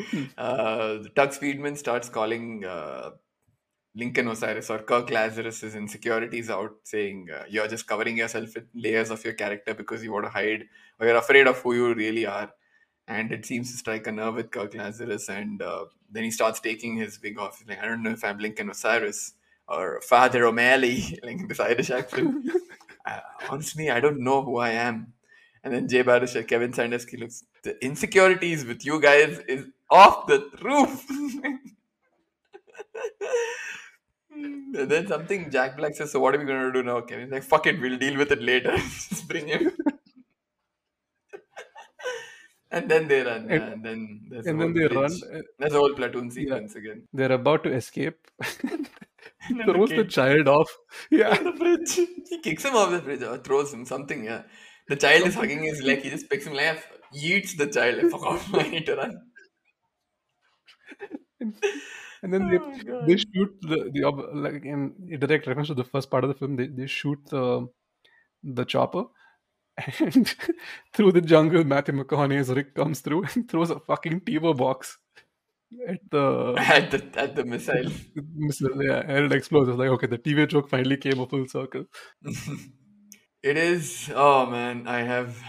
uh, 0.46 0.98
Doug 1.14 1.30
Speedman 1.36 1.76
starts 1.76 2.08
calling 2.08 2.64
uh, 2.64 3.10
Lincoln 3.96 4.28
Osiris 4.28 4.70
or 4.70 4.78
Kirk 4.90 5.10
Lazarus's 5.10 5.74
insecurities 5.74 6.50
out, 6.50 6.74
saying 6.84 7.28
uh, 7.36 7.42
you're 7.48 7.66
just 7.66 7.86
covering 7.88 8.16
yourself 8.18 8.54
with 8.54 8.66
layers 8.74 9.10
of 9.10 9.24
your 9.24 9.34
character 9.34 9.74
because 9.74 10.04
you 10.04 10.12
want 10.12 10.26
to 10.26 10.30
hide 10.30 10.64
or 11.00 11.06
you're 11.08 11.16
afraid 11.16 11.48
of 11.48 11.58
who 11.62 11.74
you 11.74 11.94
really 11.94 12.26
are. 12.26 12.48
And 13.08 13.32
it 13.32 13.44
seems 13.44 13.72
to 13.72 13.76
strike 13.78 14.06
a 14.06 14.12
nerve 14.12 14.36
with 14.36 14.50
Kirk 14.52 14.74
Lazarus, 14.74 15.28
and 15.30 15.60
uh, 15.62 15.86
then 16.12 16.22
he 16.24 16.30
starts 16.30 16.60
taking 16.60 16.96
his 16.96 17.20
wig 17.22 17.38
off. 17.38 17.58
He's 17.58 17.68
like, 17.68 17.82
I 17.82 17.86
don't 17.88 18.02
know 18.04 18.10
if 18.10 18.22
I'm 18.22 18.38
Lincoln 18.38 18.70
Osiris 18.70 19.32
or 19.66 20.00
Father 20.02 20.44
O'Malley, 20.46 21.18
like 21.24 21.48
this 21.48 21.58
Irish 21.58 21.90
accent. 21.90 22.52
uh, 23.08 23.20
honestly, 23.50 23.90
I 23.90 24.00
don't 24.00 24.20
know 24.20 24.42
who 24.42 24.58
I 24.58 24.70
am. 24.70 25.12
And 25.64 25.74
then 25.74 25.88
Jay 25.88 26.02
Baruchel, 26.02 26.46
Kevin 26.46 26.72
Sandusky 26.72 27.16
looks, 27.16 27.44
the 27.62 27.82
insecurities 27.84 28.64
with 28.64 28.84
you 28.86 29.00
guys 29.00 29.38
is 29.48 29.66
off 29.90 30.26
the 30.26 30.48
roof. 30.62 31.04
and 34.30 34.90
then 34.90 35.06
something 35.06 35.50
Jack 35.50 35.76
Black 35.76 35.94
says, 35.94 36.12
So 36.12 36.20
what 36.20 36.34
are 36.34 36.38
we 36.38 36.44
going 36.44 36.62
to 36.62 36.72
do 36.72 36.82
now, 36.82 37.00
Kevin? 37.00 37.24
He's 37.24 37.32
like, 37.32 37.42
fuck 37.42 37.66
it, 37.66 37.80
we'll 37.80 37.98
deal 37.98 38.16
with 38.16 38.30
it 38.30 38.42
later. 38.42 38.76
Just 38.76 39.28
bring 39.28 39.48
him. 39.48 39.72
And 42.70 42.86
then 42.90 43.08
they 43.08 43.22
run, 43.22 43.46
And- 43.48 43.50
yeah, 43.50 43.66
and 43.72 43.82
then 43.82 44.20
there's 44.28 44.46
and 44.46 44.60
then 44.60 44.74
they 44.74 44.86
run, 44.88 45.10
uh, 45.10 45.40
There's 45.58 45.72
a 45.72 45.78
whole 45.78 45.94
platoon 45.94 46.30
Yeah. 46.36 46.56
again. 46.56 47.08
They're 47.14 47.32
about 47.32 47.64
to 47.64 47.72
escape. 47.72 48.18
then 49.50 49.66
the 49.66 49.72
Throws 49.72 49.90
the 49.90 50.04
child 50.04 50.48
off. 50.48 50.70
Yeah. 51.10 51.36
on 51.36 51.44
the 51.44 51.52
bridge. 51.52 51.94
He 52.28 52.40
kicks 52.40 52.64
him 52.64 52.74
off 52.74 52.90
the 52.90 53.00
bridge 53.00 53.22
or 53.22 53.34
oh, 53.34 53.38
throws 53.38 53.72
him 53.72 53.84
something. 53.84 54.24
Yeah, 54.24 54.42
the 54.88 54.96
child 54.96 55.26
is 55.26 55.34
hugging 55.34 55.62
his 55.62 55.82
leg. 55.82 56.02
He 56.02 56.10
just 56.10 56.28
picks 56.28 56.46
him 56.46 56.54
like 56.54 56.84
yeets 57.14 57.56
the 57.56 57.66
child. 57.66 58.02
Like, 58.02 58.10
Fuck 58.10 58.22
off! 58.22 58.54
I 58.54 58.68
need 58.68 58.86
to 58.86 58.96
run. 58.96 59.20
And 62.22 62.34
then 62.34 62.48
they, 62.50 62.58
Oh 62.58 63.06
they 63.06 63.16
shoot 63.16 63.56
the, 63.60 63.90
the 63.92 64.04
ob- 64.04 64.34
like 64.34 64.64
in 64.64 64.92
direct 65.20 65.46
reference 65.46 65.68
to 65.68 65.74
the 65.74 65.84
first 65.84 66.10
part 66.10 66.24
of 66.24 66.28
the 66.28 66.34
film. 66.34 66.56
They, 66.56 66.66
they 66.66 66.86
shoot 66.86 67.18
the 67.30 67.68
the 68.42 68.64
chopper, 68.64 69.04
and 70.00 70.34
through 70.94 71.12
the 71.12 71.20
jungle, 71.20 71.64
Matthew 71.64 71.94
McConaughey's 71.94 72.48
Rick 72.50 72.74
comes 72.74 73.00
through 73.00 73.24
and 73.34 73.48
throws 73.48 73.70
a 73.70 73.78
fucking 73.78 74.20
TiVo 74.22 74.56
box 74.56 74.98
at 75.86 76.00
the 76.10 76.54
At 76.58 76.90
the 76.90 77.20
at 77.20 77.36
the 77.36 77.44
missile. 77.44 77.90
missile. 78.34 78.82
Yeah, 78.82 79.00
and 79.06 79.26
it 79.26 79.32
explodes. 79.32 79.68
It's 79.68 79.78
like 79.78 79.90
okay, 79.90 80.06
the 80.06 80.18
TV 80.18 80.48
joke 80.48 80.68
finally 80.68 80.96
came 80.96 81.20
a 81.20 81.26
full 81.26 81.46
circle. 81.48 81.84
It 83.42 83.56
is. 83.56 84.10
Oh 84.14 84.46
man, 84.46 84.88
I 84.88 85.02
have. 85.02 85.40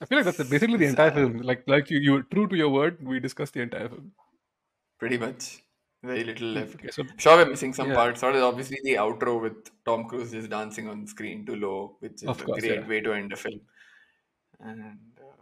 I 0.00 0.06
feel 0.06 0.18
like 0.18 0.24
that's 0.36 0.48
basically 0.50 0.76
the 0.78 0.86
entire 0.86 1.10
film. 1.10 1.38
Like 1.38 1.64
like 1.66 1.90
you, 1.90 1.98
you 1.98 2.12
were 2.12 2.22
true 2.22 2.46
to 2.48 2.56
your 2.56 2.68
word. 2.70 2.98
We 3.02 3.20
discussed 3.20 3.54
the 3.54 3.60
entire 3.62 3.88
film. 3.88 4.12
Pretty 4.98 5.18
much. 5.18 5.62
Very 6.02 6.24
little 6.24 6.48
left. 6.48 6.74
Okay, 6.74 6.90
so 6.90 7.02
Sure, 7.16 7.36
we're 7.38 7.46
missing 7.50 7.72
some 7.72 7.88
Yeah. 7.88 7.94
parts. 7.94 8.20
Sort 8.20 8.36
of 8.36 8.42
obviously 8.42 8.78
the 8.84 8.94
outro 8.94 9.40
with 9.40 9.70
Tom 9.86 10.04
Cruise 10.08 10.32
just 10.32 10.50
dancing 10.50 10.88
on 10.88 11.06
screen 11.06 11.46
to 11.46 11.56
low, 11.56 11.96
which 12.00 12.22
is 12.22 12.28
a 12.28 12.34
great 12.34 12.64
yeah. 12.64 12.86
way 12.86 13.00
to 13.00 13.12
end 13.14 13.32
a 13.32 13.36
film. 13.36 13.60
And 14.60 15.00
uh, 15.20 15.36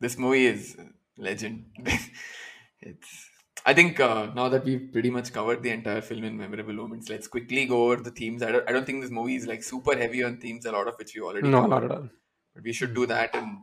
this 0.00 0.18
movie 0.18 0.46
is 0.46 0.76
legend. 1.16 1.66
it's. 2.80 3.28
I 3.64 3.74
think 3.74 4.00
uh, 4.00 4.26
now 4.34 4.48
that 4.48 4.64
we've 4.64 4.88
pretty 4.92 5.08
much 5.10 5.32
covered 5.32 5.62
the 5.62 5.70
entire 5.70 6.00
film 6.00 6.24
in 6.24 6.36
memorable 6.36 6.72
moments, 6.74 7.08
let's 7.08 7.28
quickly 7.28 7.64
go 7.66 7.84
over 7.92 8.02
the 8.02 8.10
themes. 8.10 8.42
I 8.42 8.50
don't, 8.50 8.68
I 8.68 8.72
don't 8.72 8.84
think 8.84 9.02
this 9.02 9.10
movie 9.10 9.36
is 9.36 9.46
like 9.46 9.62
super 9.62 9.96
heavy 9.96 10.24
on 10.24 10.38
themes, 10.38 10.66
a 10.66 10.72
lot 10.72 10.88
of 10.88 10.96
which 10.98 11.14
we 11.14 11.20
already 11.20 11.48
no, 11.48 11.58
covered. 11.62 11.68
not 11.70 11.84
at 11.84 11.90
all. 11.92 12.08
But 12.54 12.64
we 12.64 12.72
should 12.72 12.92
do 12.92 13.06
that. 13.06 13.36
And 13.36 13.58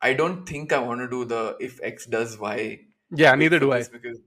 I 0.00 0.14
don't 0.14 0.46
think 0.46 0.72
I 0.72 0.78
want 0.78 1.00
to 1.00 1.08
do 1.08 1.26
the 1.26 1.56
if 1.60 1.78
X 1.82 2.06
does 2.06 2.38
Y 2.38 2.80
Yeah, 3.14 3.34
neither 3.34 3.58
do 3.58 3.72
I. 3.72 3.82
because 3.92 4.20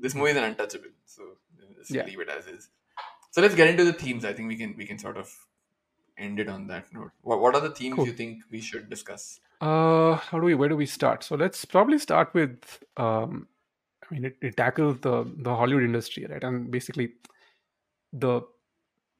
this 0.00 0.14
movie 0.16 0.32
is 0.32 0.36
an 0.38 0.44
untouchable. 0.44 0.90
So 1.06 1.22
let's 1.76 1.90
Yeah. 1.92 2.04
leave 2.06 2.18
it 2.18 2.28
as 2.28 2.46
is. 2.48 2.68
So 3.30 3.42
let's 3.42 3.54
get 3.54 3.68
into 3.68 3.84
the 3.84 3.92
themes. 3.92 4.24
I 4.24 4.32
think 4.32 4.48
we 4.48 4.56
can 4.56 4.74
we 4.76 4.86
can 4.86 4.98
sort 4.98 5.16
of 5.16 5.32
end 6.18 6.40
it 6.40 6.48
on 6.48 6.66
that 6.68 6.92
note. 6.92 7.12
What, 7.22 7.40
what 7.40 7.54
are 7.54 7.60
the 7.60 7.70
themes 7.70 7.94
Cool. 7.96 8.06
you 8.06 8.12
think 8.12 8.42
we 8.50 8.60
should 8.60 8.90
discuss? 8.90 9.38
Uh, 9.64 10.16
how 10.16 10.38
do 10.38 10.44
we? 10.44 10.54
Where 10.54 10.68
do 10.68 10.76
we 10.76 10.84
start? 10.84 11.24
So 11.24 11.36
let's 11.36 11.64
probably 11.64 11.98
start 11.98 12.34
with. 12.34 12.82
Um, 12.98 13.48
I 14.04 14.14
mean, 14.14 14.26
it, 14.26 14.36
it 14.42 14.56
tackles 14.58 14.98
the 15.00 15.24
the 15.38 15.54
Hollywood 15.56 15.84
industry, 15.84 16.26
right, 16.26 16.44
and 16.44 16.70
basically 16.70 17.14
the 18.12 18.42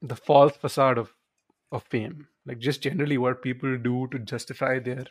the 0.03 0.17
false 0.17 0.55
facade 0.55 0.99
of 0.99 1.15
of 1.73 1.83
fame, 1.85 2.29
like 2.45 2.59
just 2.59 2.83
generally 2.83 3.17
what 3.17 3.41
people 3.41 3.79
do 3.79 4.07
to 4.13 4.19
justify 4.19 4.79
their 4.79 5.07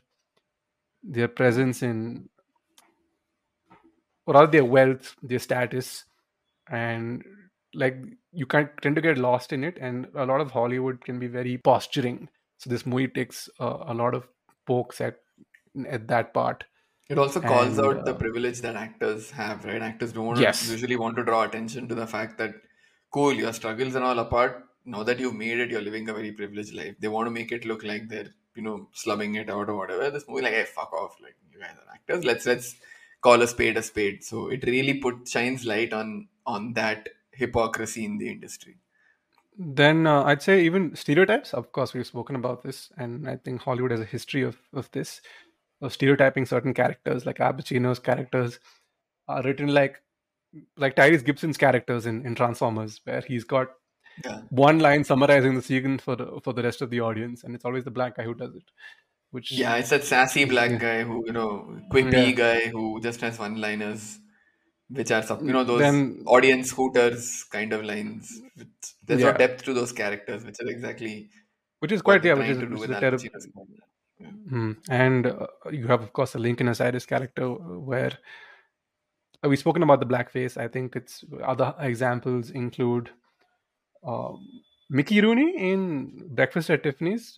their 1.02 1.28
presence 1.28 1.82
in, 1.82 2.30
or 4.28 4.36
rather 4.36 4.52
their 4.52 4.66
wealth, 4.66 5.16
their 5.24 5.40
status, 5.40 6.06
and 6.70 7.24
like 7.74 7.98
you 8.32 8.46
can 8.46 8.70
tend 8.84 8.96
to 8.98 9.02
get 9.02 9.18
lost 9.18 9.52
in 9.52 9.64
it, 9.64 9.80
and 9.82 10.08
a 10.14 10.28
lot 10.28 10.42
of 10.42 10.52
Hollywood 10.52 11.04
can 11.04 11.18
be 11.18 11.28
very 11.28 11.58
posturing. 11.58 12.30
So 12.60 12.70
this 12.70 12.86
movie 12.86 13.08
takes 13.08 13.50
uh, 13.60 13.80
a 13.88 13.96
lot 13.96 14.14
of 14.14 14.28
pokes 14.68 15.02
at 15.02 15.23
at 15.88 16.08
that 16.08 16.34
part. 16.34 16.66
It 17.10 17.18
also 17.18 17.42
calls 17.42 17.78
And, 17.78 17.88
out 17.88 18.06
the 18.06 18.14
uh, 18.14 18.18
privilege 18.18 18.62
that 18.62 18.76
actors 18.76 19.32
have, 19.32 19.66
right? 19.66 19.82
Actors 19.82 20.14
don't 20.14 20.38
Yes. 20.38 20.70
usually 20.70 20.96
want 20.96 21.16
to 21.18 21.24
draw 21.24 21.44
attention 21.44 21.88
to 21.90 21.96
the 21.96 22.08
fact 22.08 22.38
that, 22.38 22.56
cool, 23.12 23.34
your 23.34 23.54
struggles 23.54 23.96
and 23.96 24.04
all 24.04 24.18
apart. 24.20 24.66
Now 24.86 25.04
that 25.04 25.20
you've 25.20 25.36
made 25.36 25.60
it, 25.60 25.70
you're 25.70 25.82
living 25.82 26.10
a 26.10 26.14
very 26.14 26.32
privileged 26.32 26.74
life. 26.74 26.96
They 27.00 27.08
want 27.08 27.28
to 27.28 27.32
make 27.32 27.52
it 27.52 27.66
look 27.66 27.84
like 27.84 28.10
they're, 28.10 28.30
you 28.56 28.64
know, 28.64 28.90
slumming 28.94 29.36
it 29.36 29.50
out 29.50 29.70
or 29.70 29.76
whatever. 29.78 30.10
This 30.10 30.26
movie, 30.28 30.44
like, 30.44 30.54
hey, 30.54 30.66
fuck 30.66 30.92
off, 30.94 31.18
like 31.22 31.36
you 31.52 31.60
guys 31.60 31.76
are 31.78 31.94
actors. 31.94 32.26
Let's 32.26 32.46
let's 32.46 32.76
call 33.22 33.42
a 33.42 33.48
spade 33.48 33.78
a 33.78 33.84
spade. 33.84 34.24
So 34.24 34.50
it 34.50 34.64
really 34.66 34.96
put 34.96 35.28
shines 35.28 35.66
light 35.66 35.94
on 35.94 36.28
on 36.46 36.74
that 36.74 37.10
hypocrisy 37.32 38.04
in 38.06 38.18
the 38.18 38.30
industry. 38.30 38.78
Then 39.58 40.08
uh, 40.08 40.24
I'd 40.24 40.42
say 40.42 40.64
even 40.66 40.96
stereotypes. 40.96 41.54
Of 41.54 41.72
course, 41.72 41.94
we've 41.94 42.08
spoken 42.08 42.36
about 42.36 42.64
this, 42.64 42.92
and 42.98 43.30
I 43.30 43.36
think 43.38 43.62
Hollywood 43.62 43.92
has 43.92 44.00
a 44.00 44.06
history 44.06 44.42
of 44.42 44.58
of 44.74 44.90
this, 44.92 45.22
of 45.84 45.94
stereotyping 45.94 46.46
certain 46.46 46.74
characters. 46.74 47.26
Like 47.26 47.38
Alpa 47.38 47.64
Chino's 47.66 48.00
characters 48.00 48.60
are 49.28 49.44
written 49.44 49.68
like 49.68 50.02
like 50.78 50.96
Tyrese 50.96 51.26
Gibson's 51.26 51.58
characters 51.58 52.06
in, 52.06 52.26
in 52.26 52.36
Transformers, 52.36 53.00
where 53.06 53.22
he's 53.22 53.44
got 53.44 53.70
Yeah. 54.26 54.42
one 54.50 54.80
line 54.80 55.04
summarizing 55.04 55.56
the 55.56 55.62
scene 55.68 55.98
for 56.08 56.16
the 56.16 56.26
for 56.48 56.54
the 56.54 56.64
rest 56.64 56.82
of 56.88 56.90
the 56.92 57.00
audience, 57.12 57.44
and 57.44 57.56
it's 57.56 57.66
always 57.66 57.84
the 57.86 57.96
black 58.00 58.18
guy 58.18 58.24
who 58.32 58.36
does 58.42 58.56
it. 58.56 58.68
Which 59.38 59.52
Yeah, 59.52 59.78
it's 59.78 59.90
that 59.94 60.04
sassy 60.10 60.46
black 60.46 60.72
Yeah. 60.74 60.78
guy 60.84 60.98
who, 61.04 61.16
you 61.30 61.34
know, 61.38 61.54
quippy 61.94 62.26
Yeah. 62.28 62.36
guy 62.42 62.60
who 62.76 62.84
just 63.06 63.22
has 63.22 63.40
one 63.40 63.56
liners, 63.64 64.20
which 65.00 65.10
are, 65.16 65.24
some, 65.24 65.48
you 65.48 65.54
know, 65.56 65.64
those 65.64 65.80
Then- 65.86 66.22
audience 66.28 66.72
hooters 66.80 67.44
kind 67.56 67.74
of 67.74 67.84
lines. 67.84 68.30
There's 69.08 69.22
no 69.22 69.34
depth 69.34 69.64
to 69.64 69.74
those 69.74 69.92
characters, 70.04 70.46
which 70.46 70.62
are 70.62 70.70
exactly 70.76 71.16
which 71.80 71.92
is 71.92 72.04
quite 72.04 72.24
yeah, 72.24 72.36
which 72.36 72.50
is, 72.50 72.60
to 72.60 72.66
do 72.68 72.72
which 72.74 72.84
is 72.84 72.88
with 72.88 72.98
a 72.98 73.00
terrible. 73.00 73.24
Pacino's 74.52 74.52
character. 74.52 74.52
Yeah. 74.52 74.58
Mm. 74.58 74.78
And 74.90 75.26
uh, 75.28 75.48
you 75.72 75.88
have, 75.88 76.02
of 76.04 76.14
course, 76.14 76.34
the 76.34 76.40
Lincoln 76.40 76.68
Osiris 76.68 77.06
character 77.06 77.48
where 77.50 78.12
uh, 79.44 79.50
we've 79.50 79.60
spoken 79.60 79.84
about 79.84 80.00
the 80.00 80.06
blackface. 80.06 80.58
I 80.58 80.68
think 80.68 80.96
it's 80.96 81.24
other 81.44 81.74
examples 81.80 82.50
include 82.50 83.10
um, 84.06 84.46
Mickey 84.90 85.22
Rooney 85.22 85.54
in 85.58 86.28
Breakfast 86.36 86.70
at 86.70 86.84
Tiffany's. 86.84 87.38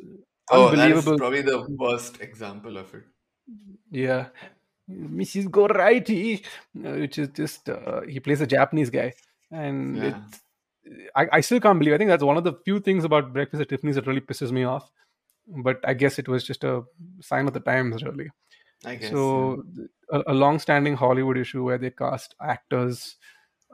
Oh, 0.51 0.69
that 0.69 0.91
is 0.91 0.97
Unbelievable. 0.97 1.17
probably 1.17 1.41
the 1.41 1.65
worst 1.69 2.21
example 2.21 2.77
of 2.77 2.93
it. 2.93 3.03
Yeah. 3.91 4.27
Mrs. 4.89 5.45
Goraiti, 5.47 6.45
uh, 6.85 6.91
which 6.99 7.17
is 7.17 7.29
just, 7.29 7.69
uh, 7.69 8.01
he 8.01 8.19
plays 8.19 8.41
a 8.41 8.47
Japanese 8.47 8.89
guy. 8.91 9.13
And 9.51 9.97
Yeah. 9.97 10.19
I, 11.15 11.27
I 11.33 11.41
still 11.41 11.59
can't 11.59 11.79
believe, 11.79 11.95
I 11.95 11.97
think 11.97 12.09
that's 12.09 12.23
one 12.23 12.37
of 12.37 12.43
the 12.43 12.53
few 12.63 12.79
things 12.79 13.03
about 13.03 13.33
Breakfast 13.33 13.61
at 13.61 13.69
Tiffany's 13.69 13.95
that 13.95 14.05
really 14.05 14.21
pisses 14.21 14.51
me 14.51 14.63
off. 14.65 14.91
But 15.47 15.79
I 15.83 15.93
guess 15.93 16.19
it 16.19 16.27
was 16.27 16.43
just 16.43 16.63
a 16.63 16.83
sign 17.21 17.47
of 17.47 17.53
the 17.53 17.59
times, 17.59 18.03
really. 18.03 18.29
I 18.85 18.95
guess. 18.95 19.11
so 19.11 19.63
a, 20.11 20.23
a 20.27 20.33
long-standing 20.33 20.95
Hollywood 20.95 21.37
issue 21.37 21.63
where 21.63 21.77
they 21.77 21.89
cast 21.89 22.35
actors 22.41 23.15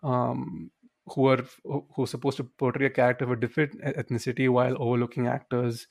um, 0.04 0.72
who 1.08 1.28
are 1.28 1.44
who 1.64 2.04
are 2.04 2.08
supposed 2.08 2.38
to 2.38 2.44
portray 2.44 2.86
a 2.86 2.90
character 2.90 3.26
of 3.26 3.32
a 3.32 3.36
different 3.36 3.82
ethnicity 3.82 4.50
while 4.50 4.76
overlooking 4.80 5.28
actors 5.28 5.88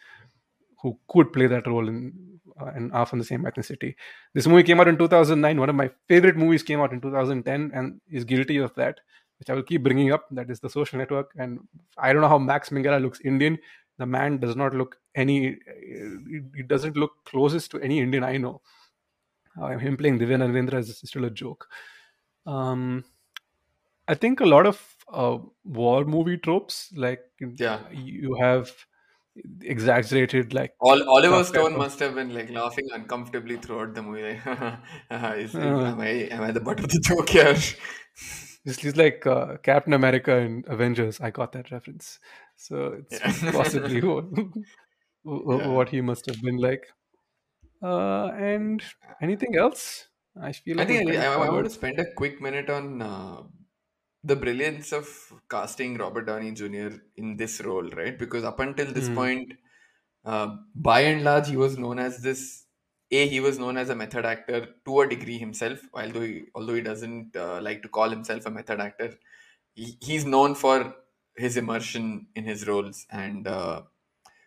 who 0.82 0.98
could 1.08 1.32
play 1.32 1.46
that 1.46 1.66
role 1.66 1.88
in 1.88 2.12
uh, 2.60 2.70
and 2.74 2.92
are 2.92 3.06
from 3.06 3.18
the 3.18 3.24
same 3.24 3.44
ethnicity. 3.44 3.94
This 4.34 4.46
movie 4.46 4.62
came 4.62 4.80
out 4.80 4.88
in 4.88 4.96
2009. 4.96 5.60
One 5.60 5.68
of 5.68 5.76
my 5.76 5.90
favorite 6.08 6.36
movies 6.36 6.62
came 6.62 6.80
out 6.80 6.92
in 6.92 7.00
2010 7.00 7.70
and 7.74 8.00
is 8.10 8.24
guilty 8.24 8.58
of 8.58 8.74
that, 8.74 9.00
which 9.38 9.50
I 9.50 9.54
will 9.54 9.62
keep 9.62 9.82
bringing 9.82 10.12
up. 10.12 10.26
That 10.30 10.50
is 10.50 10.60
The 10.60 10.70
Social 10.70 10.98
Network. 10.98 11.30
And 11.36 11.60
I 11.98 12.12
don't 12.12 12.22
know 12.22 12.28
how 12.28 12.38
Max 12.38 12.70
Minghella 12.70 13.00
looks 13.00 13.20
Indian. 13.20 13.58
The 14.00 14.06
man 14.06 14.38
does 14.44 14.56
not 14.56 14.74
look 14.74 14.98
any. 15.14 15.38
He 16.56 16.62
doesn't 16.74 16.96
look 16.96 17.12
closest 17.32 17.70
to 17.72 17.80
any 17.80 18.00
Indian 18.00 18.24
I 18.24 18.36
know. 18.38 18.60
Uh, 19.60 19.76
him 19.78 19.96
playing 19.96 20.18
Divya 20.18 20.38
Narendra 20.42 20.78
is 20.78 20.96
still 20.98 21.24
a 21.24 21.30
joke. 21.30 21.68
Um, 22.46 23.04
I 24.08 24.14
think 24.14 24.40
a 24.40 24.46
lot 24.46 24.66
of 24.66 24.96
uh, 25.12 25.38
war 25.64 26.04
movie 26.04 26.36
tropes, 26.38 26.92
like 26.96 27.20
Yeah. 27.64 27.80
you 27.90 28.36
have 28.40 28.72
exaggerated, 29.62 30.52
like 30.54 30.74
All, 30.80 31.02
Oliver 31.08 31.44
Stone 31.44 31.76
must 31.78 31.98
have 32.00 32.14
been 32.14 32.34
like 32.34 32.50
laughing 32.50 32.88
uncomfortably 32.92 33.56
throughout 33.58 33.94
the 33.94 34.02
movie. 34.02 34.40
Like, 35.10 35.38
is, 35.38 35.54
Uh. 35.54 35.84
am 35.92 36.00
I 36.00 36.08
am 36.38 36.42
I 36.42 36.50
the 36.52 36.60
butt 36.60 36.80
of 36.80 36.88
the 36.88 37.00
joke 37.10 37.28
here? 37.28 37.56
He's, 38.64 38.78
he's 38.78 38.96
like 38.96 39.26
uh, 39.26 39.56
Captain 39.58 39.92
America 39.92 40.36
in 40.36 40.64
Avengers. 40.66 41.20
I 41.20 41.30
got 41.30 41.52
that 41.52 41.70
reference. 41.70 42.20
So 42.56 42.92
it's 42.94 43.20
Yeah. 43.22 43.50
possibly 43.50 44.00
what, 44.02 44.26
Yeah. 45.48 45.66
what 45.66 45.88
he 45.90 46.00
must 46.00 46.26
have 46.26 46.40
been 46.42 46.56
like. 46.58 46.86
Uh, 47.82 48.28
and 48.28 48.82
anything 49.20 49.56
else? 49.56 50.08
I 50.40 50.52
feel 50.52 50.80
I 50.80 50.84
think 50.84 51.10
I, 51.10 51.26
I, 51.26 51.34
I 51.34 51.50
want 51.50 51.64
to 51.64 51.70
spend 51.70 51.98
a 51.98 52.12
quick 52.14 52.40
minute 52.40 52.70
on 52.70 53.02
uh, 53.02 53.42
the 54.24 54.36
brilliance 54.36 54.92
of 54.92 55.06
casting 55.50 55.96
Robert 55.98 56.26
Downey 56.26 56.52
Jr. 56.52 57.02
in 57.16 57.36
this 57.36 57.60
role, 57.60 57.88
right? 57.90 58.18
Because 58.18 58.44
up 58.44 58.60
until 58.60 58.92
this 58.92 59.08
Hmm. 59.08 59.14
point, 59.14 59.54
uh, 60.24 60.56
by 60.74 61.00
and 61.02 61.24
large, 61.24 61.48
he 61.48 61.56
was 61.56 61.78
known 61.78 61.98
as 61.98 62.22
this. 62.22 62.66
A, 63.12 63.28
he 63.28 63.40
was 63.40 63.58
known 63.58 63.76
as 63.76 63.90
a 63.90 63.96
method 63.96 64.24
actor 64.24 64.74
to 64.84 65.00
a 65.00 65.08
degree 65.08 65.38
himself, 65.38 65.80
although 65.94 66.20
he, 66.22 66.44
although 66.54 66.74
he 66.74 66.80
doesn't 66.82 67.36
uh, 67.36 67.60
like 67.60 67.82
to 67.82 67.88
call 67.88 68.08
himself 68.10 68.46
a 68.46 68.50
method 68.50 68.80
actor. 68.80 69.18
He, 69.74 69.96
he's 70.00 70.24
known 70.24 70.54
for 70.54 70.94
his 71.36 71.56
immersion 71.56 72.28
in 72.34 72.44
his 72.44 72.66
roles, 72.68 73.06
and 73.10 73.46
uh, 73.48 73.82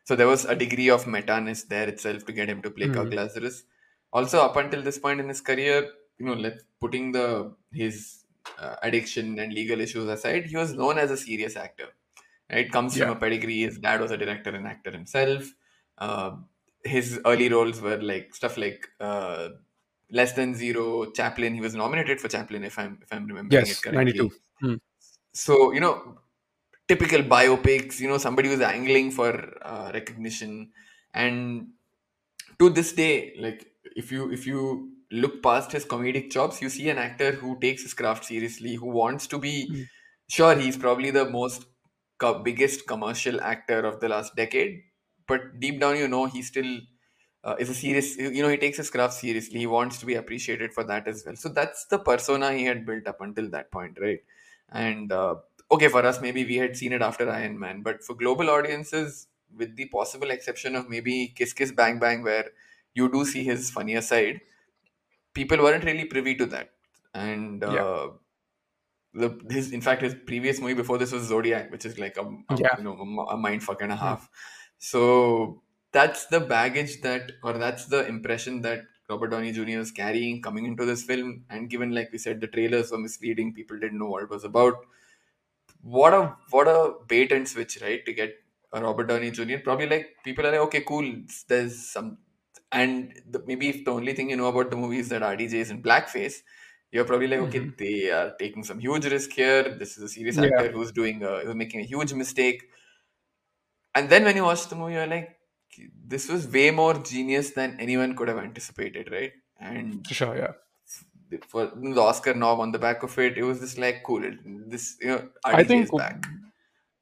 so 0.03 0.15
there 0.15 0.27
was 0.27 0.45
a 0.45 0.55
degree 0.55 0.89
of 0.89 1.05
metaness 1.05 1.67
there 1.67 1.87
itself 1.87 2.25
to 2.25 2.33
get 2.33 2.49
him 2.49 2.61
to 2.61 2.71
play 2.71 2.89
Kirk 2.89 3.11
Hmm. 3.11 3.17
Lazarus. 3.19 3.63
also 4.11 4.39
up 4.41 4.55
until 4.61 4.81
this 4.83 4.99
point 4.99 5.19
in 5.19 5.27
his 5.27 5.41
career, 5.41 5.77
you 6.19 6.25
know, 6.25 6.33
let 6.33 6.57
putting 6.79 7.11
the 7.11 7.55
his 7.71 8.25
uh, 8.59 8.75
addiction 8.83 9.39
and 9.39 9.53
legal 9.53 9.79
issues 9.81 10.07
aside, 10.07 10.45
he 10.45 10.57
was 10.57 10.73
known 10.73 10.97
as 10.97 11.11
a 11.11 11.17
serious 11.17 11.55
actor. 11.55 11.89
Right, 12.51 12.71
comes 12.71 12.97
from 12.97 13.09
a 13.09 13.15
pedigree. 13.15 13.61
His 13.61 13.79
dad 13.79 14.01
was 14.01 14.11
a 14.11 14.17
director 14.17 14.51
and 14.51 14.67
actor 14.67 14.91
himself. 14.91 15.53
Uh, 15.97 16.37
his 16.83 17.19
early 17.25 17.49
roles 17.49 17.81
were 17.81 18.01
like 18.01 18.33
stuff 18.35 18.57
like 18.57 18.87
uh, 18.99 19.49
Less 20.11 20.33
Than 20.33 20.55
Zero, 20.55 21.11
Chaplin. 21.11 21.55
He 21.55 21.61
was 21.61 21.75
nominated 21.75 22.21
for 22.21 22.27
Chaplin, 22.29 22.63
if 22.63 22.77
I'm 22.79 22.99
if 23.01 23.11
I'm 23.13 23.27
remembering 23.27 23.67
it 23.67 23.81
Yes, 23.81 23.81
correctly. 23.81 23.95
92. 23.95 24.31
Hmm. 24.61 24.75
So 25.33 25.71
you 25.73 25.79
know, 25.79 26.19
typical 26.87 27.21
biopics. 27.23 27.99
You 27.99 28.09
know, 28.09 28.17
somebody 28.17 28.49
who's 28.49 28.61
angling 28.61 29.11
for 29.11 29.33
uh, 29.65 29.91
recognition, 29.93 30.73
and 31.13 31.73
to 32.59 32.69
this 32.69 32.93
day, 32.93 33.35
like 33.39 33.71
if 33.95 34.11
you 34.11 34.31
if 34.31 34.45
you 34.47 34.93
look 35.11 35.41
past 35.43 35.71
his 35.71 35.85
comedic 35.85 36.31
chops, 36.31 36.61
you 36.61 36.69
see 36.69 36.89
an 36.89 36.97
actor 36.97 37.31
who 37.33 37.59
takes 37.59 37.83
his 37.83 37.93
craft 37.93 38.25
seriously, 38.25 38.75
who 38.75 38.87
wants 38.87 39.27
to 39.27 39.37
be. 39.37 39.75
Sure, 40.29 40.55
he's 40.55 40.77
probably 40.77 41.11
the 41.11 41.29
most 41.29 41.65
co- 42.17 42.39
biggest 42.43 42.87
commercial 42.87 43.41
actor 43.41 43.79
of 43.85 43.99
the 43.99 44.09
last 44.09 44.35
decade, 44.35 44.83
but 45.27 45.59
deep 45.59 45.79
down, 45.79 45.97
you 45.97 46.07
know, 46.07 46.25
he 46.25 46.41
still 46.41 46.79
uh, 47.43 47.55
is 47.59 47.69
a 47.69 47.73
serious. 47.73 48.15
You 48.17 48.41
know, 48.41 48.49
he 48.49 48.57
takes 48.57 48.77
his 48.77 48.89
craft 48.89 49.15
seriously. 49.15 49.59
He 49.59 49.67
wants 49.67 49.99
to 49.99 50.05
be 50.05 50.15
appreciated 50.15 50.73
for 50.73 50.83
that 50.85 51.07
as 51.07 51.23
well. 51.25 51.35
So 51.35 51.49
that's 51.49 51.85
the 51.85 51.99
persona 51.99 52.53
he 52.53 52.65
had 52.65 52.85
built 52.85 53.07
up 53.07 53.21
until 53.21 53.49
that 53.49 53.71
point, 53.71 53.97
right? 53.99 54.19
And 54.69 55.11
uh, 55.11 55.35
okay, 55.71 55.87
for 55.89 56.05
us, 56.05 56.21
maybe 56.21 56.45
we 56.45 56.55
had 56.55 56.75
seen 56.77 56.93
it 56.93 57.01
after 57.01 57.29
Iron 57.29 57.59
Man, 57.59 57.81
but 57.83 58.03
for 58.03 58.15
global 58.15 58.49
audiences, 58.49 59.27
with 59.55 59.75
the 59.75 59.87
possible 59.89 60.31
exception 60.31 60.75
of 60.75 60.89
maybe 60.89 61.33
Kiss 61.35 61.53
Kiss 61.53 61.71
Bang 61.71 61.99
Bang, 61.99 62.23
where 62.23 62.51
you 62.93 63.11
do 63.11 63.25
see 63.25 63.43
his 63.43 63.69
funnier 63.71 64.01
side, 64.01 64.41
people 65.33 65.57
weren't 65.59 65.83
really 65.83 66.05
privy 66.05 66.35
to 66.35 66.45
that. 66.47 66.71
And 67.13 67.63
uh, 67.63 67.73
Yeah. 67.73 67.83
the 69.13 69.39
his 69.49 69.71
in 69.71 69.81
fact 69.81 70.01
his 70.01 70.15
previous 70.25 70.59
movie 70.59 70.73
before 70.73 70.97
this 70.97 71.11
was 71.11 71.23
Zodiac, 71.23 71.71
which 71.71 71.85
is 71.85 71.99
like 71.99 72.17
a, 72.17 72.23
a 72.49 72.57
Yeah. 72.57 72.77
you 72.77 72.83
know 72.83 72.97
a, 72.97 73.33
a 73.33 73.37
mind 73.37 73.63
fuck 73.63 73.81
and 73.81 73.91
a 73.91 73.95
half. 73.95 74.29
So 74.89 75.61
that's 75.91 76.25
the 76.27 76.39
baggage 76.39 76.93
that, 77.01 77.31
or 77.43 77.53
that's 77.53 77.85
the 77.85 78.05
impression 78.07 78.61
that 78.61 78.81
Robert 79.09 79.29
Downey 79.33 79.51
Jr. 79.51 79.79
is 79.79 79.91
carrying 79.91 80.41
coming 80.41 80.65
into 80.65 80.85
this 80.85 81.03
film. 81.03 81.45
And 81.49 81.69
given, 81.69 81.91
like 81.91 82.11
we 82.11 82.17
said, 82.17 82.41
the 82.41 82.47
trailers 82.47 82.91
were 82.91 82.97
misleading, 82.97 83.53
people 83.53 83.79
didn't 83.79 83.99
know 83.99 84.07
what 84.15 84.23
it 84.23 84.29
was 84.29 84.43
about. 84.43 84.75
What 85.81 86.13
a 86.13 86.35
what 86.51 86.67
a 86.67 86.79
bait 87.07 87.31
and 87.31 87.47
switch, 87.47 87.79
right? 87.81 88.05
To 88.05 88.13
get 88.13 88.35
a 88.71 88.81
Robert 88.81 89.07
Downey 89.07 89.31
Jr. 89.31 89.61
Probably 89.63 89.87
like 89.87 90.07
people 90.23 90.45
are 90.47 90.51
like, 90.51 90.61
okay, 90.67 90.81
cool. 90.81 91.07
There's 91.47 91.89
some, 91.89 92.19
and 92.71 93.21
the, 93.29 93.43
maybe 93.45 93.69
if 93.69 93.83
the 93.85 93.91
only 93.91 94.13
thing 94.13 94.29
you 94.29 94.37
know 94.37 94.47
about 94.47 94.71
the 94.71 94.77
movie 94.77 94.99
is 94.99 95.09
that 95.09 95.23
RDJ 95.23 95.59
is 95.59 95.71
in 95.71 95.83
blackface, 95.83 96.35
you're 96.91 97.05
probably 97.05 97.27
like, 97.27 97.41
okay, 97.41 97.61
Mhm. 97.61 97.77
they 97.77 98.09
are 98.11 98.33
taking 98.39 98.63
some 98.63 98.79
huge 98.79 99.05
risk 99.05 99.31
here. 99.33 99.75
This 99.77 99.97
is 99.97 100.03
a 100.03 100.09
serious 100.09 100.37
Yeah. 100.37 100.49
actor 100.49 100.71
who's 100.71 100.91
doing, 100.91 101.23
a, 101.23 101.39
who's 101.41 101.55
making 101.55 101.81
a 101.81 101.83
huge 101.83 102.13
mistake. 102.13 102.63
And 103.95 104.09
then 104.09 104.23
when 104.23 104.35
you 104.35 104.43
watch 104.43 104.67
the 104.67 104.75
movie, 104.75 104.93
you're 104.93 105.07
like, 105.07 105.37
this 106.07 106.29
was 106.29 106.47
way 106.47 106.71
more 106.71 106.93
genius 106.95 107.51
than 107.51 107.77
anyone 107.79 108.15
could 108.15 108.27
have 108.27 108.37
anticipated, 108.37 109.11
right? 109.11 109.31
And 109.59 110.05
sure, 110.07 110.35
yeah. 110.37 110.53
for 111.47 111.71
the 111.75 112.01
Oscar 112.01 112.33
knob 112.33 112.59
on 112.59 112.71
the 112.71 112.79
back 112.79 113.03
of 113.03 113.17
it, 113.19 113.37
it 113.37 113.43
was 113.43 113.59
just 113.59 113.77
like 113.77 114.03
cool. 114.03 114.21
This, 114.45 114.97
you 115.01 115.07
know, 115.07 115.29
RDJ 115.45 115.53
I 115.53 115.63
think. 115.63 115.89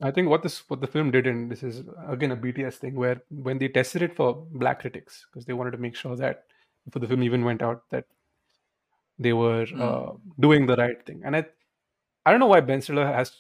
I 0.04 0.10
think 0.10 0.30
what 0.30 0.42
this 0.42 0.68
what 0.70 0.82
the 0.82 0.88
film 0.88 1.12
did, 1.12 1.28
and 1.28 1.52
this 1.52 1.62
is 1.64 1.84
again 2.08 2.32
a 2.32 2.38
BTS 2.38 2.76
thing, 2.76 2.96
where 2.96 3.22
when 3.30 3.60
they 3.60 3.68
tested 3.68 4.02
it 4.02 4.16
for 4.16 4.48
black 4.52 4.80
critics, 4.82 5.26
because 5.32 5.46
they 5.46 5.54
wanted 5.54 5.72
to 5.72 5.78
make 5.78 5.96
sure 5.96 6.16
that 6.16 6.46
before 6.86 7.02
the 7.02 7.08
film 7.08 7.22
even 7.24 7.44
went 7.46 7.62
out, 7.62 7.84
that 7.92 8.06
they 9.20 9.34
were 9.34 9.66
Mm. 9.68 9.82
uh, 9.88 10.14
doing 10.40 10.66
the 10.66 10.76
right 10.76 11.06
thing. 11.06 11.22
And 11.24 11.36
I, 11.36 11.46
I 12.26 12.32
don't 12.32 12.40
know 12.40 12.48
why 12.48 12.62
Ben 12.62 12.82
Stiller 12.82 13.06
has. 13.06 13.34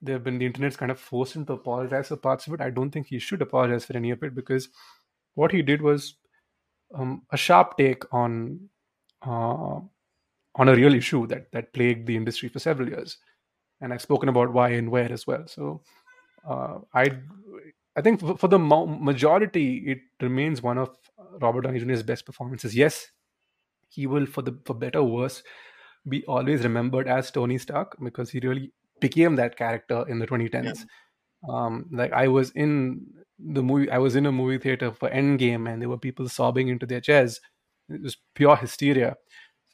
There 0.00 0.14
have 0.14 0.24
been 0.24 0.38
the 0.38 0.46
internet's 0.46 0.76
kind 0.76 0.90
of 0.90 0.98
forced 0.98 1.36
him 1.36 1.44
to 1.46 1.52
apologize 1.54 2.08
for 2.08 2.16
parts 2.16 2.46
of 2.46 2.54
it. 2.54 2.60
I 2.60 2.70
don't 2.70 2.90
think 2.90 3.08
he 3.08 3.18
should 3.18 3.42
apologize 3.42 3.84
for 3.84 3.96
any 3.96 4.10
of 4.10 4.22
it 4.22 4.34
because 4.34 4.68
what 5.34 5.52
he 5.52 5.62
did 5.62 5.82
was 5.82 6.14
um, 6.94 7.22
a 7.30 7.36
sharp 7.36 7.76
take 7.76 8.04
on 8.12 8.68
uh, 9.26 9.80
on 10.54 10.68
a 10.68 10.74
real 10.74 10.94
issue 10.94 11.26
that 11.26 11.52
that 11.52 11.72
plagued 11.74 12.06
the 12.06 12.16
industry 12.16 12.48
for 12.48 12.58
several 12.58 12.88
years, 12.88 13.18
and 13.80 13.92
I've 13.92 14.02
spoken 14.02 14.28
about 14.30 14.52
why 14.52 14.70
and 14.70 14.90
where 14.90 15.12
as 15.12 15.26
well. 15.26 15.46
So 15.46 15.82
uh, 16.48 16.78
I 16.94 17.10
I 17.96 18.00
think 18.00 18.20
for, 18.20 18.36
for 18.38 18.48
the 18.48 18.58
mo- 18.58 18.86
majority, 18.86 19.78
it 19.86 20.00
remains 20.22 20.62
one 20.62 20.78
of 20.78 20.96
Robert 21.40 21.62
Downey 21.62 21.80
Jr.'s 21.80 22.02
best 22.02 22.24
performances. 22.24 22.74
Yes, 22.74 23.10
he 23.90 24.06
will 24.06 24.26
for 24.26 24.42
the 24.42 24.58
for 24.64 24.74
better 24.74 25.00
or 25.00 25.10
worse 25.10 25.42
be 26.08 26.24
always 26.26 26.62
remembered 26.62 27.08
as 27.08 27.30
Tony 27.30 27.58
Stark 27.58 27.96
because 28.02 28.30
he 28.30 28.40
really 28.40 28.72
became 29.00 29.36
that 29.36 29.56
character 29.56 30.04
in 30.08 30.18
the 30.18 30.26
2010s. 30.26 30.84
Um, 31.48 31.86
like 31.92 32.12
I 32.12 32.28
was 32.28 32.50
in 32.52 33.06
the 33.38 33.62
movie, 33.62 33.90
I 33.90 33.98
was 33.98 34.16
in 34.16 34.26
a 34.26 34.32
movie 34.32 34.58
theater 34.58 34.92
for 34.92 35.10
Endgame, 35.10 35.70
and 35.70 35.82
there 35.82 35.88
were 35.88 35.98
people 35.98 36.28
sobbing 36.28 36.68
into 36.68 36.86
their 36.86 37.00
chairs. 37.00 37.40
It 37.88 38.02
was 38.02 38.16
pure 38.34 38.56
hysteria. 38.56 39.16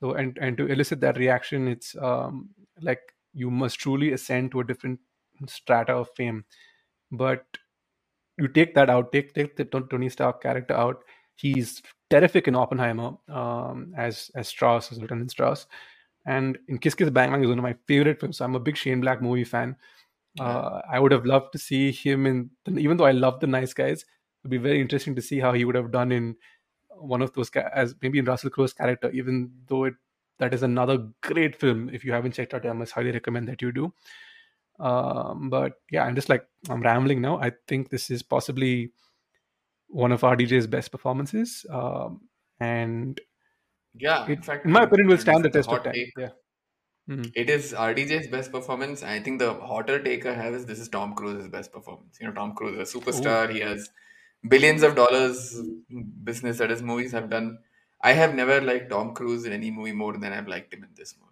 So, 0.01 0.13
and 0.15 0.39
and 0.41 0.57
to 0.57 0.67
elicit 0.67 1.01
that 1.01 1.19
reaction, 1.19 1.69
it's 1.69 1.95
um, 2.01 2.51
like 2.81 3.01
you 3.35 3.51
must 3.51 3.79
truly 3.79 4.13
ascend 4.13 4.53
to 4.53 4.61
a 4.61 4.65
different 4.65 5.01
strata 5.47 5.93
of 5.93 6.09
fame. 6.17 6.45
But 7.13 7.45
you 8.39 8.49
take 8.49 8.75
that 8.75 8.89
out, 8.89 9.13
take 9.13 9.35
take 9.35 9.57
the 9.57 9.65
Tony 9.65 10.09
Stark 10.09 10.43
character 10.43 10.75
out. 10.75 11.03
He's 11.35 11.83
terrific 12.11 12.49
in 12.49 12.55
Oppenheimer 12.55 13.17
um, 13.29 13.93
as 13.97 14.31
as 14.35 14.49
Strauss, 14.49 14.91
as 14.91 14.99
Lieutenant 14.99 15.31
Strauss, 15.31 15.67
and 16.29 16.59
in 16.69 16.79
Kiss 16.79 16.95
Kiss 16.95 17.09
Bang 17.09 17.31
Bang 17.31 17.43
is 17.43 17.49
one 17.49 17.59
of 17.59 17.63
my 17.63 17.75
favorite 17.87 18.21
films. 18.21 18.37
So 18.37 18.45
I'm 18.45 18.55
a 18.55 18.61
big 18.61 18.77
Shane 18.77 19.01
Black 19.01 19.23
movie 19.23 19.45
fan. 19.45 19.77
Uh, 20.39 20.83
I 20.89 21.01
would 21.01 21.11
have 21.11 21.25
loved 21.25 21.53
to 21.53 21.59
see 21.59 21.91
him 21.91 22.27
in, 22.27 22.51
even 22.77 22.99
though 22.99 23.07
I 23.07 23.13
love 23.13 23.41
the 23.41 23.47
Nice 23.47 23.73
Guys, 23.73 24.05
it'd 24.43 24.51
be 24.51 24.59
very 24.59 24.81
interesting 24.81 25.17
to 25.17 25.23
see 25.23 25.41
how 25.41 25.53
he 25.55 25.65
would 25.65 25.75
have 25.75 25.91
done 25.91 26.13
in 26.13 26.37
one 26.91 27.23
of 27.23 27.33
those 27.33 27.51
as 27.73 27.95
maybe 28.03 28.19
in 28.19 28.27
Russell 28.27 28.51
Crowe's 28.51 28.75
character. 28.75 29.11
Even 29.11 29.51
though 29.67 29.85
it 29.85 29.95
that 30.39 30.55
is 30.55 30.63
another 30.63 31.09
great 31.23 31.57
film. 31.57 31.91
If 31.93 32.05
you 32.05 32.13
haven't 32.13 32.33
checked 32.33 32.55
out, 32.55 32.67
I 32.67 32.73
must 32.73 32.93
highly 32.93 33.11
recommend 33.11 33.49
that 33.49 33.63
you 33.63 33.73
do. 33.73 33.93
Um, 34.79 35.49
but 35.51 35.73
yeah, 35.91 36.05
I'm 36.05 36.15
just 36.15 36.29
like 36.29 36.47
I'm 36.69 36.83
rambling 36.83 37.21
now. 37.23 37.41
I 37.41 37.53
think 37.67 37.89
this 37.89 38.11
is 38.11 38.23
possibly 38.23 38.93
one 39.89 40.13
of 40.13 40.21
RDJ's 40.21 40.67
best 40.67 40.93
performances, 40.93 41.65
um, 41.71 42.21
and 42.61 43.21
Yeah, 44.01 44.27
in 44.27 44.43
fact, 44.43 44.65
in 44.65 44.73
my 44.73 44.83
opinion, 44.83 45.09
will 45.09 45.19
stand 45.19 45.45
the 45.45 45.51
test 45.51 45.69
of 45.69 45.83
time. 45.85 45.93
take. 45.93 46.13
Yeah. 46.17 46.31
Mhm. 47.09 47.33
It 47.35 47.49
is 47.49 47.73
RDJ's 47.73 48.29
best 48.29 48.53
performance. 48.53 49.03
I 49.03 49.19
think 49.21 49.39
the 49.39 49.55
hotter 49.55 50.03
take 50.03 50.27
I 50.27 50.35
have 50.35 50.55
is 50.55 50.67
this 50.67 50.79
is 50.79 50.89
Tom 50.89 51.15
Cruise's 51.15 51.49
best 51.49 51.73
performance. 51.73 52.19
You 52.21 52.27
know, 52.27 52.35
Tom 52.35 52.55
Cruise 52.55 52.79
is 52.79 52.95
a 52.95 52.99
superstar. 52.99 53.51
He 53.51 53.61
has 53.61 53.89
billions 54.47 54.83
of 54.83 54.95
dollars 54.95 55.61
business 56.25 56.59
that 56.59 56.71
his 56.71 56.83
movies 56.83 57.13
have 57.13 57.31
done. 57.31 57.59
I 58.03 58.13
have 58.13 58.35
never 58.35 58.61
liked 58.61 58.91
Tom 58.91 59.15
Cruise 59.15 59.45
in 59.45 59.53
any 59.53 59.71
movie 59.71 59.93
more 59.93 60.17
than 60.17 60.33
I've 60.33 60.49
liked 60.49 60.73
him 60.73 60.85
in 60.85 60.91
this 60.95 61.17
movie. 61.21 61.29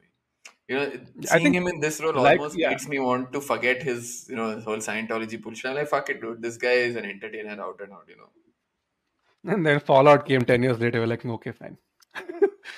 You 0.68 0.76
know, 0.76 0.92
seeing 1.22 1.54
him 1.54 1.68
in 1.68 1.78
this 1.78 2.00
role 2.00 2.14
like, 2.14 2.40
almost 2.40 2.58
yeah. 2.58 2.70
makes 2.70 2.88
me 2.88 2.98
want 2.98 3.32
to 3.32 3.40
forget 3.40 3.82
his, 3.82 4.26
you 4.28 4.34
know, 4.34 4.56
his 4.56 4.64
whole 4.64 4.78
Scientology 4.78 5.40
bullshit. 5.40 5.70
I'm 5.70 5.76
like, 5.76 5.88
fuck 5.88 6.10
it, 6.10 6.20
dude. 6.20 6.42
This 6.42 6.56
guy 6.56 6.72
is 6.72 6.96
an 6.96 7.04
entertainer 7.04 7.60
out 7.62 7.80
and 7.80 7.92
out, 7.92 8.08
you 8.08 8.16
know. 8.16 9.52
And 9.52 9.64
then 9.64 9.78
Fallout 9.78 10.26
came 10.26 10.44
10 10.44 10.64
years 10.64 10.80
later. 10.80 11.00
We're 11.00 11.06
like, 11.06 11.24
okay, 11.24 11.52
fine. 11.52 11.78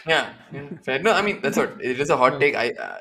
Yeah, 0.07 0.32
yeah, 0.53 0.68
fair. 0.84 1.03
No, 1.03 1.12
I 1.12 1.22
mean 1.22 1.41
that's 1.43 1.57
what 1.57 1.76
it 1.80 1.99
is 2.01 2.11
a 2.11 2.16
hot 2.16 2.39
take. 2.41 2.55
I 2.55 2.70
uh, 2.70 3.01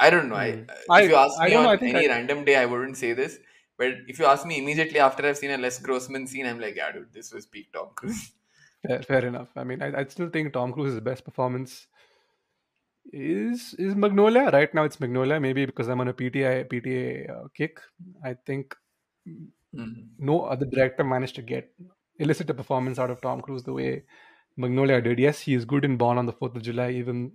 I 0.00 0.10
don't 0.10 0.28
know. 0.28 0.36
I 0.36 0.50
Mm. 0.52 0.70
uh, 0.70 0.74
I- 0.96 1.02
if 1.02 1.10
you 1.10 1.16
ask 1.16 1.40
I 1.40 1.46
me 1.46 1.50
don't 1.52 1.62
know, 1.64 1.68
I 1.70 1.72
on 1.72 1.78
think 1.78 1.96
any 1.96 2.08
I- 2.08 2.14
random 2.14 2.44
day, 2.44 2.56
I 2.56 2.66
wouldn't 2.66 2.96
say 2.96 3.12
this. 3.12 3.38
But 3.78 3.94
if 4.08 4.18
you 4.18 4.26
ask 4.26 4.46
me 4.46 4.58
immediately 4.58 4.98
after 5.00 5.26
I've 5.26 5.38
seen 5.38 5.50
a 5.50 5.58
Les 5.58 5.78
Grossman 5.78 6.26
scene, 6.26 6.46
I'm 6.46 6.60
like, 6.60 6.76
yeah, 6.76 6.92
dude, 6.92 7.12
this 7.12 7.32
was 7.32 7.46
peak 7.46 7.72
Tom 7.72 7.88
Cruise. 7.94 8.32
Fair, 8.86 9.02
fair 9.02 9.24
enough. 9.26 9.48
I 9.56 9.64
mean, 9.64 9.80
I, 9.82 10.00
I 10.00 10.04
still 10.06 10.28
think 10.28 10.52
Tom 10.52 10.72
Cruise's 10.72 11.00
best 11.00 11.24
performance 11.24 11.86
is 13.12 13.74
is 13.78 13.94
Magnolia. 13.94 14.50
Right 14.52 14.72
now, 14.74 14.84
it's 14.84 15.00
Magnolia. 15.00 15.40
Maybe 15.40 15.64
because 15.66 15.88
I'm 15.88 16.00
on 16.00 16.08
a 16.08 16.14
PTA 16.14 16.64
PTA 16.72 17.30
uh, 17.30 17.48
kick. 17.54 17.80
I 18.24 18.34
think 18.34 18.76
Mhm. 19.74 20.08
no 20.18 20.42
other 20.42 20.66
director 20.66 21.04
managed 21.04 21.36
to 21.36 21.42
get 21.42 21.72
elicit 22.18 22.50
a 22.50 22.54
performance 22.54 22.98
out 22.98 23.10
of 23.10 23.20
Tom 23.20 23.40
Cruise 23.40 23.62
the 23.62 23.72
way 23.72 24.04
Magnolia 24.56 25.00
did. 25.00 25.18
Yes, 25.18 25.40
he 25.40 25.54
is 25.54 25.64
good 25.64 25.84
in 25.84 25.96
Born 25.96 26.18
on 26.18 26.26
the 26.26 26.32
Fourth 26.32 26.54
of 26.56 26.62
July, 26.62 26.90
even 26.90 27.32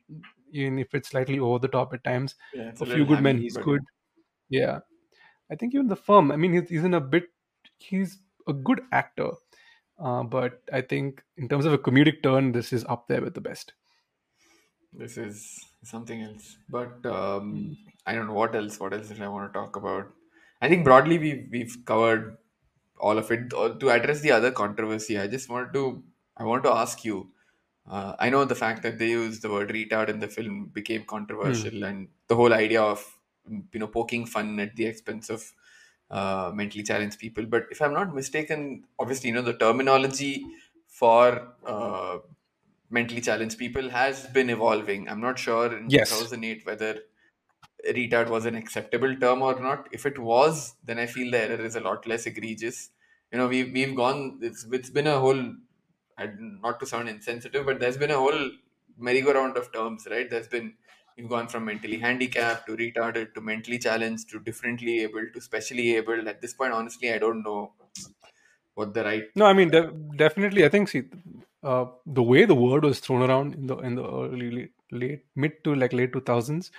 even 0.52 0.80
if 0.80 0.94
it's 0.94 1.10
slightly 1.10 1.40
over 1.40 1.60
the 1.60 1.68
top 1.68 1.94
at 1.94 2.04
times. 2.04 2.36
Yeah, 2.54 2.72
a 2.80 2.84
a 2.84 2.86
few 2.86 3.06
good 3.06 3.22
men, 3.22 3.38
he's 3.38 3.56
but- 3.56 3.66
good. 3.66 3.82
Yeah, 4.50 4.80
I 5.52 5.56
think 5.56 5.74
even 5.76 5.88
the 5.88 5.96
firm. 5.96 6.32
I 6.32 6.38
mean, 6.38 6.54
he's, 6.54 6.70
he's 6.70 6.84
in 6.84 6.94
a 6.94 7.02
bit. 7.02 7.26
He's 7.80 8.20
a 8.48 8.54
good 8.54 8.82
actor, 8.92 9.32
uh, 10.00 10.24
but 10.24 10.62
I 10.72 10.82
think 10.82 11.24
in 11.36 11.50
terms 11.50 11.66
of 11.66 11.74
a 11.74 11.78
comedic 11.78 12.24
turn, 12.24 12.52
this 12.54 12.72
is 12.72 12.86
up 12.86 13.08
there 13.08 13.22
with 13.22 13.34
the 13.34 13.42
best. 13.42 13.74
This 14.94 15.18
is 15.18 15.60
something 15.84 16.22
else. 16.22 16.58
But 16.70 17.06
um, 17.06 17.78
I 18.06 18.14
don't 18.14 18.28
know 18.28 18.34
what 18.34 18.56
else. 18.56 18.80
What 18.80 18.94
else 18.94 19.10
did 19.10 19.22
I 19.22 19.28
want 19.28 19.52
to 19.52 19.60
talk 19.60 19.76
about? 19.76 20.08
I 20.62 20.70
think 20.70 20.86
broadly 20.86 21.20
we 21.20 21.48
we've 21.52 21.78
covered 21.86 22.38
all 23.00 23.18
of 23.18 23.30
it. 23.32 23.50
To 23.50 23.90
address 23.90 24.22
the 24.22 24.32
other 24.32 24.52
controversy, 24.52 25.20
I 25.20 25.28
just 25.28 25.50
wanted 25.50 25.74
to 25.74 26.04
I 26.38 26.44
want 26.44 26.64
to 26.64 26.72
ask 26.72 27.04
you. 27.06 27.34
Uh, 27.86 28.16
I 28.20 28.30
know 28.30 28.44
the 28.46 28.56
fact 28.56 28.84
that 28.84 28.98
they 29.00 29.10
used 29.12 29.42
the 29.42 29.50
word 29.50 29.70
retard 29.70 30.10
in 30.10 30.20
the 30.20 30.28
film 30.28 30.66
became 30.68 31.06
controversial, 31.06 31.84
and 31.84 32.10
the 32.28 32.36
whole 32.36 32.54
idea 32.54 32.82
of 32.82 33.20
you 33.50 33.80
know 33.80 33.88
poking 33.88 34.26
fun 34.26 34.60
at 34.60 34.76
the 34.76 34.86
expense 34.86 35.30
of 35.30 35.54
uh, 36.12 36.52
mentally 36.54 36.84
challenged 36.84 37.20
people. 37.20 37.46
But 37.46 37.68
if 37.72 37.82
I'm 37.82 37.94
not 37.94 38.14
mistaken, 38.14 38.86
obviously 39.00 39.30
you 39.30 39.36
know 39.36 39.42
the 39.42 39.58
terminology 39.58 40.46
for 40.88 41.56
uh, 41.66 42.20
mentally 42.90 43.22
challenged 43.22 43.58
people 43.58 43.90
has 43.90 44.28
been 44.28 44.50
evolving. 44.50 45.08
I'm 45.10 45.22
not 45.22 45.40
sure 45.40 45.76
in 45.78 45.90
Yes. 45.90 46.10
2008 46.10 46.66
whether 46.66 47.02
retard 47.86 48.30
was 48.30 48.46
an 48.46 48.56
acceptable 48.56 49.16
term 49.18 49.42
or 49.42 49.60
not. 49.60 49.88
If 49.92 50.06
it 50.06 50.20
was, 50.20 50.76
then 50.84 51.00
I 51.00 51.06
feel 51.06 51.32
the 51.32 51.40
error 51.40 51.64
is 51.66 51.76
a 51.76 51.80
lot 51.80 52.06
less 52.08 52.26
egregious. 52.26 52.92
You 53.32 53.40
know, 53.40 53.48
we've 53.48 53.72
we've 53.74 53.96
gone. 53.96 54.40
It's 54.42 54.66
it's 54.72 54.90
been 54.90 55.08
a 55.08 55.20
whole. 55.20 55.56
And 56.18 56.62
Not 56.62 56.80
to 56.80 56.86
sound 56.86 57.10
insensitive, 57.10 57.66
but 57.66 57.80
there's 57.80 57.98
been 57.98 58.12
a 58.12 58.18
whole 58.18 58.52
merry-go-round 58.98 59.58
of 59.58 59.72
terms, 59.72 60.08
right? 60.10 60.30
There's 60.30 60.48
been 60.48 60.76
you've 61.16 61.30
gone 61.30 61.48
from 61.48 61.66
mentally 61.66 61.98
handicapped 61.98 62.68
to 62.68 62.78
retarded 62.78 63.34
to 63.34 63.42
mentally 63.42 63.80
challenged 63.80 64.30
to 64.30 64.40
differently 64.40 65.00
able 65.00 65.26
to 65.34 65.42
specially 65.42 65.96
able. 65.96 66.28
At 66.28 66.42
this 66.42 66.54
point, 66.54 66.74
honestly, 66.74 67.12
I 67.12 67.18
don't 67.18 67.44
know 67.44 67.74
what 68.76 68.94
the 68.94 69.04
right 69.04 69.26
No, 69.36 69.46
I 69.46 69.54
mean 69.54 69.70
de- 69.70 69.92
definitely. 70.16 70.66
I 70.66 70.70
think 70.70 70.90
see, 70.90 71.04
uh, 71.64 71.86
the 72.06 72.24
way 72.24 72.46
the 72.46 72.56
word 72.56 72.84
was 72.84 73.00
thrown 73.00 73.28
around 73.30 73.56
in 73.56 73.68
the 73.68 73.78
in 73.78 73.96
the 73.96 74.04
early 74.04 74.52
late, 74.52 74.72
late 74.92 75.26
mid 75.36 75.64
to 75.64 75.76
like 75.76 75.94
late 75.94 76.14
two 76.14 76.22
thousands 76.22 76.72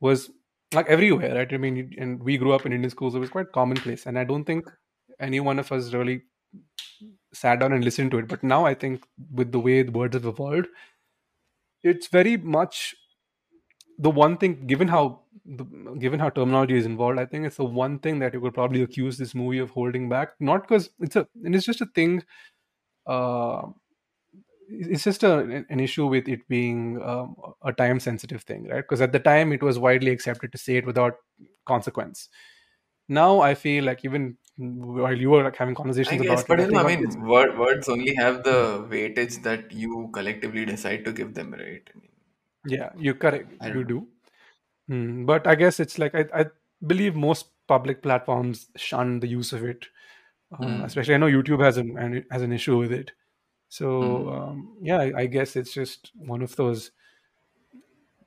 was 0.00 0.30
like 0.74 0.88
everywhere, 0.88 1.34
right? 1.34 1.52
I 1.52 1.56
mean, 1.56 1.94
and 1.98 2.22
we 2.22 2.38
grew 2.38 2.52
up 2.52 2.66
in 2.66 2.72
Indian 2.72 2.90
schools; 2.90 3.14
it 3.14 3.20
was 3.20 3.30
quite 3.30 3.52
commonplace, 3.52 4.06
and 4.06 4.18
I 4.18 4.24
don't 4.24 4.44
think 4.44 4.70
any 5.20 5.40
one 5.40 5.58
of 5.58 5.72
us 5.72 5.92
really 5.94 6.22
sat 7.32 7.60
down 7.60 7.72
and 7.72 7.84
listened 7.84 8.10
to 8.12 8.18
it. 8.18 8.28
But 8.28 8.42
now, 8.42 8.64
I 8.66 8.74
think 8.74 9.04
with 9.32 9.52
the 9.52 9.60
way 9.60 9.82
the 9.82 9.92
words 9.92 10.14
have 10.14 10.26
evolved, 10.26 10.68
it's 11.82 12.08
very 12.08 12.36
much 12.36 12.94
the 13.98 14.10
one 14.10 14.36
thing. 14.36 14.66
Given 14.66 14.88
how 14.88 15.20
the, 15.44 15.64
given 15.98 16.20
how 16.20 16.30
terminology 16.30 16.76
is 16.76 16.86
involved, 16.86 17.18
I 17.18 17.26
think 17.26 17.46
it's 17.46 17.56
the 17.56 17.64
one 17.64 17.98
thing 17.98 18.18
that 18.20 18.34
you 18.34 18.40
could 18.40 18.54
probably 18.54 18.82
accuse 18.82 19.18
this 19.18 19.34
movie 19.34 19.58
of 19.58 19.70
holding 19.70 20.08
back. 20.08 20.30
Not 20.40 20.62
because 20.62 20.90
it's 21.00 21.16
a, 21.16 21.26
and 21.44 21.54
it's 21.54 21.66
just 21.66 21.80
a 21.80 21.86
thing. 21.86 22.22
Uh, 23.06 23.68
it's 24.68 25.04
just 25.04 25.22
a, 25.22 25.64
an 25.68 25.80
issue 25.80 26.06
with 26.06 26.28
it 26.28 26.46
being 26.48 27.00
um, 27.02 27.36
a 27.62 27.72
time 27.72 28.00
sensitive 28.00 28.42
thing, 28.42 28.66
right? 28.68 28.82
Because 28.82 29.00
at 29.00 29.12
the 29.12 29.18
time 29.18 29.52
it 29.52 29.62
was 29.62 29.78
widely 29.78 30.10
accepted 30.10 30.52
to 30.52 30.58
say 30.58 30.76
it 30.76 30.86
without 30.86 31.16
consequence. 31.66 32.28
Now 33.08 33.40
I 33.40 33.54
feel 33.54 33.84
like 33.84 34.04
even 34.04 34.38
while 34.56 35.16
you 35.18 35.30
were 35.30 35.44
like 35.44 35.56
having 35.56 35.74
conversations 35.74 36.12
I 36.12 36.24
guess, 36.24 36.42
about 36.42 36.48
but 36.48 36.60
it, 36.60 36.72
you 36.72 36.72
know, 36.72 36.78
I 36.78 36.96
mean, 36.96 37.20
word, 37.26 37.58
words 37.58 37.88
only 37.90 38.14
have 38.14 38.42
the 38.42 38.86
weightage 38.90 39.42
that 39.42 39.70
you 39.72 40.08
collectively 40.14 40.64
decide 40.64 41.04
to 41.04 41.12
give 41.12 41.34
them, 41.34 41.52
right? 41.52 41.82
I 41.94 41.98
mean, 41.98 42.10
yeah, 42.66 42.90
you're 42.96 43.14
correct, 43.14 43.66
you 43.66 43.84
do. 43.84 44.08
Hmm, 44.88 45.26
but 45.26 45.46
I 45.46 45.54
guess 45.56 45.80
it's 45.80 45.98
like 45.98 46.14
I, 46.14 46.26
I 46.34 46.46
believe 46.86 47.16
most 47.16 47.48
public 47.68 48.02
platforms 48.02 48.68
shun 48.76 49.20
the 49.20 49.28
use 49.28 49.52
of 49.52 49.64
it. 49.64 49.86
Uh, 50.52 50.58
Hmm. 50.60 50.84
Especially, 50.84 51.14
I 51.14 51.18
know 51.18 51.26
YouTube 51.28 51.64
has 51.64 51.78
an, 51.78 51.98
an 51.98 52.26
has 52.30 52.42
an 52.42 52.52
issue 52.52 52.78
with 52.78 52.92
it. 52.92 53.12
So 53.70 53.88
Hmm. 54.00 54.28
um, 54.30 54.78
yeah, 54.82 54.98
I, 54.98 55.12
I 55.22 55.26
guess 55.26 55.56
it's 55.56 55.74
just 55.74 56.12
one 56.16 56.42
of 56.42 56.56
those 56.56 56.92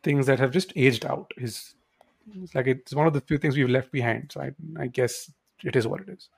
things 0.04 0.26
that 0.28 0.40
have 0.40 0.52
just 0.52 0.74
aged 0.76 1.06
out. 1.06 1.32
Is 1.38 1.76
it's 2.44 2.56
like 2.56 2.68
it's 2.68 2.94
one 2.94 3.08
of 3.08 3.14
the 3.14 3.22
few 3.22 3.38
things 3.38 3.58
we've 3.58 3.70
left 3.70 3.92
behind. 3.92 4.32
So 4.34 4.42
I, 4.42 4.52
I 4.80 4.88
guess 4.88 5.32
it 5.64 5.76
is 5.76 5.88
what 5.88 6.02
it 6.02 6.10
is. 6.10 6.30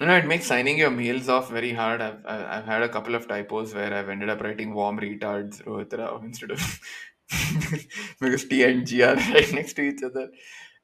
You 0.00 0.06
know, 0.06 0.16
it 0.16 0.26
makes 0.26 0.46
signing 0.46 0.78
your 0.78 0.90
mails 0.90 1.28
off 1.28 1.50
very 1.50 1.72
hard. 1.72 2.00
I've 2.00 2.24
I've 2.26 2.64
had 2.64 2.82
a 2.82 2.88
couple 2.88 3.14
of 3.14 3.28
typos 3.28 3.74
where 3.74 3.92
I've 3.92 4.08
ended 4.08 4.30
up 4.30 4.40
writing 4.40 4.72
"warm 4.74 4.98
retards" 4.98 5.62
Rohit 5.64 5.96
Rao 5.98 6.20
instead 6.24 6.50
of 6.50 6.80
because 8.20 8.44
T 8.46 8.64
and 8.64 8.86
G 8.86 9.02
are 9.02 9.14
right 9.34 9.52
next 9.52 9.74
to 9.74 9.82
each 9.82 10.02
other. 10.02 10.30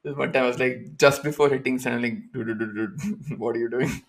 This 0.02 0.16
one 0.16 0.32
time 0.32 0.44
I 0.44 0.46
was 0.48 0.58
like, 0.58 0.96
just 0.98 1.22
before 1.24 1.48
hitting 1.48 1.78
send, 1.78 1.96
I'm 1.96 2.02
like, 2.02 2.32
"Dude, 2.32 2.46
dude, 2.58 2.74
dude, 2.74 2.98
dude, 2.98 3.38
what 3.38 3.56
are 3.56 3.58
you 3.58 3.70
doing? 3.70 4.02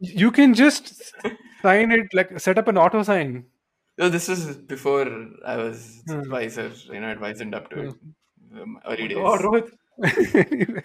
You 0.00 0.30
can 0.30 0.52
just 0.54 1.14
sign 1.62 1.90
it 1.90 2.12
like 2.12 2.38
set 2.38 2.58
up 2.58 2.68
an 2.68 2.76
auto 2.78 3.02
sign. 3.02 3.46
No, 3.98 4.10
this 4.10 4.28
was 4.28 4.56
before 4.58 5.06
I 5.44 5.56
was 5.56 6.02
Hmm. 6.06 6.20
advisor, 6.20 6.70
you 6.92 7.00
know, 7.00 7.10
advised 7.10 7.54
up 7.54 7.70
to 7.70 7.80
it. 7.88 7.94
Um, 8.60 8.78
early 8.86 9.08
days. 9.08 9.18
Oh, 9.18 9.38
Rohit. 9.38 10.84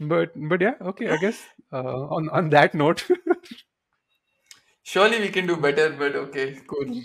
But 0.00 0.32
but 0.36 0.60
yeah, 0.60 0.74
okay. 0.80 1.10
I 1.10 1.16
guess 1.16 1.46
uh, 1.72 2.06
on 2.16 2.28
on 2.30 2.50
that 2.50 2.74
note, 2.74 3.08
Surely 4.82 5.18
we 5.20 5.30
can 5.30 5.46
do 5.46 5.56
better, 5.56 5.90
but 5.96 6.14
okay, 6.14 6.60
cool. 6.66 7.02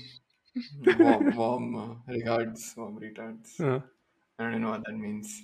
Warm, 0.82 1.36
warm 1.36 1.76
uh, 1.76 1.96
regards, 2.08 2.74
warm 2.78 3.00
retards. 3.00 3.50
uh, 3.60 3.80
I 4.40 4.52
don't 4.52 4.62
know 4.62 4.72
what 4.72 4.84
that 4.86 4.96
means. 4.96 5.44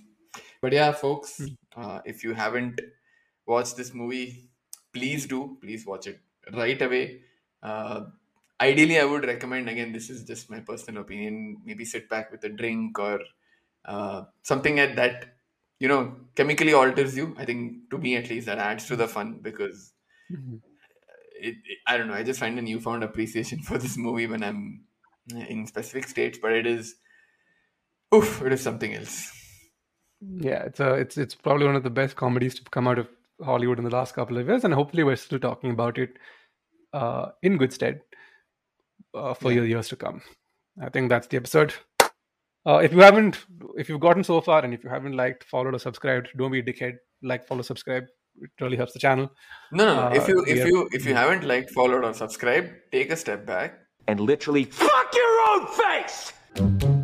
But 0.62 0.74
yeah, 0.74 0.92
folks, 0.94 1.32
Hmm. 1.38 1.56
uh, 1.76 2.02
if 2.06 2.24
you 2.24 2.34
haven't 2.34 2.82
watched 3.46 3.78
this 3.78 3.94
movie, 3.94 4.52
please 4.94 5.28
do. 5.28 5.58
Please 5.62 5.86
watch 5.86 6.08
it 6.08 6.22
right 6.54 6.82
away. 6.82 7.24
Uh, 7.64 8.08
ideally, 8.62 9.00
I 9.00 9.06
would 9.06 9.26
recommend, 9.26 9.70
again, 9.70 9.92
this 9.94 10.10
is 10.10 10.26
just 10.26 10.50
my 10.50 10.62
personal 10.62 11.04
opinion, 11.04 11.62
maybe 11.66 11.86
sit 11.86 12.10
back 12.10 12.32
with 12.32 12.44
a 12.46 12.50
drink 12.50 13.00
or 13.00 13.22
uh, 13.86 14.26
something 14.44 14.80
at 14.80 14.96
that, 14.98 15.35
you 15.80 15.88
know, 15.88 16.16
chemically 16.36 16.74
alters 16.74 17.16
you. 17.18 17.36
I 17.38 17.46
think, 17.46 17.90
to 17.92 17.98
me 17.98 18.16
at 18.16 18.30
least, 18.30 18.46
that 18.48 18.58
adds 18.60 18.86
to 18.88 18.96
the 18.96 19.08
fun 19.08 19.40
because 19.42 19.94
Mhm. 20.32 20.62
it, 21.42 21.56
it- 21.66 21.80
I 21.88 21.98
don't 21.98 22.08
know. 22.08 22.14
I 22.14 22.24
just 22.24 22.40
find 22.40 22.58
a 22.58 22.62
newfound 22.62 23.04
appreciation 23.04 23.60
for 23.62 23.78
this 23.78 23.98
movie 23.98 24.28
when 24.28 24.44
I'm 24.44 24.86
in 25.50 25.66
specific 25.68 26.08
states, 26.08 26.38
but 26.42 26.52
it 26.54 26.66
is, 26.66 26.96
oof, 28.14 28.42
it 28.42 28.54
is 28.54 28.62
something 28.62 28.94
else. 28.94 29.32
yeah, 30.22 30.64
it's 30.64 30.80
a 30.80 30.94
it's 30.96 31.18
it's 31.18 31.36
probably 31.36 31.66
one 31.66 31.76
of 31.76 31.84
the 31.84 31.90
best 31.90 32.16
comedies 32.16 32.56
to 32.56 32.64
come 32.72 32.88
out 32.88 32.98
of 33.00 33.08
Hollywood 33.44 33.78
in 33.80 33.84
the 33.86 33.92
last 33.96 34.16
couple 34.16 34.38
of 34.38 34.48
years, 34.48 34.64
and 34.64 34.74
hopefully 34.74 35.04
we're 35.04 35.16
still 35.18 35.40
talking 35.40 35.72
about 35.72 35.98
it 35.98 36.18
uh, 36.94 37.32
in 37.44 37.58
good 37.58 37.74
stead 37.74 38.02
uh, 39.14 39.34
for 39.34 39.52
Yeah. 39.52 39.58
your 39.58 39.66
years 39.66 39.90
to 39.90 39.96
come. 39.98 40.22
I 40.82 40.90
think 40.90 41.10
that's 41.10 41.28
the 41.28 41.38
episode. 41.38 41.74
Uh, 42.68 42.78
if 42.78 42.92
you 42.92 43.00
haven't, 43.00 43.46
if 43.78 43.90
you've 43.90 44.00
gotten 44.00 44.24
so 44.24 44.42
far, 44.42 44.64
and 44.64 44.74
if 44.74 44.84
you 44.84 44.90
haven't 44.90 45.14
liked, 45.14 45.44
followed, 45.44 45.76
or 45.76 45.80
subscribed, 45.80 46.30
don't 46.38 46.52
be 46.52 46.60
a 46.60 46.64
dickhead. 46.64 46.94
Like, 47.22 47.46
follow, 47.48 47.62
subscribe. 47.62 48.04
It 48.42 48.50
really 48.60 48.76
helps 48.76 48.94
the 48.94 49.00
channel. 49.00 49.30
No, 49.72 49.86
no. 50.10 50.16
if 50.16 50.24
Uh, 50.24 50.28
you 50.34 50.44
if 50.48 50.58
have- 50.60 50.68
you 50.68 50.90
if 50.92 51.06
you 51.06 51.14
haven't 51.16 51.44
liked, 51.48 51.72
followed, 51.72 52.04
or 52.04 52.14
subscribed, 52.14 52.72
take 52.92 53.12
a 53.12 53.16
step 53.16 53.46
back. 53.46 53.80
And 54.08 54.20
literally, 54.20 54.66
fuck 54.66 55.14
your 55.14 55.34
own 55.50 55.68
face! 55.68 56.95